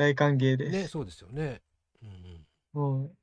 [0.00, 0.70] 大歓迎です。
[0.70, 1.60] ね、そうですよね。
[2.02, 2.46] うんうん。
[2.72, 3.16] もう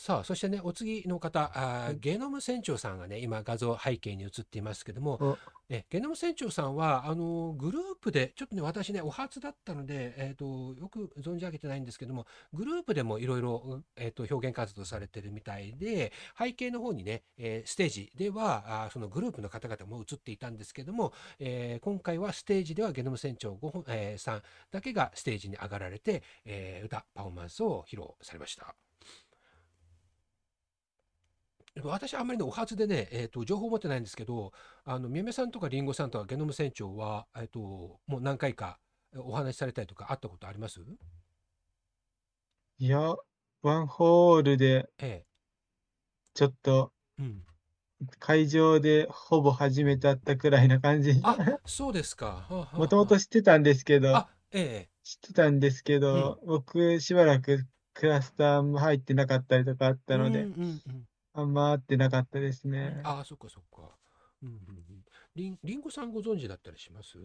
[0.00, 28.74] さあ、そしてね、お次の方、あゲノム船長さんがね、今画像背景に映っていますけども、おえゲノム船長さんは、あのグループで、ちょっとね、私ね、お初だったので、えっ、と、よく存じ上げてないんですけども、グループでもいろいろ、えっ、と、表現活動されてるみたいで、背景の方にね、えーステージでは、あーそのグループの方々も映っていたんですけども、えー今回はステージではゲノム船長ご本、えーさんだけがステージに上がられて、えー歌、パフォーマンスを披露されました。
[31.82, 34.52] 私あんまりね、お初でね、えっ、と、情報持ってないんですけど、
[34.84, 38.80] あの、みめさんとかりんごさんとかゲノム船長は、えっ、と、もう何回か
[39.16, 40.80] お話しされたりとかあったことあります？
[42.78, 43.14] いや、
[43.62, 45.24] ワンホールでえ
[46.34, 47.22] ちょっとえ。
[47.22, 47.44] うん。
[48.18, 51.20] 会場でほぼ初めて会ったくらいな感じ。
[51.22, 51.36] あ、
[51.66, 52.46] そうですか。
[52.72, 59.98] もともと知ってたんですけど、あ、え知ってたんですけど、僕しばらくクラスターも入ってなかったりとかあっえ。
[60.06, 62.96] たので、うんうんうんあんま会ってなかったですね。
[63.02, 63.98] ああ、そっかそっか。
[64.42, 65.04] うんうんうん。
[65.34, 67.18] りん、りんごさんご存知だったりします？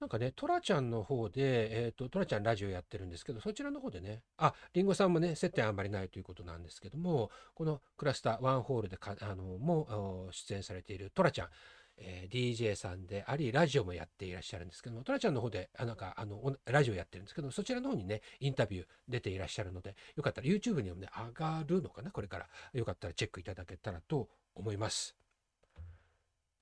[0.00, 11.48] なんかね、トラちゃんの方で、えっ、と、トラちゃんラジオやってるんですけど、そちらの方でね、あ、りんごさんもね、接点あんまりないということなんですけども、このクラスターワンホールでか、あの、もお出演されているトラちゃん、
[11.96, 22.48] えー DJ さんであり、ラジオもやっていらっしゃるんですけども、トラちゃんの方で、あなんか、あの、おラジオやってるんですけど、そちらの方にね、インタビュー出ていらっしゃるので、よかったら YouTube にもね、上がるのかな、これから。
[22.72, 25.14] よかったらチェックいただけたらと思います。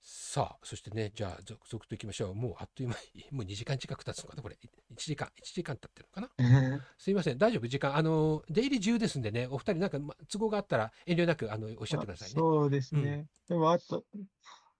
[0.05, 2.35] さあ、そしてね、じゃあ、続々といきましょう。
[2.35, 4.57] もうあっという間に、 もう2時間近く経つのかな、これ。
[4.57, 6.81] 1時間、1時間経ってるのかな？
[6.99, 7.95] すいません、大丈夫、時間。
[7.95, 12.35] あの、出入り自由ですんでね、お二人、なんか、ま都合があったら遠慮なく、あの、おっしゃってくださいね。
[12.35, 13.29] そうですね。
[13.49, 14.05] でもあと、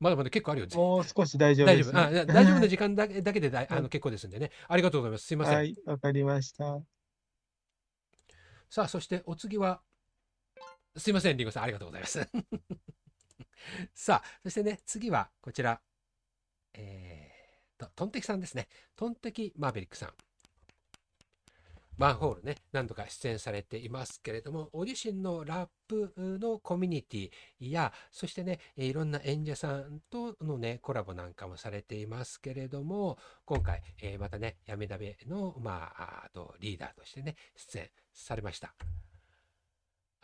[0.03, 0.67] まだまだ結構あるよ。
[0.75, 2.27] もう少し大丈夫です、大丈夫。
[2.35, 4.51] 大丈夫な時間だけだけでだいあはいの結構ですんでね。
[4.67, 5.27] ありがとうございます。
[5.27, 5.55] すいません。
[5.55, 6.83] はい、わかりました。
[8.69, 9.81] さあ、そしてお次は、
[10.97, 12.19] すいません、リンゴさん、ありがとうございます。
[13.95, 15.81] さあ、そしてね、次はこちら、
[16.73, 18.67] えーと、トンテキさんですね。
[18.97, 20.15] トンテキマーベリックさん。
[21.99, 27.31] ワンホールね、何度か出演されていますけれども、ご自身のラップのコミュニティ
[27.71, 38.75] や、そしてね、いろんな演者さんとのね、コラボなんかもされていますけれども、今回、えーまたね、やめだべの、ま、ああとリーダーとしてね、出演されました。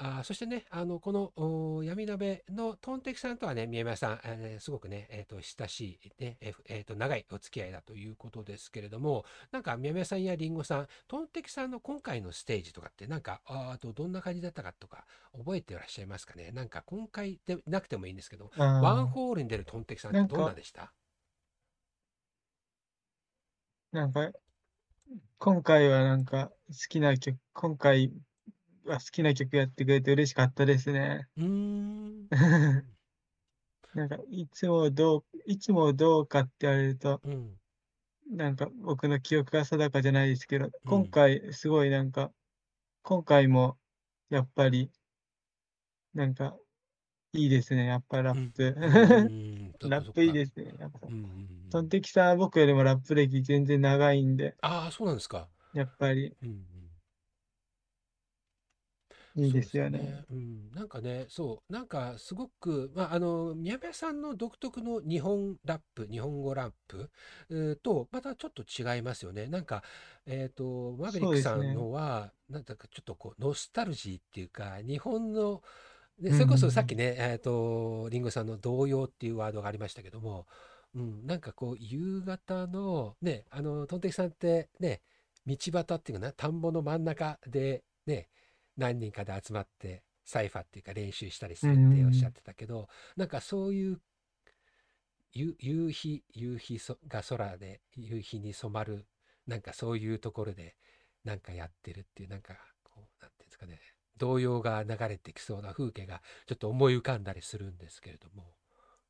[0.00, 15.04] あそしてね、あの、このお闇鍋のトンテキさんとはね、宮山さん、えーすごくね、えっ、と、親しい、ね、えーえーと、長いお付き合いだということですけれども、なんか宮山さんやりんごさん、トンテキさんの今回のステージとかって、なんか、ああとどんな感じだったかとか、
[15.36, 16.52] 覚えていらっしゃいますかね？
[16.52, 20.92] なんか今回でなくてもいいんですけど、ワンあホールに出るトンテキさんってどんなでした？
[23.92, 24.30] ーなんか、
[25.38, 28.12] 今回はなんか好きな曲、今回
[28.90, 31.28] は好きな曲やってくれて嬉しかったですね。
[31.36, 32.30] うーん。
[33.94, 37.58] なんか、いつもどう、いつもどうかって言われると、うん。
[38.30, 41.08] なんか僕の記憶が定かじゃないですけど、う今ん。
[41.08, 42.32] 回すごいなんか、
[43.02, 43.78] 今回も
[44.30, 44.92] やっぱり、
[46.14, 46.58] なんか、
[47.32, 48.54] いいですね、やっぱラうん。
[48.54, 48.76] ップ。
[48.86, 49.74] うーん。
[49.80, 50.32] そ っラップいい。
[50.32, 51.08] ですね、やっぱ。
[51.08, 51.28] うんうんうん。
[51.70, 55.50] トンテキさんは僕よりもラップ歴全然長いんで、ああ、そうなんですか。
[55.72, 56.58] やっぱりうんうん。
[59.44, 60.00] いいでそうですすよよね。
[60.02, 60.24] ね。
[60.30, 60.70] うん。
[60.72, 67.10] なんかね、そう、なんかすごく、まあ、あの、宮部さんの独特の日本ラップ、日本語ラップ、
[67.48, 69.46] うーと、またちょっと違いますよね。
[69.46, 69.82] なんか、
[70.26, 71.44] えっと、マーベリッそうですね。
[71.44, 75.62] クさんのは、なんだかちょっとこう、ノスタルジーっていうか、日本の、
[76.20, 76.96] で、うそれこそさっきん。
[76.96, 80.46] ね、えっと、リンゴさんの童謡っていうワードがありましたけども、
[80.94, 85.02] うん、なんかこう、夕方の、ね、あの、トンテキさんってね、
[85.46, 88.28] 道端っていうかな、田んぼの真ん中でね、
[88.78, 92.32] 何人かで集まって、サイファーっていうか練習したりうするっておっしゃっん。
[92.32, 94.00] てたけど、なんかそういう
[95.32, 99.06] 夕夕日、夕日そが空で夕日に染まる、
[99.46, 100.76] なんかそういうところで
[101.24, 103.80] なんかやってるっていう、なんかこう、なんていうんですかね、
[104.16, 108.54] 童謡が流れてきそうな風景がちょっと思い浮かんだりするんですけれども。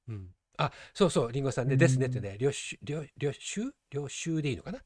[0.09, 0.28] うん。
[0.57, 2.23] あ、そうそう、リンゴさんうね、ですねってん。
[2.23, 4.81] ね、旅集、旅、旅集旅集でいいのかな？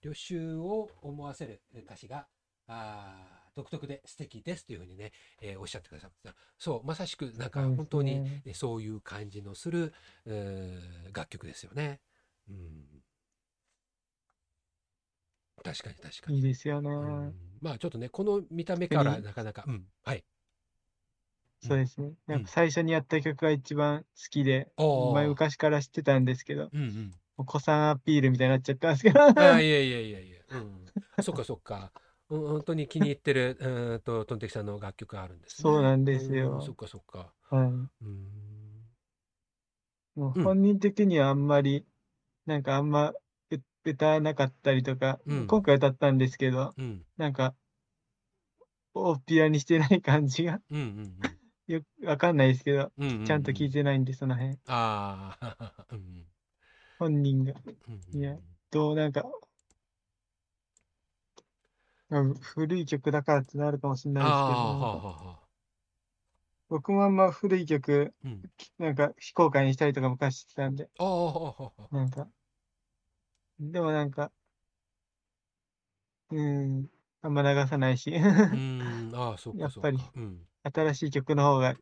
[0.00, 2.26] 旅集を思わせる歌詞が、
[2.66, 5.10] あー独特で素敵ですというふうにね、
[5.40, 6.34] えーおっしゃってくださった。
[6.58, 8.42] そう、まさしくなんか本当にね。
[8.46, 9.92] えそういう感じのする、
[10.26, 12.00] えー楽曲ですよね。
[12.48, 13.02] うん。
[15.64, 16.36] 確かに確かに。
[16.36, 16.84] いいですようん。
[16.84, 17.34] ね。
[17.60, 19.84] まあちょっとね、この見た目特からに、なかなか、うん。
[20.04, 20.24] はい。
[21.64, 21.68] うん。
[21.68, 22.06] そうですね。
[22.06, 22.16] うん。
[22.28, 25.28] なんか最初にやった曲が一番好きで、前ああ。
[25.28, 27.10] 昔から知ってたんですけど、うんうん。
[27.36, 30.38] もう古参アピールみたいになっちゃったんですけどああ、いやいやいやいや。
[30.50, 30.86] うん。
[31.22, 31.92] そっかそっか。
[32.30, 35.64] うん、本当に気に入ってる、うーんと、トンテキさんの楽曲があるんですね。
[35.64, 36.72] そうなんうですーん、そよ。
[36.72, 37.32] っかそっか。
[37.50, 37.68] はい。
[37.68, 38.48] うーん。
[40.14, 40.44] もううん。
[40.44, 41.86] 本人的にはあんまり、
[42.46, 43.16] なんかあんまう
[43.84, 45.46] 歌わなかったりとか、うん。
[45.46, 47.04] 今回歌ったんですけど、うん。
[47.16, 47.54] なんか、
[48.94, 51.38] 大っぴらにしてない感じが、うんうんうん。
[51.72, 53.56] よくわかんないですけど、うんうんちゃんとうん。
[53.56, 54.58] 聞いてないんで、その辺。
[54.66, 56.26] ああ、 うん
[56.98, 57.54] 本人が。
[57.88, 57.94] うん。
[58.14, 58.40] うんいや、うん
[58.70, 59.24] どうなんか、
[62.10, 65.48] うん古い曲だからってなるかもしれないですけど、ああ、なんはあはか、あはあ。
[66.70, 68.48] 僕もあんま古い曲、うん。
[68.78, 71.90] なんか非公開にしたりとか昔してたんで、ああ、はあはあはあ。
[71.90, 72.30] なんか、
[73.60, 74.32] でもなんか、
[76.30, 76.90] うん、
[77.22, 78.10] あんま流さないし、
[78.50, 80.12] うーん、ああ、そっやっぱりかそっか。
[80.16, 80.48] うん。
[80.64, 81.78] 新しい曲の方が流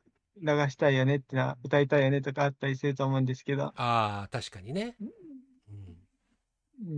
[0.71, 4.97] したいよねってな、歌いたいよねとかあったりすると思うんですけど、ああ、確かにね。
[6.81, 6.89] うん。
[6.89, 6.93] う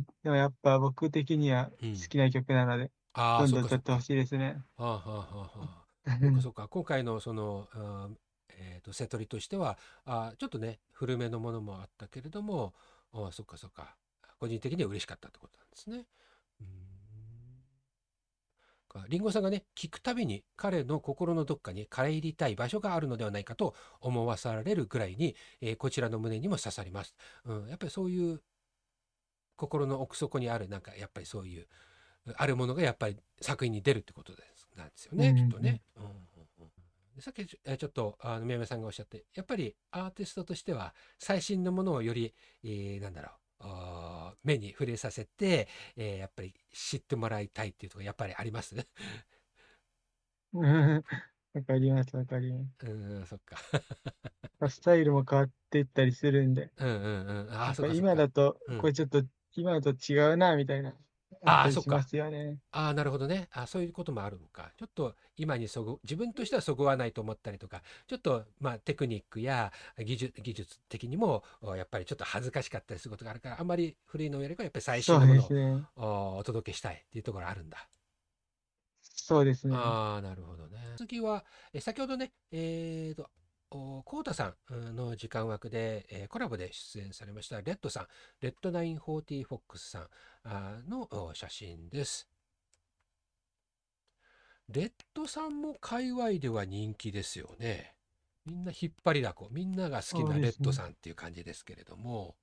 [0.00, 1.94] ん、でもやっぱ僕的にはうん。
[2.02, 3.78] 好きな曲なので、ああ、どんそっかそってか。
[3.78, 4.62] どん歌っほしいですね。
[4.76, 5.86] はあはあはあはあ。
[6.20, 6.68] そっかそっか。
[6.68, 8.16] 今回のその、あー
[8.50, 12.74] えっと、セトリとしては、あーちょっとね、古めのものもあったけれども、
[13.12, 13.96] ああ、そっかそっか。
[14.38, 16.06] 個人的には嬉しかったってことなんですね。
[16.60, 16.68] うーん。
[18.88, 27.14] かリンゴさんがね、聞くたびに彼の心のどっかに帰りたい場所があるのではないかと思わされるぐらいに、えーこちらの胸にも刺さります。
[27.44, 28.42] うん、やっぱりそういう
[29.62, 31.68] 心の奥底にある、なんかやっぱりそういう、
[32.36, 35.82] あるものがやっぱり作品に出るってことですなんですよね、うんきっとね。
[35.96, 36.70] うんうんうん。
[37.14, 42.34] でさっきちょっとあの宮山さんがおっしゃってやっぱりアーティストとしては最新のものをより、
[42.64, 43.30] えーなんだろ
[43.60, 48.74] う目に触れさせて、えーやっぱり知ってもらいたいっていうところやっぱりあります？
[50.54, 51.04] うん。
[51.54, 52.90] わかります、わかりまう
[53.22, 53.56] んそっか。
[54.68, 54.76] す。
[54.76, 57.48] スタイルも変わっていったりするんで、うんうんうん。
[57.52, 57.94] あそっかそっか。
[57.94, 58.78] 今だと、うん。
[58.78, 59.22] これちょっと、
[59.54, 60.94] 今だと違うな、みたいな、
[61.44, 62.06] あああそっか。
[62.70, 75.84] ああなるほどねあそういうこともあるのかちょっと今にそぐ自分としてはそぐわないと思ったりとかちょっとまあテクニックや技術技術的にもおやっぱりちょっと恥ずかしかったりすることがあるからあんまり古いのよりかはやっぱり最新のものですね。
[75.96, 77.88] をおお届けしたいっていうところあるんだ。
[79.02, 79.74] そうですね。
[79.76, 80.78] ああなるほどね。
[80.96, 83.41] 次はえ先ほどねえーとお
[84.04, 88.06] コウタさんうんの時間枠で、えーコラボで出演されましたレッドさん
[88.40, 90.08] レッドナインフォーティーフォックスさん
[90.44, 92.28] あーのお写真です。
[94.68, 97.94] レッドさんも界隈では人気ですよね。
[98.46, 102.36] みんな引っ張りだこ、みんなが好きなレッドさんっていう感じですけれども、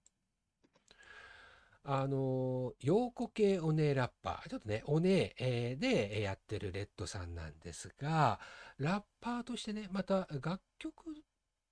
[1.83, 8.39] あの、陽子系お姉ラッパー、ちょっとね、お姉、えーでえーやってるレッドさんなんですが、
[8.79, 11.13] ラッパーとしてね、また楽曲っ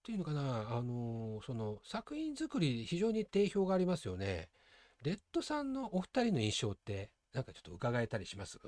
[0.03, 4.49] ていうのかな、あの、その作品作り非常に定評がありますよね。
[5.03, 8.59] レッドさんのお二人の印象って、なんかちょっと伺えたりします？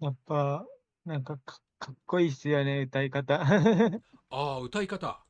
[0.00, 0.66] やっぱ、
[1.04, 3.40] なんかか、かっこいいっすよね、歌い方。
[4.28, 5.06] ああ、歌い方。
[5.06, 5.24] は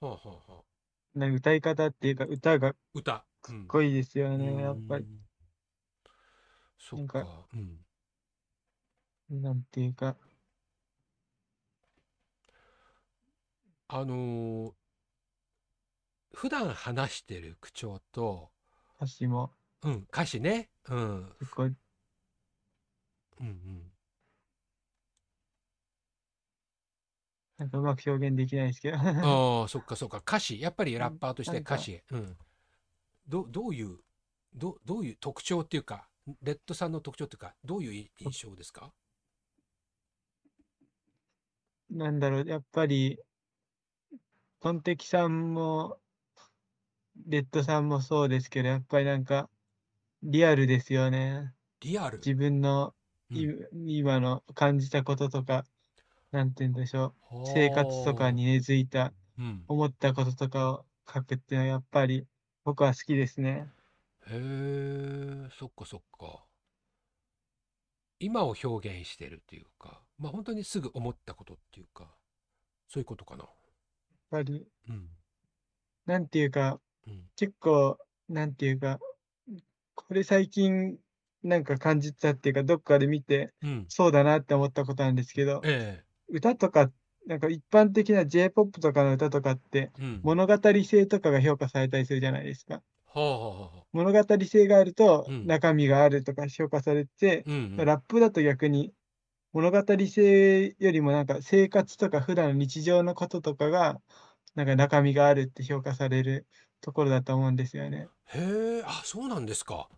[0.00, 0.64] あ、はあはあ、
[1.14, 3.26] なんか歌い方っていうか、歌がか歌。
[3.54, 5.06] っこいいですよね、やっぱり。
[5.06, 5.20] うん。
[6.78, 7.28] そっなんか。
[7.28, 7.84] かうん。
[9.30, 10.16] なんていうか、
[13.88, 14.74] あのー
[16.32, 18.50] 普段話してる口調と、
[18.96, 20.70] 歌詞もうん、歌詞ね。
[20.88, 21.36] うん。
[23.40, 23.92] うんうん。
[27.58, 28.98] なんかうまく表現できないですけど。
[28.98, 30.18] ああ、そっかそっか。
[30.18, 32.02] 歌詞、やっぱりラッパーとして歌詞。
[32.10, 32.36] うん。
[33.28, 33.98] ど、どういう、
[34.54, 36.08] ど、どういう特徴っていうか、
[36.42, 38.92] レッドさんの特徴っていうか、どういう印象ですか？
[41.90, 43.18] なんだろう、やっぱり、
[44.60, 45.98] トンテキさんも、
[47.26, 49.50] レッドさんもそうですけど、やっぱりなんか、
[50.22, 51.52] リアルですよね。
[51.80, 52.18] リアル？
[52.18, 52.94] 自分の
[53.30, 55.64] うんい今の感じたこととか、
[56.30, 57.46] なんて言うんでしょう。
[57.46, 59.64] 生活とかに根付いた、うん。
[59.68, 62.26] 思ったこととかを書くっていうのは、やっぱり
[62.64, 63.68] 僕は好きですね。
[64.26, 66.44] へえ、そっかそっか。
[68.20, 72.14] 今を表現してるっていうか、まあ本当にすぐ思ったことっていうか、
[72.88, 73.44] そういうことかな。
[73.44, 73.52] やっ
[74.30, 75.08] ぱり、うん。
[76.06, 77.30] なんていうか、うん。
[77.36, 77.98] 結構、
[78.28, 78.98] なんていうか、
[79.94, 80.98] これ最近、
[81.42, 83.86] なんか感じたっていうか、どっかで見て、うん。
[83.88, 86.92] そうだなって思ったことなんですけど、え歌とか、
[87.26, 90.02] なんか一般的な J-POP とかの歌とかって、え。
[90.02, 90.20] うん。
[90.22, 92.82] 物語性とかが評価されたりするじゃないですか。
[93.06, 93.86] はあはあはあ。
[93.92, 97.76] 物語性があるとうん中身があるとか評価されて、うんうん。
[97.76, 98.92] ラップだと逆に
[99.52, 104.00] 物語性よりもなんか生活とか普段の日常のこととかが
[104.54, 106.46] なんか中身があるって評価される
[106.80, 108.08] ところだと思うんですよね。
[108.26, 109.74] へえ、あ、そうなんですか。
[109.74, 109.88] は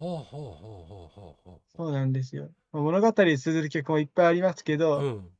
[0.00, 2.50] あはあはあはあはあはそうなんですよ。
[2.72, 4.76] まあ物語に通ずる曲もいっぱいありますけあ。
[4.76, 5.32] ど、うん。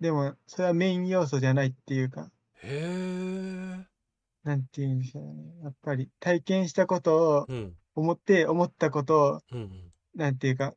[0.00, 2.32] でもそれはメイン要素じゃないっていうか、
[2.62, 3.86] へえ。
[4.42, 5.54] なんていうんでしょうね。
[5.62, 7.76] やっぱり体験したことをうん。
[7.94, 9.92] 思って思ったことを、うんうん。
[10.14, 10.74] なんていうか、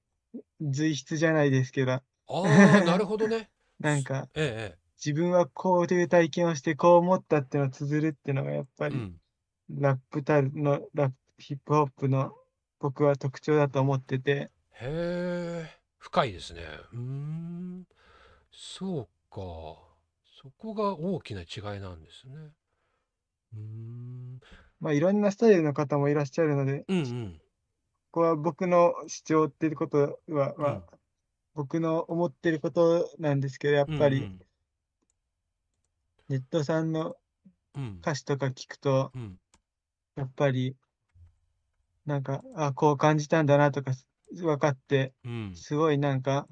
[0.61, 3.49] 随筆じゃないですけど、ああ、 なるほどね。
[3.79, 8.95] なんかええ、自分はこういう体験をしてこう思ったっていうのを綴るっていうのがやっぱええ。
[8.95, 9.19] うりん。
[9.69, 12.31] ラップタルのラップヒップホップの
[12.79, 16.61] 僕は特徴だと思ってて、へえ、深いですね。
[16.93, 17.87] うーん。
[18.51, 19.39] そうか。
[20.41, 22.35] そこが大きな違いなんですね。
[23.53, 24.39] うーん。
[24.79, 27.41] まあいろんなスタイルの方もいらっしゃるので、うんうん。
[28.13, 30.81] ここは僕の主張っていうことは、うんまあ、
[31.55, 34.21] 僕の思ってることなんですけど、やっうんぱり
[36.29, 37.15] ネットさんの。
[38.01, 39.39] 歌詞とか聞くと、うん。
[40.15, 40.75] やっぱり
[42.05, 43.93] なんか、あ、こう感じたんだなとか
[44.35, 45.53] 分かって、うん。
[45.55, 46.47] すごいなんか、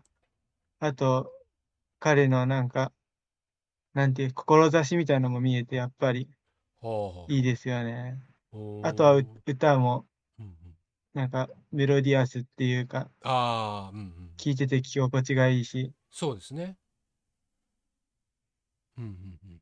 [0.79, 1.31] あと、
[1.99, 2.91] 彼のなんか、
[3.93, 6.27] なんていう、志みたいなのも見えて、やっぱり
[6.81, 7.33] はあ。
[7.33, 8.23] いいですよね。
[8.51, 10.10] おあとは歌も。
[11.13, 14.31] なんかメロディアスっていうか、ああ、うんうん。
[14.37, 16.77] 聴いてて聞き心地がいいし、そうですね。
[18.97, 19.61] うんうんうん。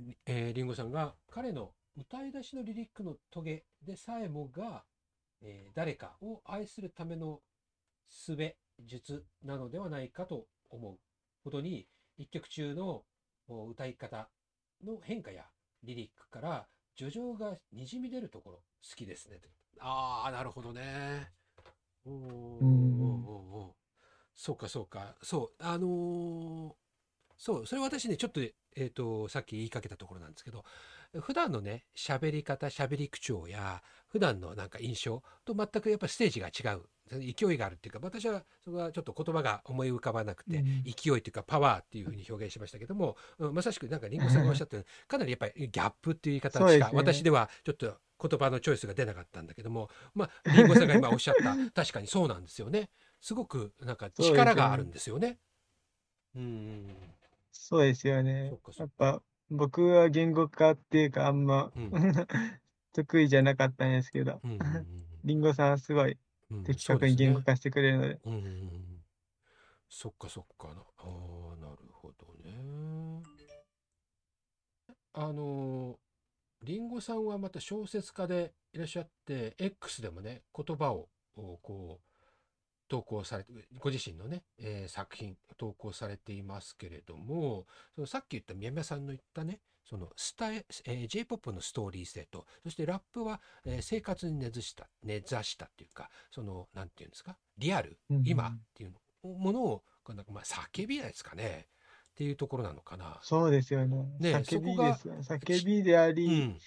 [0.00, 4.84] りえー、リンゴさんが彼の歌い出しのリリックのトゲでさえもが、
[5.42, 7.40] えー誰かを愛するための
[8.08, 8.56] 術
[8.86, 10.98] 術なのではないかと思う
[11.44, 11.86] ほどに
[12.16, 13.04] 一曲中の
[13.48, 14.30] お歌い方
[14.84, 15.44] の変化や
[15.82, 18.56] リリックから叙情がにじみ出るところ
[18.88, 19.48] 好きですねと
[19.80, 21.30] ああなるほどね。
[22.04, 23.72] おーおーおーおー。
[24.34, 25.14] そうかそうか。
[25.22, 26.72] そうあのー
[27.36, 28.40] そうそれ私ねちょっと
[28.76, 30.62] えっ、とさっき言いかけたところなんですけど
[31.20, 36.82] 普段のね喋り方喋り口調や普段のなんか印象と全くやっぱステージが違う。
[37.10, 40.64] 勢いがあるっていうか私はそれはちょっと言葉が思い浮かばなくて、うん。
[40.84, 51.54] 勢いっていうかパワーっていうふうに表現しましたけども、うんまさしくなんかリンゴさんがおっしゃったようにかなりやっぱりギャップっていう言い方しか、私ではちょっと言葉のチョイスが出なかったんだけどもまあリンゴさんが今おっしゃった。
[51.72, 52.90] 確かにそうなんですよね。
[53.20, 55.38] すごくなんか力があるんですよね。
[56.34, 56.96] うん
[57.50, 58.52] そうですよね。
[58.78, 61.90] やっぱ僕は言語化っていうかあんまうん。
[62.92, 65.06] 得意じゃなかったんですけど、うんうんうんうん。
[65.24, 66.18] リンゴさんはすごい
[66.50, 68.20] うん的確に言語化してくれるので。
[68.24, 69.00] うんうんうん
[69.92, 70.68] そっかそっか。
[70.68, 70.74] な。
[70.98, 73.22] ああ、なるほどね。
[75.12, 75.98] あの、
[76.62, 82.20] リンゴさんはまた小説家でいらっしゃって、X でもね、言葉をおこう
[82.88, 98.16] 投稿されて、ご自身のね、えー作品投稿されていますけれども、そのさっき言った宮宮さんの言ったね、そのスタイ、えー J-POP のストーリー性と、そしてラップは、えー生活に根ざした、根ざしたっていうか、その、なんていうんですか、リアル、うん。
[98.18, 98.98] うん今っていうの
[99.34, 101.68] ものを、なんかまあ叫びですかね、
[102.20, 103.18] っていうところなのかな。
[103.22, 103.96] そうですよね。
[104.18, 105.20] ね叫びですよね。
[105.22, 106.58] 叫びであうり、ん、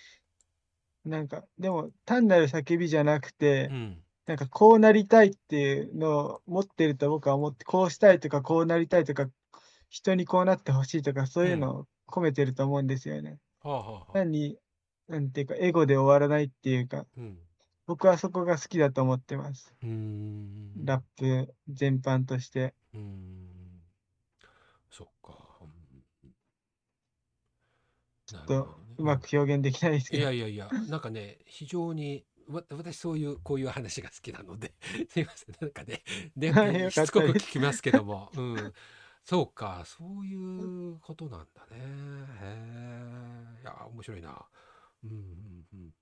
[1.06, 9.28] なんか、でも単なる叫びじゃなくて、うん、なんかこうなりたいっていうのを持ってると僕は思って、こうしたいとかこうなりたいとか、
[9.90, 13.38] 人にこうなってほしいとか、そういうのを込めてると思うんですよね。
[13.62, 14.58] はあはあはあ単に、
[15.08, 17.38] なんていうか、エゴで終わらないっていうか、うん、
[17.86, 19.72] 僕はそこが好きだと思ってます。
[19.84, 22.74] ラップ全般として。
[24.90, 25.43] そっか。
[28.40, 30.32] うんちょっとうまく表現できないですいけどや。
[30.32, 34.74] いやいや、なんかね、非常に、わ私そういう、こういう話が好きなので、
[35.10, 36.04] すいません、なんかね、
[36.36, 38.74] ではい よかったしつこく聞きますけども、うん、
[39.24, 41.78] そうか、そういうことなんだね。
[41.78, 44.46] へえ、いや、面白いな。
[45.04, 45.94] うんうんうん。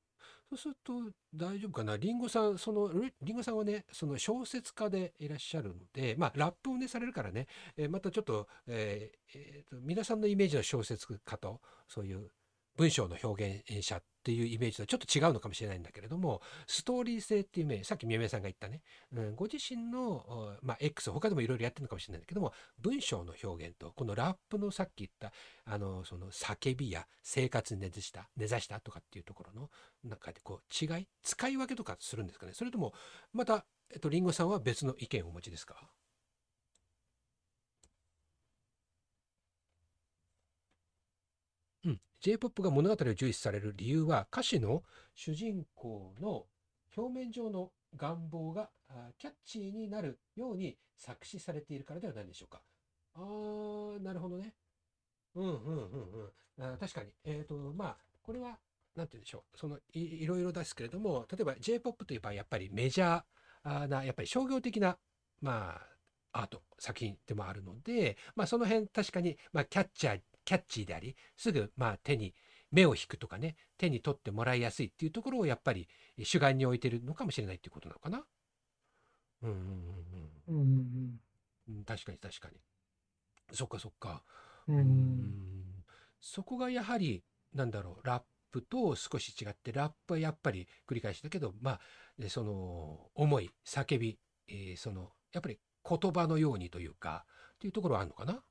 [0.52, 0.94] そうすると
[1.34, 1.95] 大丈夫かな。
[1.95, 7.48] リンゴさん、そのリリンゴさんはね、その小説家でいらっしゃるので、まあラップをねされるからね、
[7.78, 12.30] えーまたちょっと、えーえーと皆さんのイメージの小説家とそういう
[12.76, 18.81] 文章の表現者っていうイメージとはちょっと違うのかもしれないんだけれども、ストーリー性っていうイメージ、さっき宮宮さんが言ったね、
[19.14, 25.34] うん、ご自身の、まあ、X、他でもいろいろやってるのかもしれないんだけども、文章の表現と、このラップのさっき言った、
[25.65, 29.69] あの、その叫びや生活に根ざした、根ざしたとかっていうところの
[30.03, 32.53] 中でこう違い、使い分けとかするんですかね。
[32.53, 32.93] それとも、
[33.34, 35.89] また、えっと、リンゴさんは別の意見をお持ちですか
[41.84, 44.84] うん、J-POP が物語を重視される理由は歌詞の
[45.15, 46.45] 主人公の
[46.95, 48.69] 表面上の願望が
[49.18, 52.61] キャッチーになるように作詞されているからではないでしょうか。
[53.15, 54.53] あー、なるほどね。
[55.35, 56.73] うんうんうんうん。
[56.73, 57.11] あ確かに。
[57.23, 58.60] えっ、と、まあ、これは、
[58.95, 59.57] なんて言うんでしょう。
[59.57, 64.98] そのい、いろいろですけれども、例えば J-POP といえばやっぱりメジャーな、やっぱり商業的な、
[65.41, 65.81] ま
[66.34, 70.22] あ、アート、作品でもあるので、まあ、その辺確かに、まあ、キャッチャー、
[70.52, 72.36] キャッチーであり、すぐ、まあ、手に、
[72.72, 75.88] 目を引くとかね、手に取ってもらいやすいっていうところをやっぱり
[76.23, 78.26] 主眼に置いてるのかもしれないっていうことなのかな。
[79.44, 79.64] うんうんうん
[80.48, 81.19] うんうん
[81.69, 81.86] うんうん。
[81.86, 82.57] 確かに確かに。
[83.53, 84.23] そっかそっか。
[84.68, 85.84] うん。
[86.19, 87.23] そこがやはり、
[87.53, 91.80] なんだろう、ラップと少し違って、ラップはやっぱり繰り返しだけど、まあ、
[92.19, 94.19] でその、思い、叫び、
[94.49, 95.60] えーその、やっぱり
[95.90, 97.26] 言葉のようにというか、
[97.56, 98.44] っていうところはあるのかな。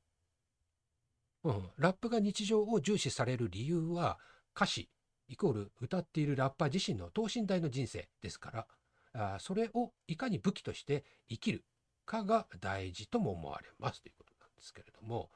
[1.45, 4.19] うん、ラップが日常を重視される理由は、
[4.55, 4.91] 歌詞、
[5.29, 8.67] イコール歌っているラッパー自身の等身大の人生ですから、
[9.12, 11.65] あーそれをいかに武器として生きる
[12.05, 15.31] かが大事とも思われますということなんですけれども、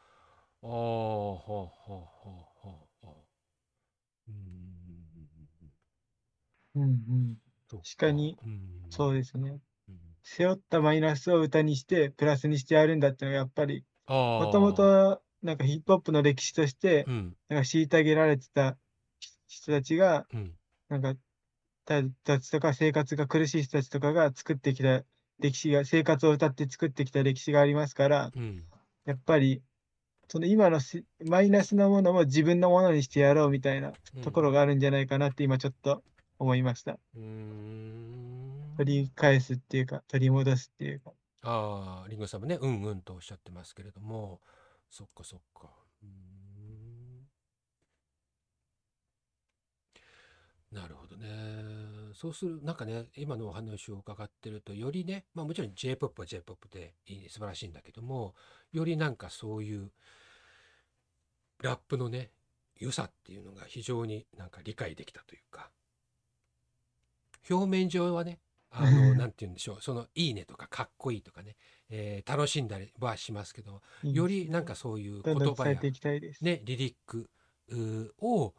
[0.62, 2.06] ああ、はあ、はあ、は
[2.64, 3.34] あ、はあ、はあ。
[4.28, 5.70] うーん。
[6.74, 7.36] うんうん。
[7.70, 8.90] 確かにうん。
[8.90, 9.60] そうですね。
[9.88, 9.98] うん。
[10.22, 18.76] 背負ったマイナスを歌にして、プラスにしてやるんだってのはやっぱり、あもともとなんかヒップホップの歴史としてあ、、うん、なんか虐げられてた
[19.46, 20.52] 人たちが、うん、
[20.88, 21.14] なんか、
[21.84, 25.04] たたちとか生活が苦しい人たちとかが作ってきた
[25.38, 28.64] 歴史が、生活を歌って作ってきた歴史がありますから、うん。
[29.04, 29.62] やっぱり、
[30.28, 33.92] その今のしマイナスのものも自分のものにしてやろうみたいな
[34.22, 36.02] ところがあるんじゃないかなって今ちょっと
[36.38, 36.92] 思いました。
[36.92, 38.74] うーん。
[38.78, 41.12] 取り返すっていうか、取り戻すっていうか。
[41.42, 44.40] ああ、リンゴさんもね、うんうんとおっしゃってますけれども、
[44.94, 45.68] そっかそっか。
[46.04, 47.28] うーん。
[50.70, 51.26] なるほどね。
[52.14, 58.34] そうする、なんかね、今のお話を伺ってると、よりね、まあもちろん J-POP は J-POP でいい素晴らしいんだけども、
[58.72, 59.90] よりなんかそういう
[61.60, 62.30] ラップのね、
[62.78, 65.70] 良さっていうのが非常になんか理解できたというか、
[67.48, 68.40] 表面上はね、
[68.70, 71.56] あの、 なんて言うんでしょう、その、いいねとかかっこいいとかね、
[71.96, 75.80] えー楽しんだりはしますけど、いいよりなんかそういう言葉や。
[76.40, 77.30] ね、リリック
[78.20, 78.52] を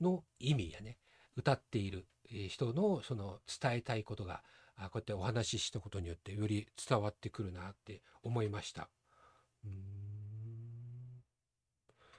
[0.00, 0.96] の意味やね
[1.36, 4.42] 歌っているえー人のその伝えたいことが
[4.76, 8.88] あこうやってお話ししたことによってより伝わってくるなって思いました。
[9.64, 9.72] うーん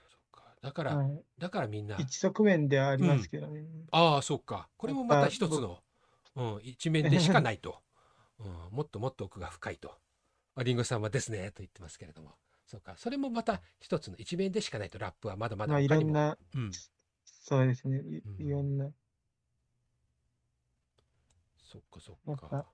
[0.07, 3.65] そっかだから、はいだからみんな一側面ではありますけどね。
[3.91, 5.79] ああそっかこれもまた一つの、
[6.35, 7.71] うん、一面でしかないと。
[7.71, 7.73] う
[8.39, 10.02] うん、もっともっと奥が深いと。
[10.55, 12.35] あリンゴさんはですね、と言ってますけれども。
[12.65, 12.95] そうか。
[12.97, 16.09] それもまた一つの一面でしかないと、ラップはまだまだまあい他にも。
[16.09, 16.71] ろんな、うん。
[17.25, 17.97] そうですね。
[17.97, 18.89] いうんいろんな、
[21.57, 22.65] そっかそっか。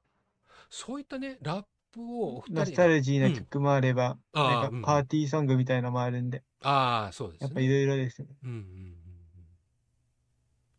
[0.69, 7.47] そういったね、ラップをお二人ノスタルジーうなん曲もあれば、ああなんかパーティーソングみたいのもあるんで、ああ、そうですね。
[7.47, 8.27] やっぱいろいろですね。
[8.43, 8.69] うんうんうんうん。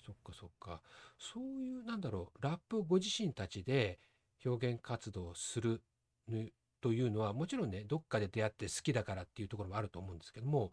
[0.05, 0.81] そっかそっか。
[1.18, 3.98] そういう、なんだろう、ラップをご自身たちで
[4.44, 5.82] 表現活動をする
[6.28, 6.51] ぬ
[6.81, 10.73] というのは、もちろんね、どっかで出会って好きだからっていうところもあると思うんですけども、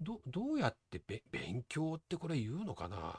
[0.00, 0.20] ど
[0.52, 1.00] うやって
[1.30, 3.16] 勉強ってこれ言うのかな？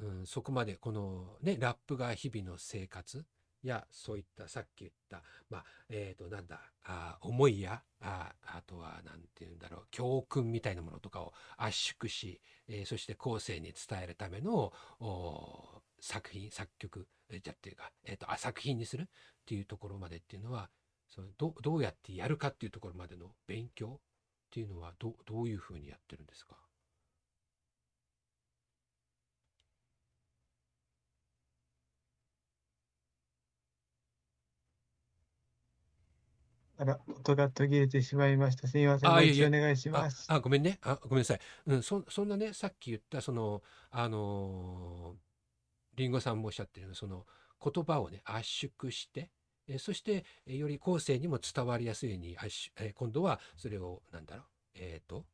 [0.00, 3.24] うん、そこまでこのね、ラップが日々の生活
[3.62, 14.72] や、そういったさっき言った、まあ、えーと、なんだ、あ思いや、ああとは、なんていうんだろう、教訓みたいなものとかを圧縮し、えーそして後世に伝えるための
[16.00, 19.08] 作品、作曲、じゃっていうか、えーと、あ作品にする
[19.48, 20.68] っていうところまでっていうのは、
[21.08, 24.00] そのどどうやってやるかっていうところまでの勉強っ
[24.50, 26.54] ていうのはどどういうふうにやってるんですか？
[36.76, 38.68] あら、音が途切れてしまいました。
[38.68, 39.10] すみません。
[39.10, 40.26] あもう一度お願いしあます。
[40.30, 40.78] あ、ごめんね。
[40.82, 41.40] あ、ごめんなさい。
[41.66, 45.28] うん、そ、そんなね、さっき言った、その、あのー
[45.96, 47.26] リンゴさんもおっしゃってるその
[47.60, 49.32] 言葉をね、圧縮して、
[49.68, 52.36] えーそして、えーより後世にも伝わりやすいように
[52.76, 55.24] えー今度はそれを、なんだろう、えっと、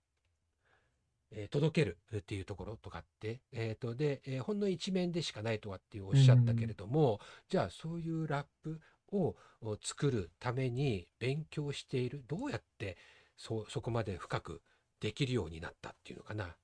[1.31, 8.81] えー届けるっていうところとかって、えっと、で、えーほんの一面でしかないとかっていうおっしゃったけれども、じゃあそういうラップ
[9.13, 12.97] をお作るために勉強している、どうやって
[13.37, 14.63] そ、そこまで深く
[15.01, 16.57] できるようになったっていうのかな。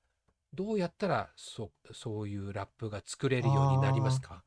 [0.53, 4.43] どうやったらそ、そういうラップが作れるようになりますか、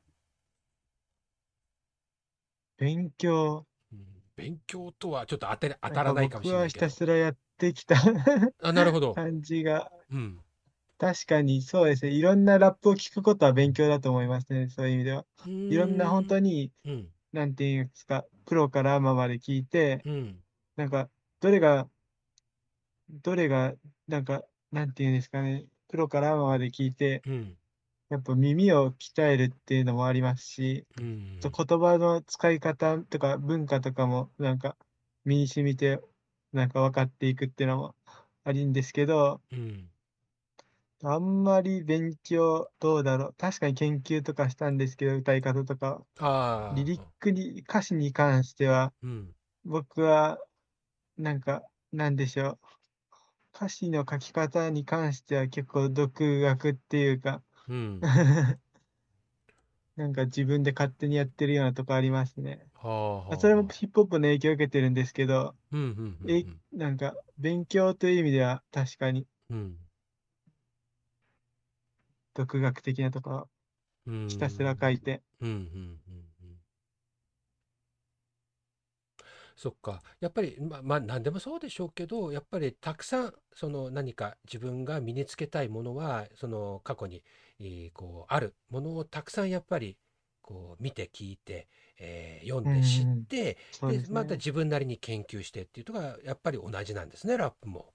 [2.77, 3.65] 勉強。
[3.91, 6.97] うん勉強とはちょっと当て当たらないかもしれないけど僕はひた。
[6.97, 7.95] すらやってきた
[8.61, 9.13] あ、なるほど。
[9.13, 10.39] 感じが、うん。
[10.97, 12.11] 確かにそうですね。
[12.11, 14.69] いろんなラップを聞くことは勉強だと思いますね。
[14.69, 15.25] そういう意味では。
[15.69, 16.51] いろんな本当に。
[16.51, 17.07] に、うん。
[17.31, 20.39] なんていうんですか、プロからアマまで聞いて、うん。
[20.75, 21.09] なんか、
[21.41, 21.87] どれが、
[23.09, 23.73] どれが、
[24.07, 27.57] なんか、なんていうんですかね、プロからアマまで聞いて、うん。
[28.09, 31.39] やっぱ耳を鍛えるっていうのもありますし、うん。
[31.41, 34.77] と言葉の使い方とか文化とかもなんか
[35.25, 35.99] 身に染みて
[36.53, 37.95] なんか分かっていくっていうのも
[38.43, 39.89] あるんですけど、うん。
[41.03, 43.35] あんまり勉強どうだろう。
[43.37, 46.75] 確かに研究とかしたんですけど、歌い方とか、ああ。
[46.75, 49.35] リリックに、歌詞に関しては、うん。
[49.65, 50.39] 僕は
[51.17, 52.59] なんか、なんでしょう。
[53.53, 58.01] 歌詞の書き方に関しては結構独学っていうか、うん。
[59.95, 62.67] なんか自分で勝手にやってるようなとこありますね。
[62.75, 63.39] はあはあ。
[63.39, 69.77] それもヒップホップの影響を受けてるんですけど、うんうんうんえ、なんか勉強という意味では確かにうん。
[72.33, 73.49] 独学的なところ
[74.07, 74.27] うん。
[74.27, 76.55] ひたすら書いて、うんうんうんうん。
[79.55, 80.01] そっか。
[80.19, 87.23] やっぱり、まあ、まあ、何でもそうでしょうけど、やっぱりたくさん、その何か自分が身につけたいものは、その過去に、
[87.59, 89.97] えーこう、あるものをたくさんやっぱり、
[90.41, 91.67] こう、見て聞いて、
[91.99, 94.13] えー読んで知って、でそうですね。
[94.13, 97.93] また自分なりに研究してっていうとが、やっぱり同じなんですね、ラップも。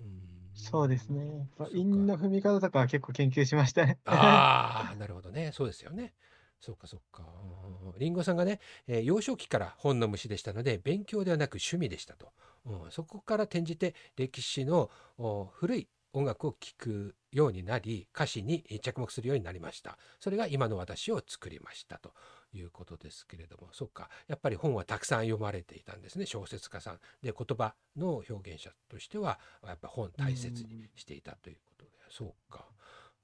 [0.00, 1.48] うんそうですね。
[1.72, 3.98] 韻の踏み方とかは結構研究しましたね。
[4.04, 5.52] ああ、なるほどね。
[5.52, 6.14] そうですよね。
[6.60, 7.22] そうか、そうか。
[7.22, 12.32] うんリンゴさんがね、えー幼少期から本の虫でしたので、勉強ではなく趣味でしたと。
[12.66, 19.98] うんそこから転じて歴史のお古い音楽を聴くようになり、歌詞に着目するようになりました。
[20.18, 22.12] それが今の私を作りましたと
[22.52, 24.10] いうことですけれども、そっか。
[24.26, 27.00] やっぱり本はたくさん読まれていたんですね、小説家さん。
[27.22, 32.66] で、言葉の表現者としては、やっぱ本大切にしていたということで、そうか。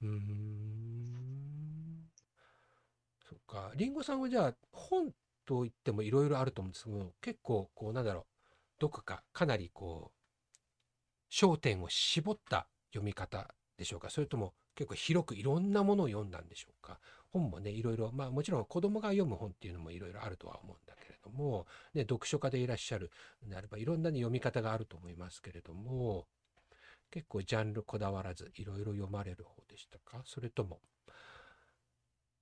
[0.02, 1.16] うーん。
[3.28, 3.72] そっか。
[3.74, 5.12] リンゴさんはじゃあ、本
[5.44, 8.24] といってもいろいろあると思うんですけど、結構、こう、なんだろう、
[8.78, 10.16] どこかかなりこう、
[11.32, 14.10] 焦点を絞った読み方でしょうか？
[14.10, 16.98] それとも結構広くいろんなものを読んだんでしょうか？
[17.32, 23.10] 本もね、いろいろ、まあもちろん子供が読む本っていうのもいろいろあるとは思うんだけれども、ね、読書家でいらっしゃる
[23.42, 26.26] のであればいろんな、ね、読み方があると思いますけれども、
[27.10, 30.22] 結構ジャンルこだわらずいろいろ読まれる方でしたか？
[30.24, 30.80] それとも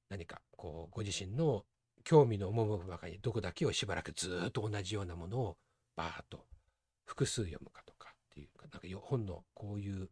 [0.09, 1.64] 何かこうご自身の
[2.05, 5.56] 興味の赴くばかりにどこだけをしばらくずっと同じようなものを
[5.97, 6.44] バーッと
[7.05, 10.09] 複数読むかとかっていうかなんか本のこういう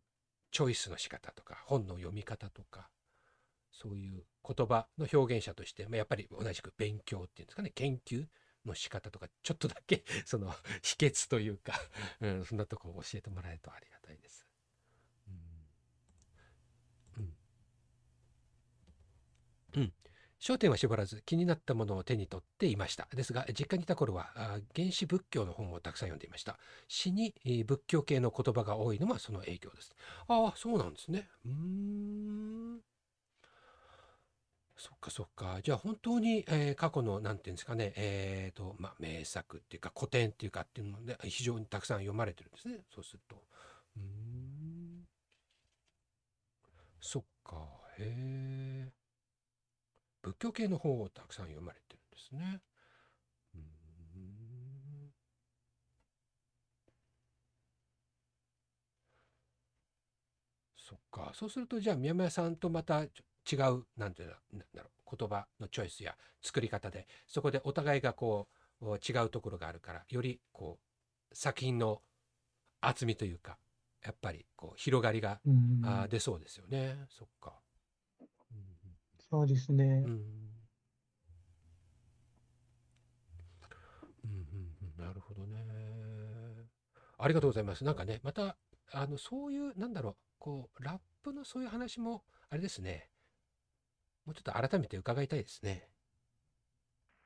[0.53, 2.91] チョイスの仕方とか本の読み方とか
[3.73, 8.25] そういう言葉の表現者として、まあ、やっぱり同じく勉強っていうんですかね研究
[8.67, 11.73] の仕方とかちょっとだけ その秘訣というか、
[12.21, 14.47] うん、そんなとこを教えてもらえるとありがたいです。
[17.17, 17.25] うん。
[17.25, 17.29] う
[19.81, 19.83] ん。
[19.83, 19.93] うん。
[20.43, 23.07] 焦点は絞らず気になったものを手に取っていました。
[23.15, 26.59] ですが、実家にいた頃はあ原始仏教の本をたくさん読んでいました。
[26.89, 29.95] 詩にえ仏教系の言葉が多いのはその影響です。
[30.29, 31.29] ああ、そうなんですね。
[31.45, 32.81] うーん。
[34.77, 35.61] そっかそっか。
[35.63, 42.85] じゃあ本当に、えー過去の、なんていうんですかね、えっと、まあ、名作っていうか古典っていうかっていうので、非常にたくさん読まれてるんですね。
[42.95, 43.37] そうすると。
[43.97, 45.07] うーん。
[47.01, 47.69] そっか。
[47.99, 48.05] へ
[48.89, 48.93] え。
[50.23, 52.61] 仏教系の本をたくさん読まれてるんですね。
[60.77, 61.33] そっか。
[61.35, 63.07] そうすると、じゃあ、宮村さんとまた違
[63.71, 68.49] う、なんていうんだなんだろう、言葉のチョイスや作り方で、そこでお互いがこ
[68.81, 70.79] う、違うところがあるから、よりこ
[71.31, 72.03] う、作品の
[72.81, 73.59] 厚みというか、
[74.05, 76.97] やっぱりこう、広がりが、うんあー出そうですよね。
[77.09, 77.62] そっか。
[79.33, 80.23] うんそうですねうん。
[84.25, 85.59] うんうんうんなるほどね。
[87.19, 87.85] ありがとうございます。
[87.85, 88.57] なんかね、また、
[88.93, 93.11] あの、そういう、なんだろう、こう、ラップのそういう話も、あれですね。
[94.25, 95.89] もうちょっと改めて伺いたいですね。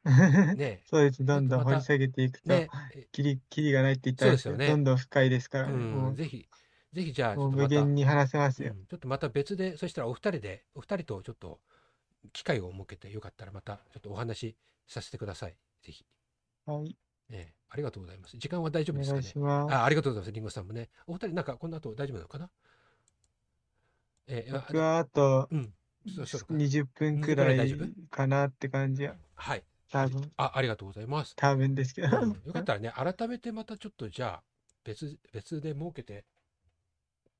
[0.56, 1.24] ねそうです。
[1.24, 2.68] どんどん掘り下げていくと、
[3.12, 6.48] きり、きりがないって言ったそうですよねどんどん深いですからうん、う、ぜひ、
[6.92, 8.70] ぜひじゃあ、ちもうょっとまた、無限に話せますよ。
[8.72, 11.60] うんちょっとまた別で、そしたらお二人で、お二人とちょっと
[12.32, 15.56] 機会を設けてよかったらまたちょっとお話しさせてください。
[15.82, 16.04] ぜひ。
[16.66, 16.96] はい。
[17.30, 18.36] ええありがとうございます。
[18.38, 19.46] 時間は大丈夫おですかね。
[19.70, 20.32] あありがとうございます。
[20.32, 20.88] リンゴさんもね。
[21.06, 22.50] お二人なんかこの後大丈夫なのかな？
[24.28, 25.74] ええあ僕はあとうん。
[26.14, 29.64] そうそうか20分く20分くららいい大丈夫かなって感じは、はい。
[29.90, 31.34] 多分、あ、ありがとうございます。
[31.36, 32.20] 多分ですけど。
[32.20, 34.42] うんよかったらね、改めてまたちょっとじゃあ、
[34.84, 36.24] 別、別で設けて、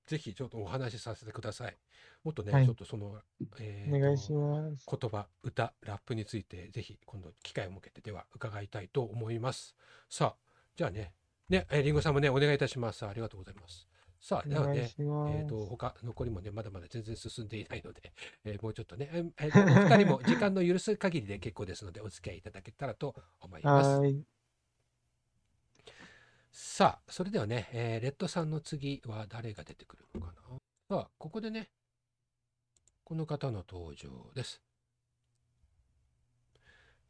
[0.07, 1.77] ぜひちょっとお話しさせてください。
[2.25, 3.21] もっとね、はいちょっとその、
[3.61, 4.87] えーお願いしとます。
[4.89, 9.77] 言葉、歌、ラップについて、ぜひ今度機会を設けてでは伺いたいと思います。
[10.09, 11.13] さあ、じゃあね、
[11.49, 13.05] ね、えーリンゴさんもね、お願いいたします。
[13.07, 13.89] ありがとうございます。
[14.21, 14.91] さあ、おではね。
[14.99, 18.13] えー、と他残りもねまだまだ全然進んでいないので、
[18.45, 24.01] えーもうちょっとね、えーお二人も時間の許す限りで結構ですのでお付き合いいただけたらと思います。
[26.59, 30.33] さあそれではね、えーレッドさんの次は誰が出てくるのか
[30.89, 30.97] な？
[30.97, 31.69] さあここでね
[33.05, 34.63] この方の登場です。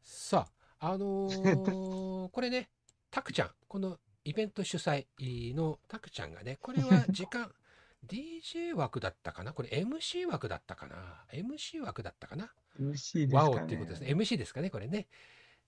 [0.03, 0.49] さ
[0.81, 2.69] ああのー これね
[3.09, 5.05] タクちゃんこのイベント主催
[5.53, 7.49] のタクちゃんがねこれは時間
[8.05, 9.53] DJ 枠だったかな？
[9.53, 14.09] これ MC 枠だったかな？MC 枠だったかな？MC ですワオかねっていうことですね。。
[14.13, 15.07] MC ですかね、これね。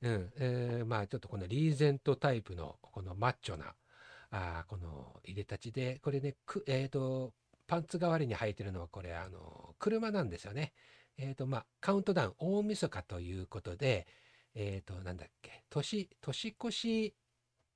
[0.01, 0.31] うん。
[0.37, 3.75] えーまあ、ちょっとこのリーゼントタイプの、このマッチョな、
[4.31, 7.33] あこの入れたちで、これね、くえっ、と、
[7.67, 10.73] パンツ代わりに履いてるのは、これ、あの、車なんですよね。
[11.17, 14.07] えっ、と、まあ、カウントダウン、大晦日ということで、
[14.55, 17.15] えっ、と、なんだっけ、年、年越し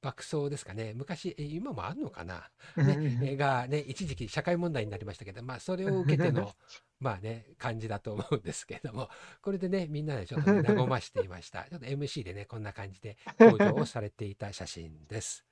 [0.03, 0.93] 爆走ですかね。
[0.93, 2.51] 昔、え今もあんのかな？
[2.75, 6.53] ね、えがね、一時期社会問題になりましたけど、まあ、それを受けての、
[6.99, 9.09] まあね、感じだと思うんですけれども、
[9.41, 11.63] これでね、みんなでちょっとね、和ましていました。
[11.71, 15.45] ちょっと MC でね、こんな感じで登場をされていた写真です。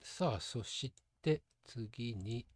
[0.00, 2.46] さあ、そして次に、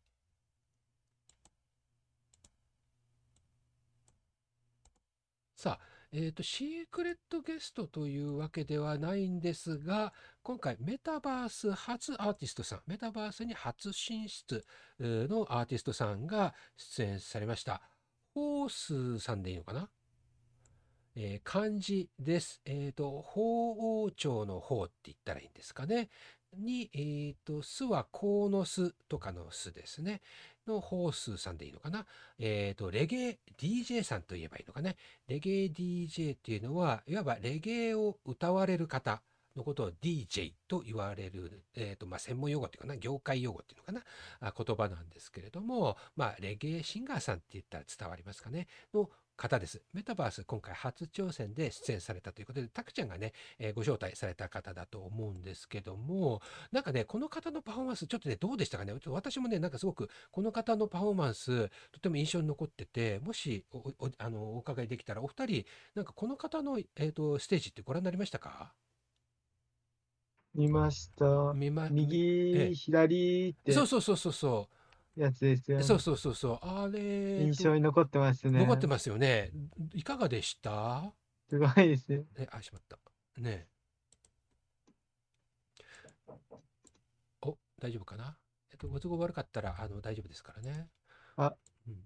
[5.56, 10.12] さあ、えっ、と、シークレットゲストというわけではないんですが、
[10.42, 14.62] 今回メタバース初アーティストさん、メタバースに初進出
[15.00, 17.80] のアーティストさんが出演されました。
[18.34, 19.88] ホースさんでいいのかな？
[21.14, 22.60] えー漢字です。
[22.66, 26.10] えっ、と、鳳凰町の方って言ったらいいんですかね？
[26.58, 30.20] に、えっ、と、巣は鴻の巣とかの巣ですね。
[30.66, 32.06] のホースさんでいいのかな？
[32.38, 34.96] えっ、と、レゲエ DJ さんと言えばいいのかね？
[35.28, 39.22] レゲエ DJ っていうのは、いわばレゲエを歌われる方
[39.56, 44.02] のことを DJ と言われる、えっ、と、まあ、専門用語っていうかな、業界用語っていうのかな、
[44.40, 49.82] あ言葉なんですけれども、まあ、レゲエシンガーさんって言ったら伝わりますかね、の方です。
[49.92, 56.40] メタバース今回初挑戦で出演されたということで、タクちゃんがね、えーご招待された方だと思うんですけども、
[56.70, 58.94] なんかね、この方のパフォーマンス、ちょっとね、どうでしたかね？
[59.06, 65.64] 私もね、なんかすごく、この方のパフォーマンス、とても印象に残ってて、もしおおあのお伺いできたら、お二人、
[65.94, 68.74] なんかこの方の、えー、とステージってご覧になりましたか？
[70.54, 71.52] 見ました。
[71.54, 73.72] 見まええ右、左って。
[73.72, 74.74] そうそうそうそうそう。
[75.16, 75.84] やつですよね。
[75.84, 76.58] そうそうそうそう。
[76.62, 77.00] あれ、
[77.42, 78.60] 印象に残ってますね。
[78.60, 79.50] 残ってますよね。
[79.94, 81.12] いかがでした？
[81.48, 82.24] すごいですね。
[82.38, 82.98] え、あ、しまった。
[83.38, 83.68] ね
[87.42, 88.36] お、大丈夫かな？
[88.70, 90.88] えっと、ご都合悪かったら、あの、大丈夫ですからね。
[91.36, 91.54] あうん、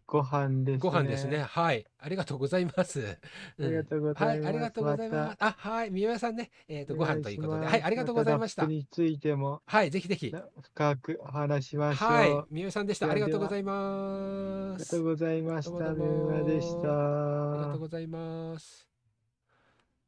[0.06, 0.78] ご飯ですね。
[0.78, 1.42] ご飯ですね。。
[1.42, 1.84] はい。
[1.98, 3.18] ありがとうございます。
[3.58, 4.48] ありがとうごはい、ざいます。
[4.48, 5.36] ありがとうございます。
[5.40, 8.74] あ、はい、宮山さんね、えっ、と、ご飯ということで、はい、ありがとうございましたラップ。
[8.74, 10.32] についてもはい、ぜひぜひ。
[10.62, 12.08] 深くお話しましょう。
[12.10, 13.10] はいあ、宮山さんでした。
[13.10, 14.78] ありがとうございます。
[14.78, 15.70] りがとうございました。
[15.70, 17.52] どうもどうもメンマでした。
[17.52, 18.95] ありがとうございます。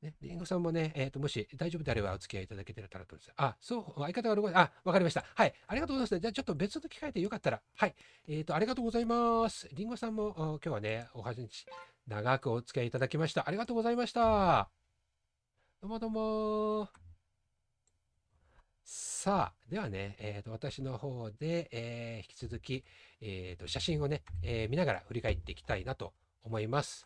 [0.03, 3.33] ね、リンゴさんもね、えっ、と、もし大丈夫であればお付き合いいただけてたらと思います。
[3.37, 5.25] あ、そう、相方があ、わかりました。
[5.35, 6.21] はい、ありがとうございます。
[6.21, 7.95] じゃあちょっと別の機会でよかったら、はい、
[8.29, 9.69] えっ、と、ありがとうございます。
[9.73, 11.67] リンゴさんも今日はね、お話
[12.07, 13.49] 長くお付き合いいただきました。
[13.49, 14.71] ありがとうございました。
[15.81, 16.89] どうもどうも。
[18.85, 22.85] さあ、ではね、えー、と私の方で、えー引き続き、
[23.21, 26.15] えー、と写真をね、えー見ながら振り返っていきたいなと
[26.45, 27.05] 思います。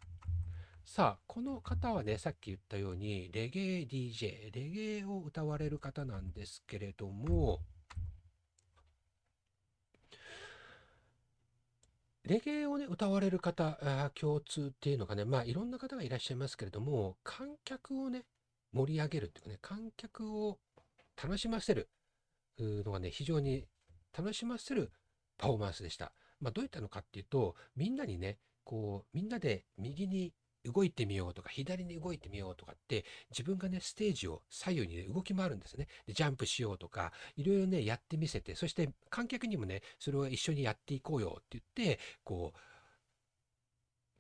[0.85, 7.61] さあ、この方はね、さっき言ったように、レゲエ DJ、レゲエを歌われる方なんですけれども、
[12.25, 18.27] レゲエをね、歌われる方、共通っていうのがね、まあ、いろんな方がいらっしゃいますけれども、観客をね、
[18.73, 20.59] 盛り上げるっていうかね、観客を
[21.23, 21.89] 楽しませる
[22.59, 23.67] のがね、非常に
[24.17, 24.93] 楽しませる
[25.39, 26.13] パフォーマンスでした。
[26.41, 35.89] まあ、どういったのかっていうと、みんなにね、こう、みんなで右に動いてみようとか、左に動いてみようとかって、自分がね、ステージを左右に、ね、動き回るんですね。
[36.07, 42.59] で、ジャンプしようとか、いろいろね、やってみせて、そして観客にもね、それを一緒にやっていこうよって言って、こう、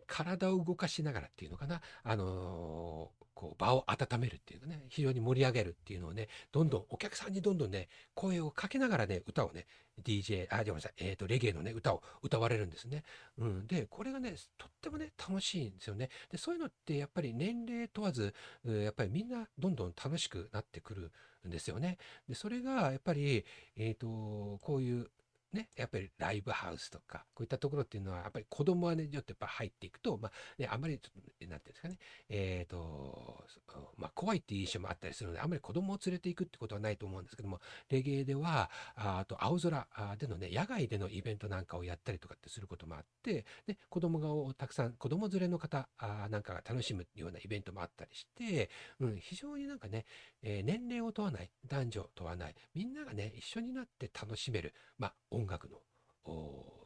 [0.07, 9.67] 体を動かしながらっていうのかな、あのこう場を温めるっていうのね、非常に盛り上げるっていうのをね、どんどんお客さんにどんどんね、声をかけながらね、歌をね、
[10.03, 13.05] DJ、あ、ごめんなさい、えっ、と、レゲエのね、歌を歌われるんですね。
[13.39, 13.67] うん。
[13.67, 16.09] で、これがね、とってもね、楽しいんですよね。
[16.31, 18.35] で、そういうのってやっぱり年齢問わず、
[18.65, 21.13] やっぱりみんなどんどん楽しくなってくる
[21.47, 21.99] んですよね。
[22.29, 23.45] で、それがやっぱり、
[23.77, 25.11] えっ、と、こういう、
[25.53, 31.99] ね、やっぱりライブハウスとか、こういったところっていうのは、やっぱり子供はね、ちょっとやっぱ入っていくと、まあ、ね、あんまりちょっと、なんていうんですかね、
[32.31, 33.45] えっ、と、
[33.97, 37.61] まあ、怖いっていう印象もあったりするので、あんまり子供を連れていくってことはないと思うんですけども、
[37.91, 39.87] レゲエでは、ああと青空
[40.19, 45.89] でのね、野外でのイベントなんかをやったりとかってすることもあって、で、子供がたくさん、子供連れの方
[46.31, 48.71] なんかが楽しむようなイベントもあったりして、
[49.01, 50.07] うん、非常になんかね、
[50.43, 55.79] えー年齢を問わない、男女問わない、みんながね、一緒になって楽しめる、まあ、音音楽の、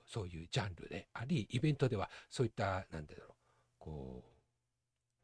[0.07, 3.33] そういうジャンルであり、イベントではそういった、何て言うんだろう、
[3.79, 4.31] こう、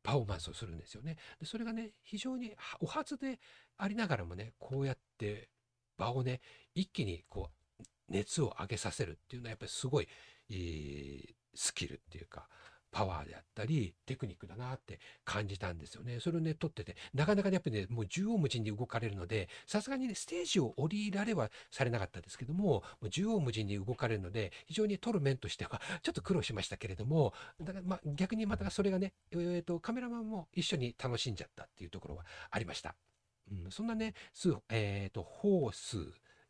[0.03, 1.17] パフォーマンスをするんですよね。
[1.39, 3.39] でそれがね、非常にお初で
[3.77, 5.49] ありながらもね、こうやって
[5.97, 6.41] 場をね、
[6.75, 7.51] 一気にこ
[7.81, 10.09] う、熱を上げさせるっていうのはやっぱりすごい、
[10.51, 12.49] えースキルっていうか、
[12.93, 16.21] パワーであったり、テクニックだなって感じたんですよね。
[16.21, 32.95] それをね、撮ってて、なかなかね、やっぱりね、もう縦横無尽に動かれるので、さすがにね、ステージを降りられはされなかったですけども、もう縦横無尽に動かれるので、非常に撮る面としては、ちょっと苦労しましたけれども、だからまあ逆にまたそれがね、えーと、カメラマンも一緒に楽しんじゃったっていうところはありました。
[33.51, 35.99] うん、そんなね、スえーと、ホース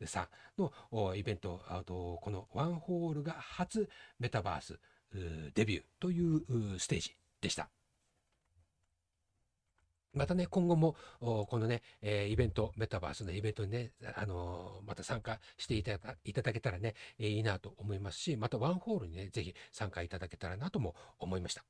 [0.05, 0.61] さん
[0.95, 3.89] のイベント、あと、このワンホールが初
[4.19, 4.79] メタバース
[5.53, 7.69] デビューというステージでした。
[10.13, 21.65] またね、今後も、このね、えーイベント、メタバースのイベントにね、あのーまた参加していただけたらね、えーいいなと思いますし、またワンホールにね、ぜひ参加いただけたらなとも思いました。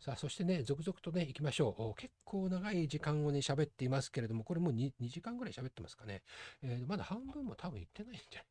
[0.00, 2.00] さあ、そしてね、続々とね、行きましょう。
[2.00, 6.22] 結構長い時間をね、喋っていますけれども、これもう 2, 2時間ぐらい喋ってますかね。
[6.62, 8.46] えーまだ半分も多分行ってないんじゃない？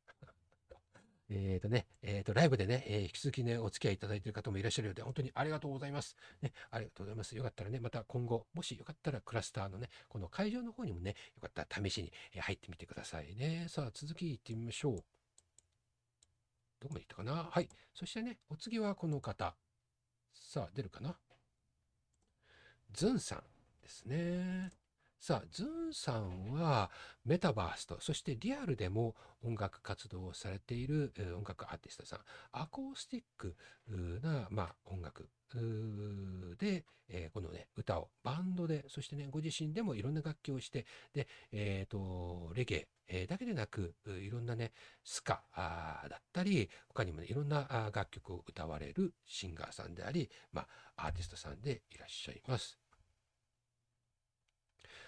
[1.36, 6.16] えっとね、えっ、と、ライブでね、えー引き続きね、お付き合いいただいている方もいらっしゃるようで、本当にありがとうございます。
[6.42, 7.36] ね、ありがとうございます。
[7.36, 13.66] よかったらね、また今後、もしよかったらクラスターのね、この会場の方にもね、よかったら試しに入ってみてくださいね。
[13.68, 14.96] さあ、続き行ってみましょう。
[16.80, 17.50] どこまで行ったかな？
[17.50, 17.70] はい。
[17.96, 19.56] そしてね、お次はこの方。
[20.34, 21.18] さあ、出るかな？
[22.92, 23.44] ズンさん
[23.82, 24.72] ですね。
[25.24, 26.92] さあ、ズンさんは
[27.24, 32.20] メタバースと、そしてリアルでも音楽活動をされている音楽アーティストさん、
[32.52, 33.56] アコースティック
[34.22, 35.30] な、まあ、音楽
[36.60, 44.74] で、えーこのね、歌をバンドで、そしてね、ご自身でもいろんな楽器をして、で、えっ、と、レゲエえーだけでなく、いろんなね、
[45.06, 50.68] スカだったり、他にもね、いろんな楽曲を歌われるシンガーさんであり、ま
[50.98, 52.83] あ、アーティストさんでいらっしゃいます。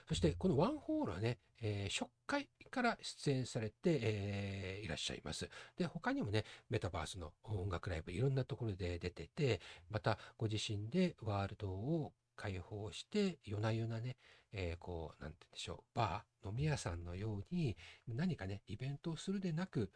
[0.07, 5.49] そしてこのワンホールはね、えー初回から出演されて、えーいらっしゃいます。
[5.77, 14.17] で、他にもね、メタバースの音楽ライブいろんなところで出てて、またご自身でワールドを開放して、夜な夜なね、
[14.51, 17.75] えーこう、なんて言うんでしょう、バー、飲み屋さんのように
[18.07, 19.91] 何かね、イベントをするでなく、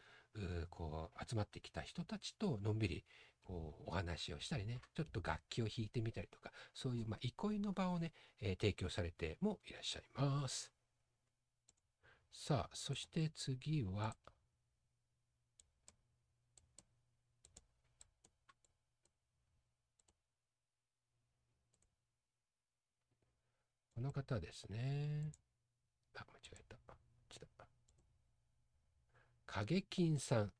[0.69, 3.05] こう、集まってきた人たちとのんびり、
[3.49, 10.71] こう、お話をしたりね、ちょっと楽器を弾いてみたりとか、そういう、まあ、憩いの場をね、えー提供されてもいらっしゃいます。
[12.31, 14.15] さあ、そして次は、
[23.95, 25.31] この方ですね。
[26.15, 26.77] あ、間違えた。
[27.29, 27.65] ちょっと
[29.47, 30.51] 影金さん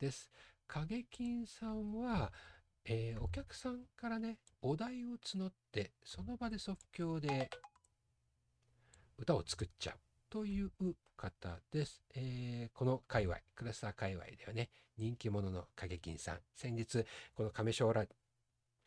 [0.00, 0.28] です。
[0.68, 2.30] 影金さんは、
[2.84, 7.50] えーお客さんからね、お題を募って、その場で即興で
[9.16, 9.96] 歌を作っちゃう
[10.30, 10.70] という
[11.16, 12.02] 方です。
[12.14, 14.68] えーこの界隈、クラスター界隈ではね、
[14.98, 17.04] 人気者の影金さん、先日、
[17.34, 18.06] この亀章ラ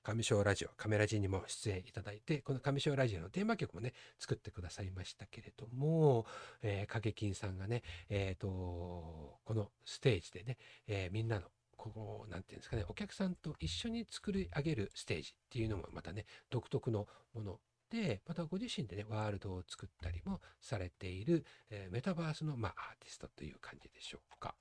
[0.03, 6.25] 亀章ラジオ、カメラジにも出演いただいて、この亀章ラジオのテーマ曲もね、作ってくださいましたけれども、
[6.61, 11.47] えー、影金さんがね、えっ、と、このステージでね、えーみんなの、
[11.89, 17.59] こう、なんていうんですかね、お客さんと一緒に作り上げるステージっていうのもまたね、独特のもの
[17.89, 24.53] で、またご自身でね、ワールドを作ったりもされている、えーメタバースの、まあ、アーティストという感じでしょうか。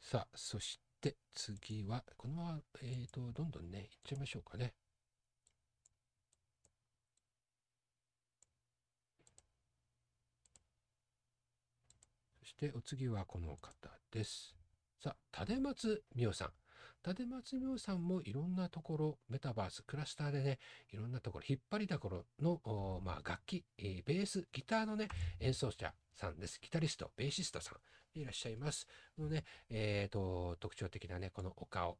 [0.00, 4.72] さあ、そして次は、このまま、えっ、と、どんどんね、いっちゃいましょうかね。
[12.58, 14.56] してお次はこの方です。
[15.00, 16.50] さあ、立松美代さん。
[17.08, 20.58] 立松美代さんもいろんなところ、メタバース、クラスターでね、
[20.92, 25.08] いろんなところ、引っ張りだころの、まあ、楽器、えーベース、ギターのね、
[25.38, 26.58] 演奏者さんです。
[26.60, 27.76] ギタリスト、ベーシストさ
[28.16, 28.88] んいらっしゃいます。
[29.16, 31.96] のね、えーと、特徴的なね、このお顔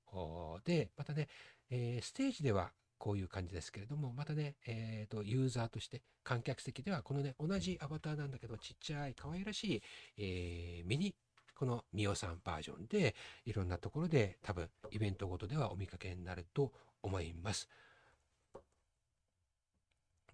[0.64, 1.28] で、またね、
[1.70, 9.82] えーステージではこういう感じですけれども、またね、えーと、ユーザーとして、観客席ではこのね、同じアバターなんだけど、ちっちゃい可愛らしい、
[10.18, 11.14] えーミニ、
[11.54, 13.14] このミオさんバージョンで、
[13.44, 16.72] いろんなところで多分、イベントごとではお見かけになると
[17.02, 17.68] 思います。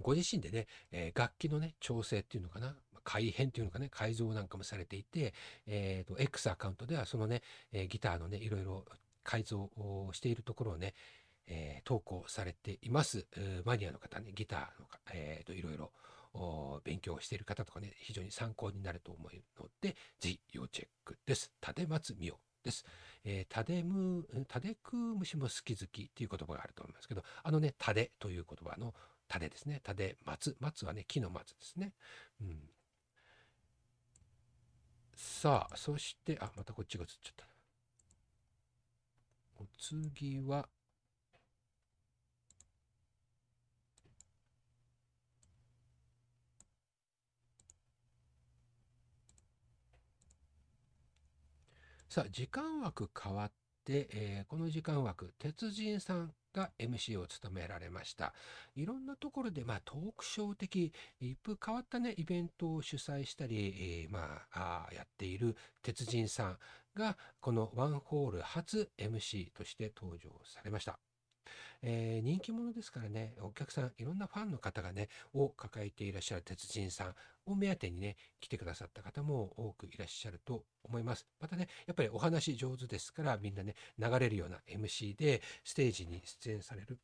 [0.00, 5.34] ご自身でね、えー楽器のね、調整っていうのかな、改変っていうのかね、改造なんかもされていて、
[5.66, 7.42] えっ、と、X アカウントではそのね、
[7.72, 8.84] えーギターのね、いろいろ
[9.22, 10.94] 改造をしているところをね、
[11.46, 13.26] えー投稿されています。
[13.64, 15.92] マニアの方ね、ギターのか、えーと、いろいろ
[16.34, 21.52] お勉強している方とかね、非常に参考になると思うので、ぜひ要チェックです。
[21.66, 22.84] 立松美代です。
[23.24, 28.94] えー、タデム、タデク虫も好き好きっていう言葉があると思いますけど、あのね、タデという言葉の
[29.28, 29.80] タデですね。
[29.82, 30.56] タデ松。
[30.60, 31.92] 松はね、木の松ですね。
[32.40, 32.70] うん。
[35.14, 37.46] さあ、そして、あ、またこっちが映っちゃった。
[39.60, 40.68] お次は、
[52.14, 53.52] さあ、時間枠変わっ
[53.84, 58.34] て、えーこの時間枠、鉄人さんが MC を務められました。
[58.76, 66.58] いろんなところで、まあ、トークショー的、一風変わったね、イベントを主催したり、えーまあ、あやっている鉄人さん
[66.94, 71.00] が、このワンホール初 MC として登場されました。
[71.86, 77.14] えー人気者ですからね、お客さん、いろんなファンの方がね、を抱えていらっしゃる鉄人さん
[77.46, 81.26] を目当てにね、来てくださった方も多くいらっしゃると思います。
[81.40, 86.98] またね、やっぱりお話上手ですから、みんなね、流れるような MC でステージに出演される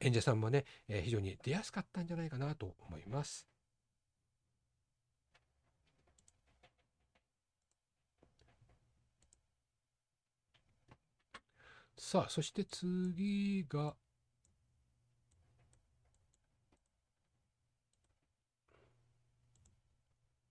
[0.00, 3.55] 演者さんもね、えー非常に出やすかったんじゃないかなと思います。
[11.98, 13.96] さあ、そして次が、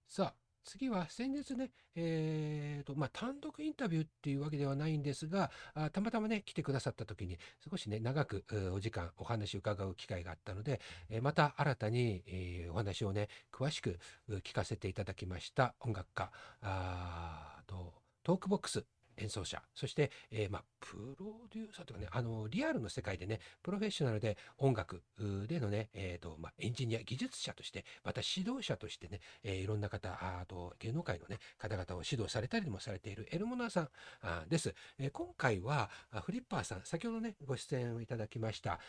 [0.08, 7.38] さあ、次は先日ね、えーと、まあ、単独インタビューっていうわけではないんですが、あたまたまね、来てくださった時に、
[7.70, 14.00] 少しね、長くお時間、お話を伺う機会があったので、えまた新たに、えお話をね、詳しく
[14.44, 16.32] 聞かせていただきました音楽家、
[16.62, 17.94] あと
[18.24, 18.86] トークボックス。
[19.18, 25.02] 演奏者、そして、えー、まあ、プロデューサーというかね、あの、リアルの世界でね、プロフェッショナルで音楽
[25.48, 33.90] でのね、えっ、ー、と、まあ、エンジニア、技術者として、また指導者としてね、えー、いろんな方、あと、芸能界のね、方々を指導されたりもされているエルモナーさん
[34.22, 34.74] あです。
[35.00, 35.90] え、今回は、
[36.24, 38.80] フリッパーさん、先ほどね、ご出演をいただきました、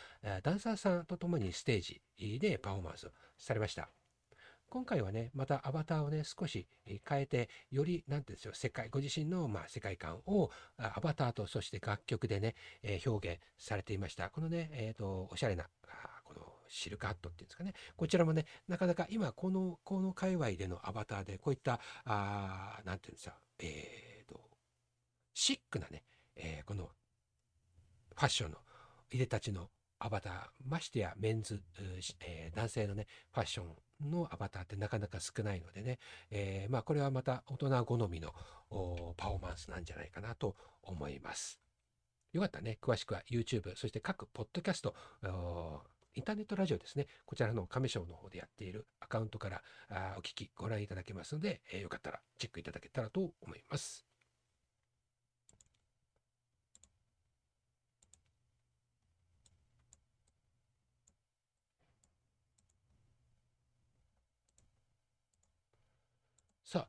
[0.43, 3.89] ダンサーさんと共にステージでパフォーマンスされました。
[4.69, 14.29] 今回はね、またアバターをね、少し変えて、より、なんていうんですよ、世界、ご自身の、まあ、世界観をアバターと、そして楽曲でね、えー、表現されていました。
[14.29, 15.69] このね、えっ、ー、と、おしゃれな、
[16.25, 17.73] このシルクハットっていうんですかね。
[17.95, 24.41] こちらもね、なかなか今、この、この界隈でのアバターで、こういった、あなんていうんですか、えっ、ー、と、
[25.33, 26.03] シックなね、
[26.35, 26.89] えこの
[28.15, 28.57] ファッションの
[29.11, 29.69] いでたちの
[29.99, 30.33] アバター、
[30.65, 31.61] ましてやメンズ、
[32.19, 35.99] えー、男性のね、ファッションのアバターってなかなか少ないのでね、
[36.29, 38.33] えー、まあこれはまた大人好みの
[39.17, 41.59] パフォーマンスなんじゃないかなと思います。
[42.33, 44.93] よかったね、詳しくは YouTube、そして各ポッドキャスト、
[46.13, 54.07] インターネットラジオですね、こちらの亀賞の方でやっているアカウントからあお聞き、ご覧いただけますので、えー、よかったらチェックいただけたらと思います。
[66.67, 66.87] さあ、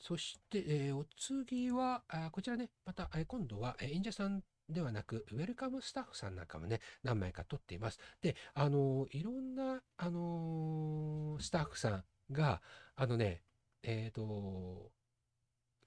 [0.00, 7.98] そして、えー、お次は、あこちらね、また、え、今度は、えー、演者さんではなく、ウェルカムスタッフさんなんかもね、何枚か撮っています。
[8.22, 12.62] で、あのいろんな、あのスタッフさんが、
[12.96, 13.42] あのね、
[13.82, 14.90] えっ、と、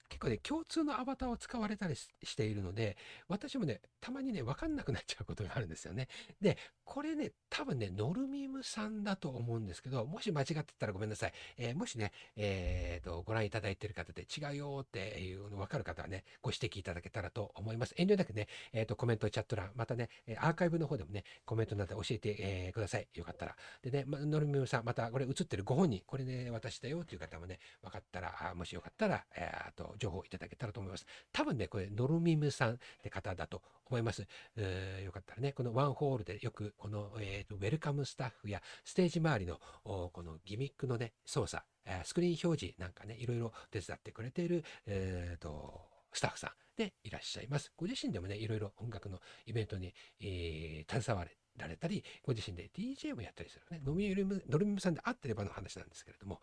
[0.08, 2.96] 結構ね、共通のアバターを使われたりしているので、
[3.26, 6.08] 私もね、たまにね、わかんなくなっちゃうことがあるんですよね。
[6.40, 11.32] で、これね、多分ね、ノルミムさんだと思うんですけど、もし間違ってたらごめんなさい。
[11.56, 17.94] えー、もしね、えー、と、ご覧いただいている方で違うよっていうの分かる方はね、ご指摘いただけたらと思います。
[17.96, 20.08] 遠慮なくね、えっ、ー、と、コメント、チャット欄、またね、
[20.38, 23.08] アーカイブの方でもね、コメントなど教えて、えー、ください。
[23.14, 23.56] よかったら。
[23.82, 31.06] でね、ま、ノルミムさん、またこれ映ってるご本人、これね、私だよっていう方もね、分かったら、あもしよかったら、えー、と、情報いただけたらと思います。
[31.32, 34.26] 多分ね、これ、ノルミムさんって方だと思います。
[34.56, 41.62] えよかったらね、このワンホールでよく、この、えーと、ウェルカムスタッフやステージ周りのこのギミックのね、操作、
[42.04, 45.80] スクリーン表示なんかね、いろいろ手伝ってくれている、えーと、
[46.12, 47.72] スタッフさんでいらっしゃいます。
[47.76, 53.80] ご自身でもね、いろいろ音楽のイベントに、えー、携われられたり、ご自身で DJ もやったりするね。
[53.84, 56.40] ノミルム、ノルミムさんで会ってればの話なんですけれども、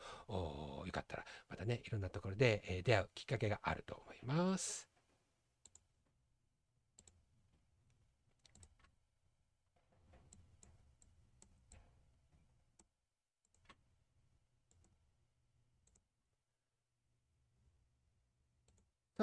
[0.85, 4.90] よかったらまたね、いろんなところで、出会うきっかけがあると思います。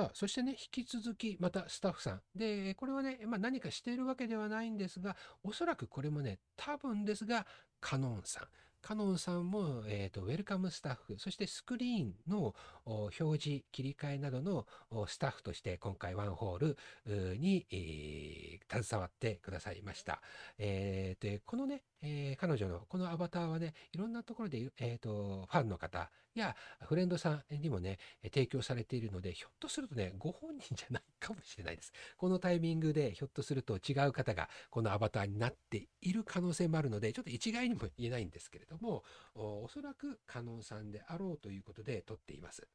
[0.05, 2.23] あ、そしてね、引き続き、またスタッフさん。
[2.35, 7.47] で、これはね、まあ、何かしているわけではないんですが、おそらくこれもね、多分ですが、
[7.81, 8.49] カノンさん。
[8.81, 12.55] カノンさんも、えーと、ウェルカムスタッフ、そしてスクリーンの
[12.85, 14.67] 表示、切り替えなどの
[15.07, 20.23] スタッフとして今回ワンホールに、えー、携わってくださいました。
[20.59, 31.93] えー、でこのね、えー、彼女のこのアバターはね、いろんなところで、えーと、ファンの方やフレンドさんにもね、提供されているので、ひょっとするとね、ご本人じゃないかもしれないです。
[32.17, 39.05] このタイミングでひょっとすると違う方がこのアバターになっている可能性もあるので、ちょっと一概にも言えないんですけれども、
[39.35, 42.67] おそらくカノンさんであろうということで撮っています。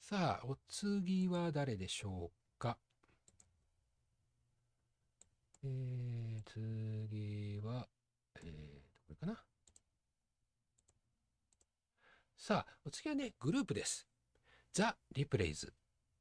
[0.00, 2.78] さあ、お次は誰でしょうか？
[5.64, 7.88] えー、次は、
[8.36, 9.42] えー、これかな。
[12.46, 14.06] さあ、お次はね、グループです。
[14.72, 15.72] ザ・リプレイズ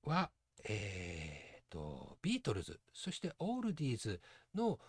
[0.05, 0.31] は、
[0.67, 4.19] えーと、ビートルズ、そしてオールディーズ
[4.55, 4.79] の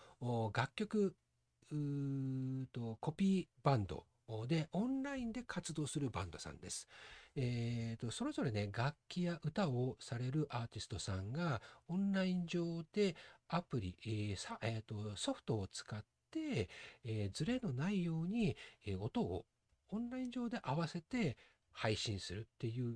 [0.51, 1.15] 楽曲
[2.73, 4.07] とコピーバンド
[4.47, 6.87] でオンラインで活動するバンドさんです。
[7.35, 13.15] えーと、それぞれね楽器や歌をされるアーティストさんがオンライン上で
[13.47, 16.67] アプリ、えーさえーと、ソフトを使って、
[17.05, 18.57] えー、ズレのないように、
[18.87, 19.45] えー、音を
[19.89, 21.37] オンライン上で合わせて
[21.71, 22.95] 配信するっていう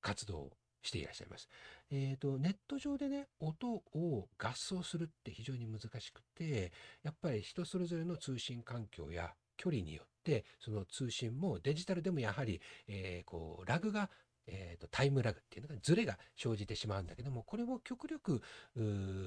[0.00, 0.50] 活動を
[0.82, 1.48] していらっしゃいます。
[1.90, 14.08] えっ、ー、と、ネット上でね、音を合奏するって非常に難しくて、やっぱり人それぞれの通信環境や距離によって、その通信もデジタルでもやはり、えー、こう、ラグが
[14.46, 18.42] えーと、タイムラグっていうのがズレが生じてしまうんだけどもこれを極力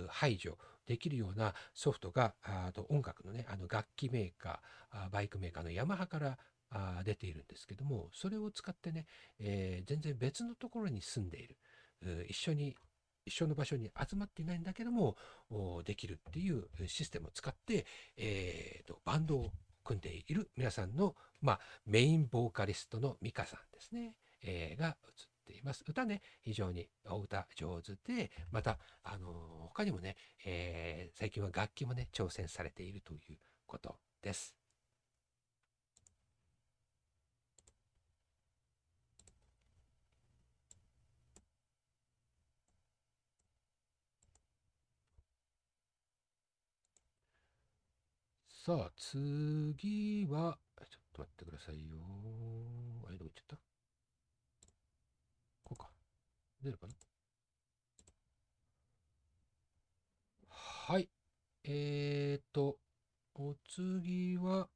[0.09, 6.37] 排除できるようなソフトがあと音楽のねあの楽器メーカーバイクメーカーのヤマハから
[6.73, 9.05] あ出ているんですけども、それを使ってね、
[9.39, 11.55] えー、全然別のところに住んでいる、
[12.27, 12.75] 一緒に
[13.25, 15.15] 一緒の場所に集まっていないんだけども、
[15.85, 17.85] できるっていうシステムを使って、
[18.17, 19.51] えーと、バンドを
[19.83, 25.83] 組んでいる皆さんの、まあ、メインボーカリストのミカさんですね、えー、が映っています。
[25.87, 30.15] 歌ね、非常にお歌上手で、また、あのー、他にもね、
[30.45, 34.55] えー、最近は楽器もね、挑戦されているということです。
[48.47, 50.57] さあ、次は、
[50.89, 51.97] ちょっと待ってくださいよ。
[53.05, 53.72] あれ、どこ行っちゃった？
[56.63, 56.93] 出るかな？
[60.47, 61.09] はい。
[61.65, 62.77] えーと、
[63.35, 64.69] お次は、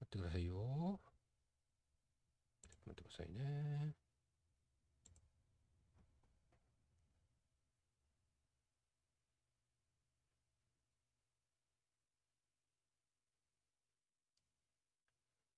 [0.00, 1.00] 待ってくださいよ。
[2.86, 3.94] 待ってくださいね。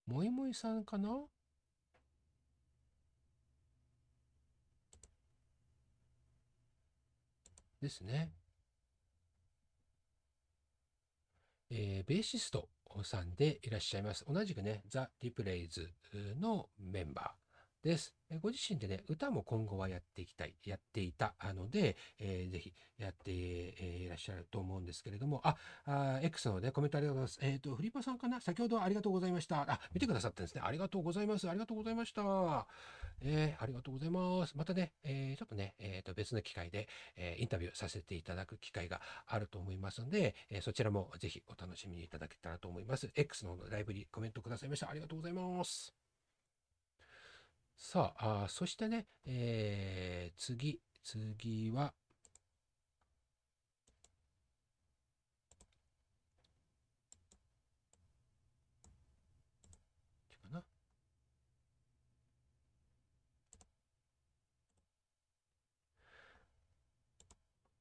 [0.06, 1.26] もいもいさんかな？
[7.80, 8.32] ですね。
[11.70, 12.68] えー、ベーシスト
[13.02, 14.24] さんでいらっしゃいます。
[14.26, 15.92] 同じくね、ザ・リプレイズ
[16.40, 18.15] のメンバーです。
[18.40, 27.46] ご自身でね、歌も今後はやっていきたい、やっていたので、えー、ぜひやっていらっしゃると思うんですけれども、あ、あ X のね、コメントありがとうございます。
[27.54, 28.40] えっ、ー、と、フリッパさんかな？
[28.40, 29.62] 先ほどありがとうございました。
[29.62, 30.62] あ、見てくださったんですね。
[30.64, 31.48] ありがとうございます。
[31.48, 32.66] ありがとうございました。
[33.20, 34.56] えー、ありがとうございます。
[34.56, 43.10] またね、えー、ちょっとね、えー、と別の機会で、えー、インタビューさせていただく機会があると思いますので、えー、そちらもぜひお楽しみいただけたらと思います。
[43.14, 44.90] X のライブにコメントくださいました。
[44.90, 46.05] ありがとうございます。
[47.78, 51.94] さあ、あそしてね、えー、次、次は、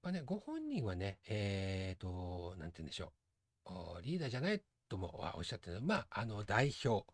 [0.05, 3.11] まあね、ご本人はね、え、ー、と、なんて言うんでしょ
[3.65, 4.01] う。
[4.03, 7.05] リーダーじゃないともおっしゃってるまあ、あの、代表、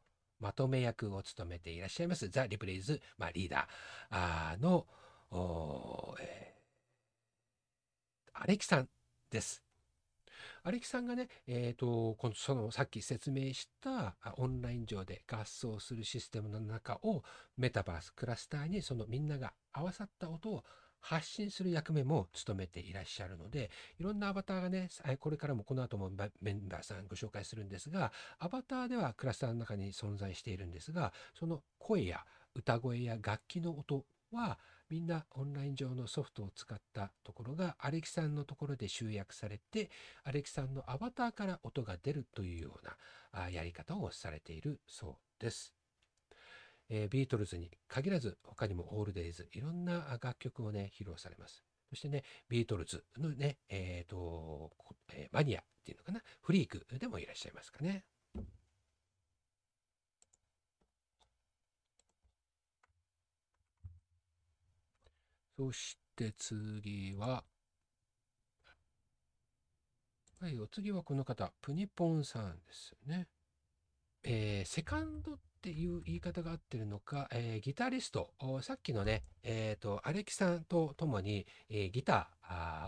[0.42, 4.86] まとめ役を務めていらっしゃいます、ザ・リプレイズ、まあ、リーダーの、
[6.20, 8.90] えー、アレキさん
[9.30, 9.64] です。
[10.64, 17.24] アレキさんがね、えーと、このそのさっき説明したオンライン上で合奏するシステムの中を
[17.58, 20.64] メタバースクラスターにそのみんなが合わさった音を
[21.02, 23.70] 発信する役目も務めていらっしゃるので、
[24.00, 26.10] いろんなアバターがね、これからもこの後も
[26.42, 32.26] メンバーさんご紹介するんですが、アバターではクラスターの中に存在しているんですが、その声や
[32.56, 34.60] 歌声や楽器の音は、
[34.90, 39.90] みんなオンライン上のソフトを使ったところがアレキさんのところで集約されて、
[40.26, 42.78] アレキさんのアバターから音が出るというよ
[43.34, 45.81] うなやり方をされているそうです。
[46.94, 51.64] えー、ビートルズに限らず他にもオールデイズいろんな楽曲をね披露されます。
[51.90, 54.72] そしてねビートルズのねえっ、ー、と、
[55.14, 58.04] えー、マニアっていうのかなフリークでもいらっしゃいますかね。
[65.56, 67.44] そして次は、
[70.40, 73.28] はい、お次はこの方、プニポンさんですね。
[74.24, 78.32] えー、セカンドっていう言い方が合ってるのか、えー、ギタリスト、
[78.62, 82.30] さっきのね、えっ、ー、と、アレキさんと共に、えー、ギタ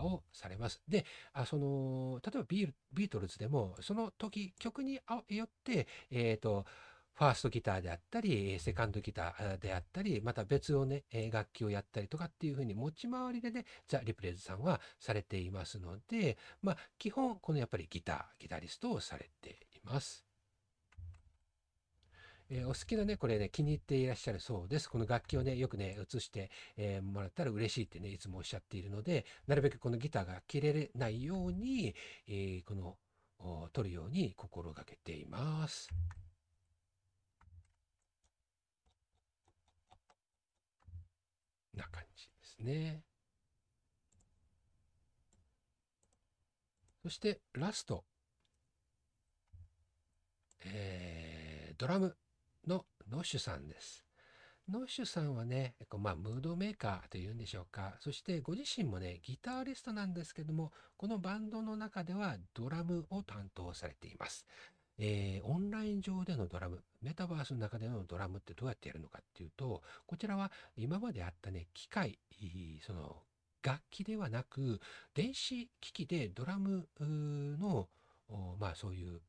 [0.02, 0.82] ーをされます。
[0.88, 4.98] で、あその、例えばビートルズでも、その時、曲に
[5.28, 6.66] よって、えっ、と、
[7.12, 20.23] ファーストギターであったり、セカンドギターであったり、また別をね、楽器をやったりとかっていうふうに持ち回りでね、ザ・リプレイズさんはされていますので、まあ、基本、このやっぱりギター、ギタリストをされています。
[22.54, 24.88] えー、お好きなね、これね、気に入っていらっしゃるそうです。
[24.88, 31.96] この楽器をね、よくね、映して、えー、もらったら嬉しいってね、いつもおっしゃっているので、なるべくこのギターが切れないように、
[32.28, 32.96] えー、この、
[33.72, 35.88] 取るように心がけています。
[41.74, 43.02] な感じですね。
[47.02, 48.04] そしてラスト。
[50.64, 52.16] えー、ドラム。
[52.66, 54.04] のノッシュさんです。
[54.68, 57.96] ノッシュさんはね、まあ、ムードメーカーというんでしょうか。
[58.00, 64.46] そしてご自身もね、ギタリストなんですけども、このバンドの中ではドラムを担当されています。
[64.96, 72.18] えーオンライン上でのドラム、メタバースの中でのドラムってどうやってやるのかっていうと、こちらは今まであったね、機械、
[72.80, 73.16] その
[73.62, 74.80] 楽器ではなく、
[75.14, 77.88] 電子機器でドラムの、
[78.58, 79.20] まあそういう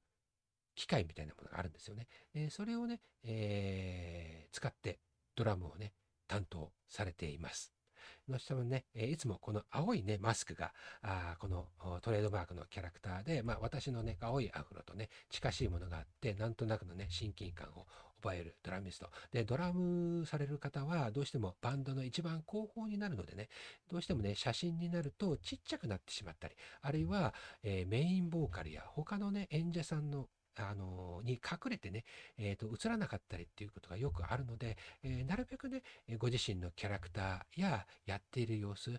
[0.76, 2.08] 機械みたいなものがあるんですよね。
[2.34, 5.00] えーそれをね、えー使って
[5.36, 5.94] ドラムをね、
[6.28, 7.72] 担当されています。
[8.28, 11.68] の下もね、えーいつもこの青いね、マスクが、あこの
[12.02, 17.86] トレードマークのキャラクターで、まあ私のね、青いアフロとね、近しいものがあって、なんとなくのね、親近感を
[18.22, 19.10] 覚えるドラミスト。
[19.32, 23.50] で、ドラムされる方は、どうしてもバンドの一番後方になるのでね、
[23.90, 27.34] どうしてもね、写真になるとちっちゃくなってしまったり、あるいは、
[27.64, 30.28] えーメインボーカルや他のね、演者さんの
[30.58, 32.06] あのに隠れてね、
[32.38, 35.82] えーと、映らなかったりっていうことがよくあるので、えーなるべくね、
[36.18, 38.92] ご自身のキャラクターややっている様子、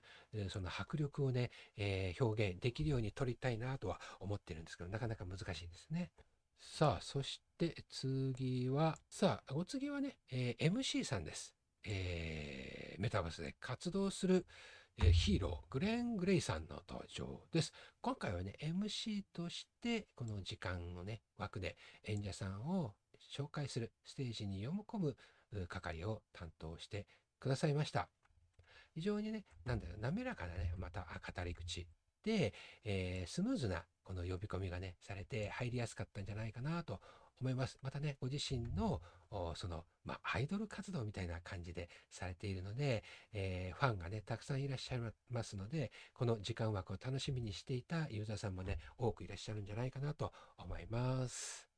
[0.48, 6.10] その迫力をね、えー表現できるように撮りたいなとは思ってるんですけど、なかなか難しいですね。
[6.58, 11.54] さあ、そして次は、さあ、お次はね、えー MC さんです。
[11.84, 14.46] えーメタバースで活動する、
[14.98, 17.72] えーヒーロー、グレン・グレイさんの登場です。
[18.00, 22.94] 今回はね、MC として、この時間のね、枠で演者さんを
[23.36, 25.16] 紹介する、ステージに読み込む
[25.68, 27.06] 係を担当して
[27.38, 28.08] くださいました。
[28.94, 31.86] 非常にね、なんだろう、滑らかなね、また語り口
[32.24, 32.54] で、
[32.84, 37.00] えースムーズなこの呼び込みがね、されて入りやすかったんじゃないかなと
[37.40, 37.78] 思います。
[37.82, 39.00] またね、ご自身の、
[39.54, 45.00] その、まあ、アイドル活動みたいな感じでされているので、えーファンがね、たくさんいらっしゃい
[45.30, 51.68] ますので、この時間枠を楽しみにしていたユーザーさんもね、多くいらっしゃるんじゃないかなと思います。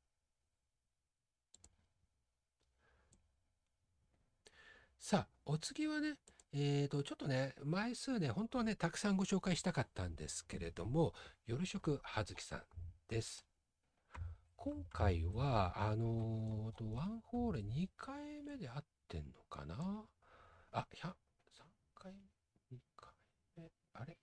[4.99, 6.15] さあ、お次はね、
[6.53, 11.13] えーと、ちょっとね、枚数ね、本当はね、たくさんご紹介したかったんですけれども、
[11.47, 12.63] 夜食はずきさん
[13.07, 13.48] です。
[14.61, 20.03] 今回は、あのーと、ワンホール2回目で合ってんのかな？
[20.73, 21.11] あ、100、3
[21.95, 22.11] 回
[22.69, 23.09] 目、2回
[23.55, 24.17] 目、あれ？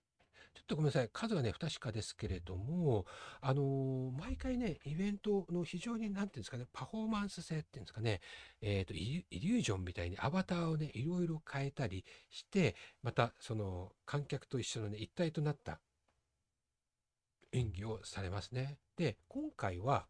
[0.53, 1.09] ちょっとごめんなさい。
[1.11, 3.07] 数はね、不確かですけれども、
[3.41, 8.21] あのー毎回ね、イベントの非常に、なんていうんですかね、パフォーマンス性っていうんですかね、
[8.61, 15.79] えっと、イリュージョンみたいにアバターをね、いろいろ変えたりして、また、その、観客と一緒のね、一体となった
[17.53, 18.77] 演技をされますね。
[18.97, 20.05] で、今回は、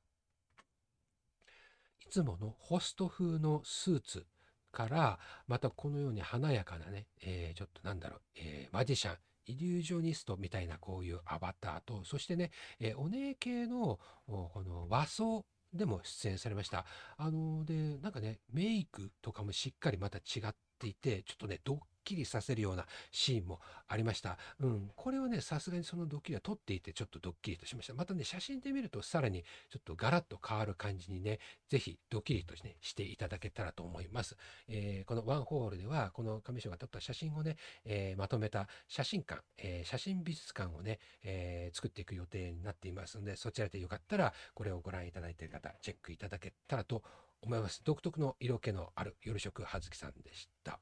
[2.08, 4.26] いつものホスト風のスーツ
[4.72, 9.18] から、またこのように華やかなね、えーちょっとなんだろう、えーマジシャン、
[9.48, 16.86] イリュージョニストみたいなこういうアバターと、そしてね、えーお姉系のこの和装でも出演されました。
[17.18, 21.78] あので、なんかね、メイクとかもしっかりまた違っていて、ちょっとね、ドッ
[22.08, 24.38] キリさせるようなシーンもありました。
[24.60, 27.94] うん、これはね、さすがにそのドッキリは撮っていて、ちょっとドッキリとしました。
[27.94, 31.40] またね、写真で見ると、さらにちょっとガラッと変わる感じにね、
[31.70, 34.38] ぜひドッキリとして,、ね、していただけたらと思います。
[34.68, 47.04] えーこのワンホールでは、この上条が撮った写真をね、えーまとめた写真館、えー写真美術館をね、えー作っていく予定になっていますので、そちらでよかったら、これをご覧いただいている方、チェックいただけたらと
[47.42, 47.82] 思います。
[47.84, 50.80] 独特の色気のある夜食はずきさんでした。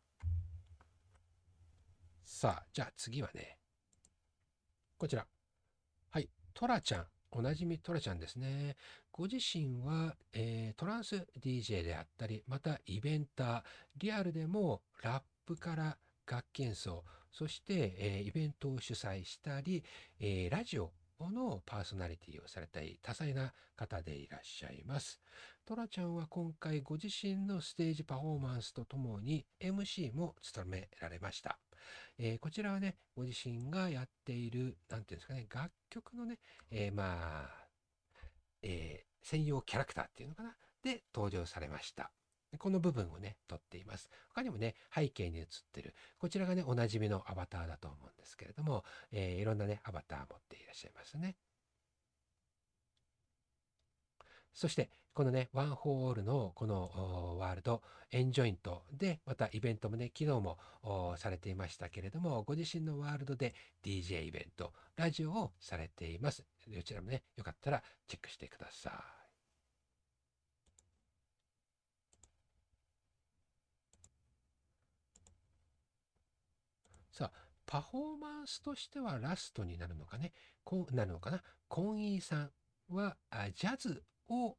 [2.26, 3.60] さあ、じゃあ次はね、
[4.97, 5.27] こちら。
[6.10, 7.06] はい、トラちゃん。
[7.30, 8.76] おなじみトラちゃんですね。
[9.11, 13.64] ご自身は、えートランス DJ であったり、またイベンター、
[13.97, 19.84] リアルでもラップから楽器演奏、そして、えーイベントを主催したり、
[20.19, 25.22] えーラジオのパーソナリティをされたり、多彩な方でいらっしゃいます。
[25.64, 31.60] トラちゃんは今回ご自身のステージパフォーマンスとともに MC も務められました。
[32.18, 36.40] えーこちらはね、ご自身がやっている、なんていうんですかね、楽曲のね、
[36.72, 37.68] えーまあ、
[38.62, 42.12] えー専用キャラクターっていうのかなで登場されました。
[42.60, 44.10] この部分をね、撮っています。
[44.30, 51.36] 他にもね、背景に映ってる、こちらがね、おなじみのアバターだと思うんですけれども、えーいろんなね、アバター持っていらっしゃいますね。
[54.56, 60.57] そして、このね、ワンホーオールのこのおワールドエンジョイントで、またイベントもね、昨日も
[61.18, 63.53] されていましたけれども、ご自身のワールドで
[63.84, 66.45] DJ イベント、ラジオをされています。
[66.68, 68.94] どちらもね、よかったらチェックしてください。
[77.11, 77.32] さあ、
[77.65, 80.32] パフォーマンスとしてはラストになるのかね、
[80.64, 81.44] こうなるのかな。
[81.68, 82.52] コンイーさん
[82.90, 84.57] はあジャズを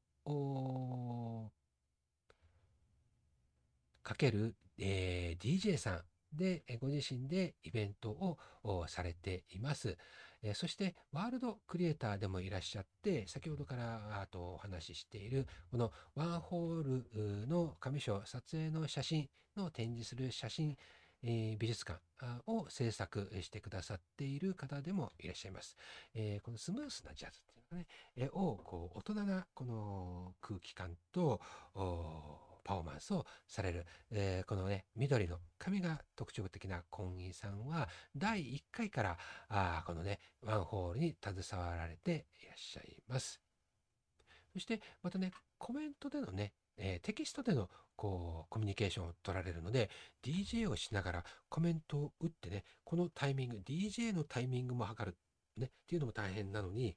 [4.03, 6.03] かける、えー DJ さん
[6.33, 9.97] で、えご自身でイベントをされています。
[10.43, 20.77] えーそしてワールドクリエイターでもいらっしゃって先ほどからあとお話ししているこのワンホールの上章撮影の写真の展示する写真
[21.23, 22.01] え美術館
[22.47, 25.77] を制作してくださっている方でもいらっしゃいます。
[26.15, 27.87] えこのスムースなジャズっていうのかね、
[28.17, 31.41] えーをこう大人なこの空気感と
[32.65, 39.19] パフォーマンスをされる、えーこのね緑の髪が特徴的なコンギさんは第1回から
[39.49, 43.41] あこのねワンホールに携わられていらっしゃいます。
[44.53, 49.91] そしてまたねコメントでのね、えーテキストでのこうコミュニケーションを取られるので
[50.23, 55.17] DJ をしながらコメントを打ってねこのタイミング DJ のタイミングも測る、
[55.57, 56.97] ね、っていうのも大変なのに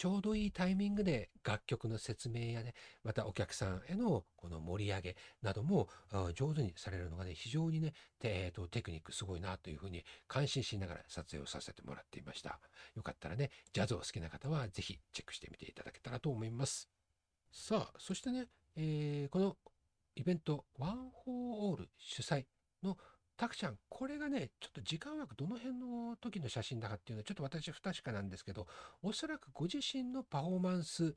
[0.00, 2.72] ちょうどいいタイミングで楽曲の説明やね
[3.04, 5.88] またお客さんへのこの盛り上げなども
[6.34, 7.92] 上手にされるのがね非常にね、
[8.22, 12.58] えーとテクニックすごいなというふうに感心しながら撮影をさせてもらっていました。
[12.96, 16.88] よかったらねジャズを好きな方はぜひチェックしてみていただけたらと思います。
[17.52, 19.56] さあそしてねえーこの
[20.16, 22.44] イベントワン・フォー・オール主催
[22.82, 22.98] の
[23.36, 28.66] たくちゃんこれがねちょっと時間枠どの辺の時の写真だかっていうのはちょっと私不確かなんですけど
[29.02, 31.14] おそらくご自身のパフォーマンス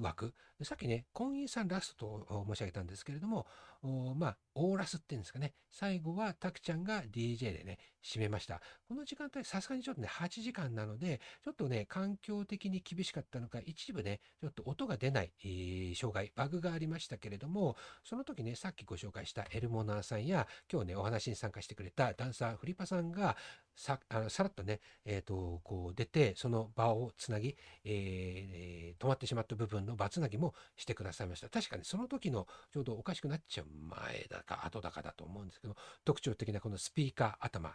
[0.00, 3.46] 枠さっきね婚姻さんラストと申し上げたんですけれども
[3.88, 5.52] まあオーラスっていうんですかね。
[5.70, 8.60] 最後はたくちゃんが DJ でね締めました。
[8.88, 23.36] この時間帯さすがにちょっとね8時間なのでちょっとね環境的に厳しかったのか一部ねちょっと音が出ない、えー障害バグがありましたけれどもその時ねさっきご紹介したエルモナーさんや今日ねお話に参加してくれたダンサーフリパさんが
[23.76, 31.48] さあのさらっとね、えー、とこう出てその場をつなぎ、えー止まってしまった部分の場つなぎもしてくださいました。
[31.48, 37.74] 確かにその時のちょうどおかしくなっちゃう前だか後だかだと思うんですけど特徴的なこのスピーカー頭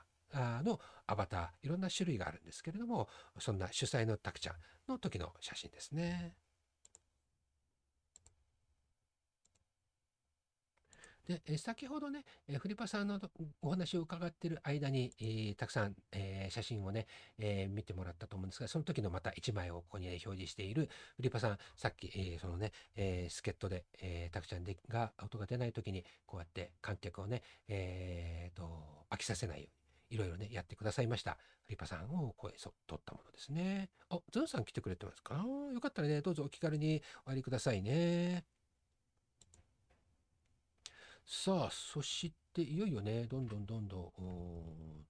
[0.64, 3.10] のアバターいろんな種類があるんですけれども
[3.40, 4.56] そんな主催のタクちゃん
[4.88, 6.36] の時の写真ですね。
[11.30, 13.20] で、え先ほどね、えフリパさんの
[13.62, 17.06] お話を伺っている間に、えーたくさん、えー写真をね、
[17.38, 31.38] えー見てもらったと思うんですが、その時のまた1枚をここに、ね、表示しているフリパさん、さっき、えーそのね、えー助っ人で、えー、たくちゃんでが音が出ない時に、こうやって観客をね、えーと、飽きさせないように、いろいろね、やってくださいました。
[31.66, 33.92] フリパさんを声そ撮ったものですね。
[34.10, 35.46] あ、ズンさん来てくれてますか？
[35.72, 38.44] よかったらね、どうぞお気軽にお入りくださいね。
[41.32, 44.12] さあ、そしていよいよね、どんどんどんどん、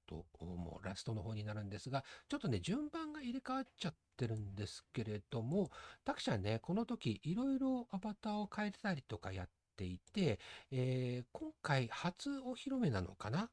[0.06, 5.72] と、もうラストの方になるんですが、ちょっとね、順番が入れ替わっちゃってるんですけれども、
[6.04, 10.40] たくちゃんね、この時、いろいろアバターを変えてたりとかやっていて、
[10.72, 13.50] えー今回初お披露目なのかな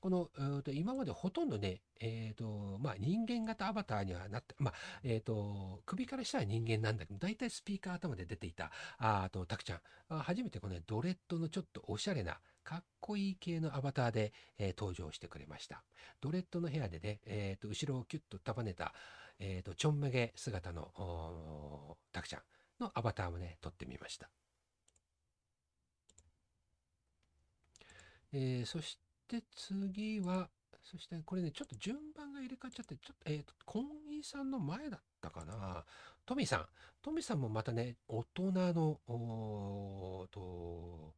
[0.00, 9.80] この、えーと今までほとんどね、えーとまあ、人間型アバターにはなって、まあえー、と首から下は人間なんだけど大体スピーカー頭で出ていたああとタクちゃん。
[10.10, 15.82] あ初めてこの、ね、ドレッドのちょっとおしゃれなかっこいい系のアバターで、えー登場してくれました。
[16.20, 18.92] ドレッドのヘアでね、えー、と後ろをキュッと束ねた、
[19.38, 22.42] えー、とちょんめげ姿のおータクちゃん
[22.80, 24.28] のアバターもね撮ってみました、
[28.32, 30.48] えーそしてして次は
[30.90, 35.84] そしてこれね、ちょっと順番が入れ替わっちゃって、ちょっと、えっ、と、コンギさんの前だったかな。
[36.24, 36.66] トミーさん。
[37.02, 41.12] トミーさんもまたね、大人の、おと、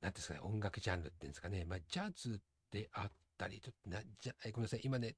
[0.00, 2.40] なんですかね、音楽ジャンルっていうんですかね、まあ、ジャズ
[2.72, 5.14] であったり、ちょっとな、じゃ、えごめんなさい、今ね、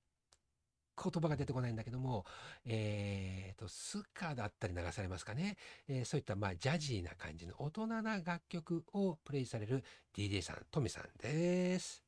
[1.02, 2.26] 言葉が出てこないんだけども、
[2.66, 5.56] えーと、スカだったり流されますかね。
[5.88, 9.82] えーそういった、まあ、ジャジーな感じの大人な楽曲をプレイされる
[10.14, 12.07] DJ さん、トミさんです。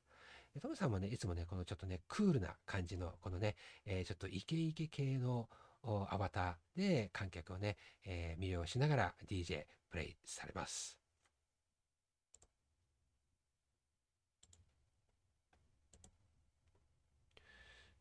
[0.58, 3.54] トムさんもね、いつもね、このちょっとね、クールな感じの、このね、
[3.86, 5.48] えーちょっとイケイケ系の
[5.82, 10.98] アバターで観客をね、えー魅了しながら DJ プレイされます。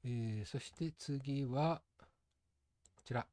[0.04, 1.82] えーそして次は、
[2.96, 3.26] こちら。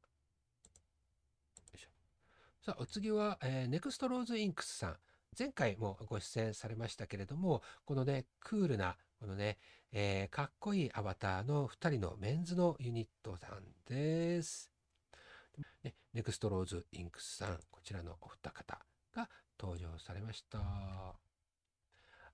[2.61, 4.97] さあ、お次は、えーネクストローズインクスさん。
[5.37, 9.57] 前回もご出演されましたけれども、このね、クールな、このね、
[9.91, 14.71] えーかっこいいアバターの2人のメンズのユニットさんです。
[15.83, 18.79] ね、ネクストローズインクスさん、こちらのお二方
[19.15, 19.29] が
[19.59, 21.26] 登場されました。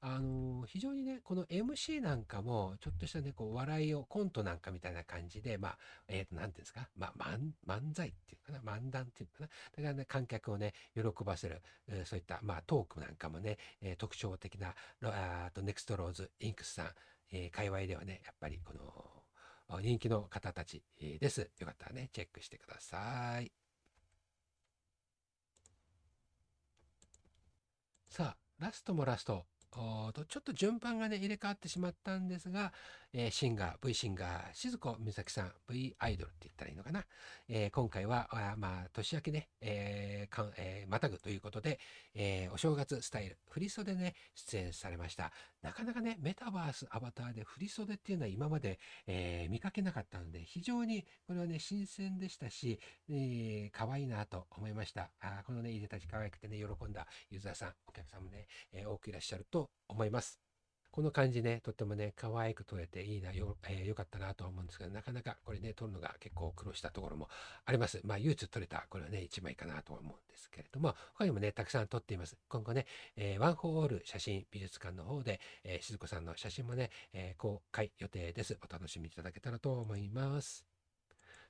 [0.05, 5.77] あの非常にね、この MC なんかも、ちょっとしたね、こう、笑いを、コントなんかみたいな感じで、まあ、
[6.09, 9.47] えっ、と、なんていうんですか、まあ、漫、漫才っていうかな、漫談っていうかな？
[9.47, 16.87] だからね、観客をね、喜ばせる、えーそういった、まあ、トークなんかもね、えー特徴的な、ロあーとネクストローズインクスさん、
[17.31, 18.73] えー界隈ではね、やっぱりこ
[19.69, 21.49] の、人気の方たちです。
[21.59, 23.51] よかったらね、チェックしてください。
[28.09, 29.52] さあ、ラストもラスト。
[29.73, 32.71] ちょっと順番がね入れ替わってしまったんですが、
[33.13, 37.05] えー、シンガー V シンガー静子美咲さん V アイドルって言ったらいいのかな、
[37.47, 41.79] えー、今回はあまあ年明けね、えーかんえー、またぐということで、
[42.15, 45.31] えー、お正月スタイル振袖ね出演されました。
[45.61, 52.79] なかなかねメタバースアバターで振袖っていうのは今まで、えー、見かけなかったので非常にこれはね新鮮でしたし、
[53.09, 55.11] えー、可愛いなと思いました。
[55.21, 60.52] あこのねいでたち可愛くてね喜んだユーザーさんお客さんもね、えー、多くいらっしゃると思います。
[60.93, 67.29] この感じね、とってもね、可愛く撮れていいな、よ、えー、よかったなと思うんですけど、なかなかこれね、撮るのが結構苦労したところも
[67.65, 67.99] あります。
[68.03, 72.37] まあ、唯一撮れた、これはね、1枚かなと思うんですけれども、他にもね、たくさん撮っています。
[72.47, 78.55] 今後ね、えー、ワン・フォー・オール写真美術館の方で、えー、静子さんの写真もね、えー、公開予定です。
[78.61, 80.72] お楽しみいただけたらと思います。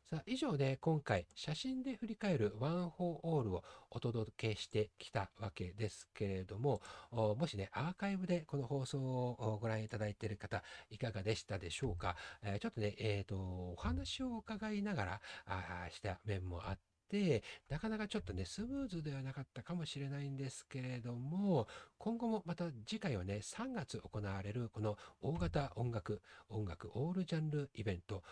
[0.10, 6.82] さあ以上で今回写真で振り返るワン・フォー・オールをお届けしてきたわけですけれども
[7.12, 16.93] もしねアーカイブでこの放送をご覧いただいている方いかがでしたでしょうか、えー、ちょっとね、えーと、お話を伺いながらあした面もあって、
[17.70, 21.68] なかなかちょっとね、スムーズではなかったかもしれないんですけれども、
[21.98, 28.24] 今後もまた次回はね、3月行われるこの大型音楽、音楽オールジャンルイベント、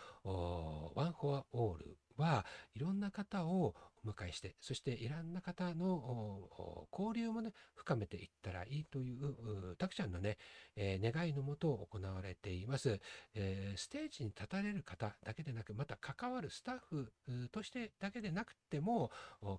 [0.96, 2.46] ワン・フォア・オールは
[2.76, 3.76] いろんな方を
[4.06, 6.50] 迎えして、そしていろんな方の
[6.92, 10.38] 交流もね、深めていったらいいという、たくちゃんのね、
[10.76, 13.00] えー、願いのもと行われています、
[13.36, 17.12] えー、ステージに立たれる方だけでなく、また関わるスタッフ
[17.52, 19.12] としてだけでなくても、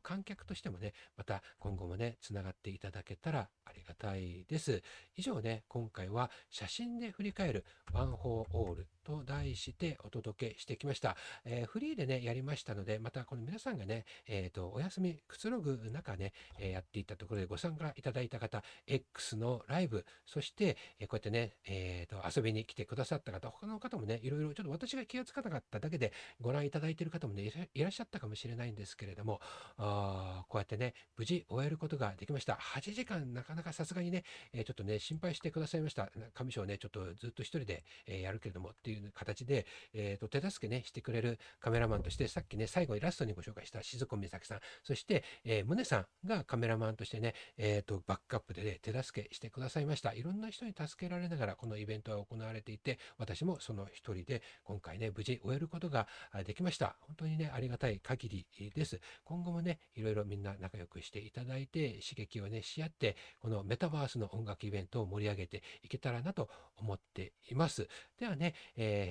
[0.03, 4.83] 観客としてもね、また今後もね、つながっていただけたらありがたいです。
[5.17, 11.17] 以上ね、今回は写真で振り返るワン・フォー・オールと題してお届けしてきました。
[11.45, 29.41] えー、フリーでね、やりましたので、またこの皆さんがね、えっ、ー、と、お休みくつろぐ中ね、えー、やっていたところでご参加いただいた方、X のライブ、そして、えこうやってね、えっ、と、遊びに来てくださった方、他の方もね、いろいろちょっと私が気がつかなかっただけでご覧いただいている方もね、いらっしゃったかもしれないんですけれども、
[29.79, 32.55] あこうやってね、無事終えることができました。
[32.55, 36.11] 8時間なかなかさすがにね、えちょっとね、心配してくださいました。
[36.35, 50.13] 上章ね、ちょっとずっと一人で、えやるけれどもっていういう形で、えー、と手助けね、してくれるカメラマンとして、さっきね、最後にラストにご紹介した静子美咲さん、そして、えー、宗さんがカメラマンとしてね、えー、とバックアップで、ね、手助けしてくださいました。
[50.13, 56.07] いろんな人に助けられながら、このイベントは行われていて、私もその一人で、今回ね、無事終えることが
[56.45, 56.97] できました。
[57.01, 59.01] 本当にね、ありがたい限りです。
[59.25, 67.89] 今後もね、いろいろみんな仲良くしていただいて、刺激をね、し合って、このメタバースの音楽イベントを盛り上げていけたらなと思っています。
[68.19, 68.55] ではね、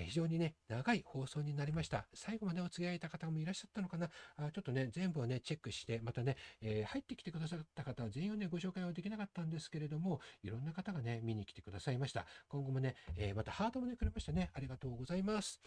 [0.05, 2.07] ー、非常にね、長い放送になりました。
[2.13, 4.09] 最後までお付き合いいた方もいらっしゃったのかな？
[4.37, 12.25] あちょっとね、全部をね、チェックして、またね、えー、入ってきてくださった方は全員をね、ご紹介はできなかったんですけれども、いろんな方がね、見に来てくださいました。
[12.47, 14.49] 今後もね、え、またハートもね、くれましたね。
[14.53, 15.61] ありがとうございます。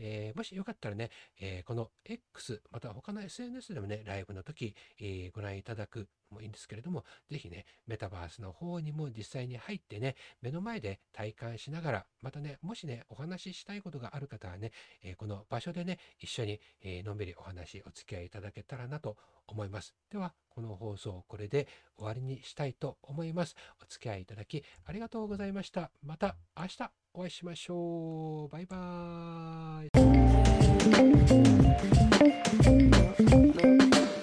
[0.00, 14.72] えー、もしよかったらね、えー、この X、また他の SNS でもね、ライブの時、えー、ご覧いただくもいいんですけれども、ぜひね、メタバースの方にも実際に入ってね、目の前で体感しながら、またね、もしね、お話ししたいことがある方はね、
[15.02, 19.94] えこの場所でね、一緒に、えのんびりお話、お付き合いいただけたらなと思います。
[20.10, 23.56] では、この放送これで終わりにしたいと思います。
[23.82, 25.90] お付き合いいただきありがとうございました。
[26.02, 28.48] また明日お会いしましょう。
[28.48, 29.86] バイバー
[33.66, 33.69] イ。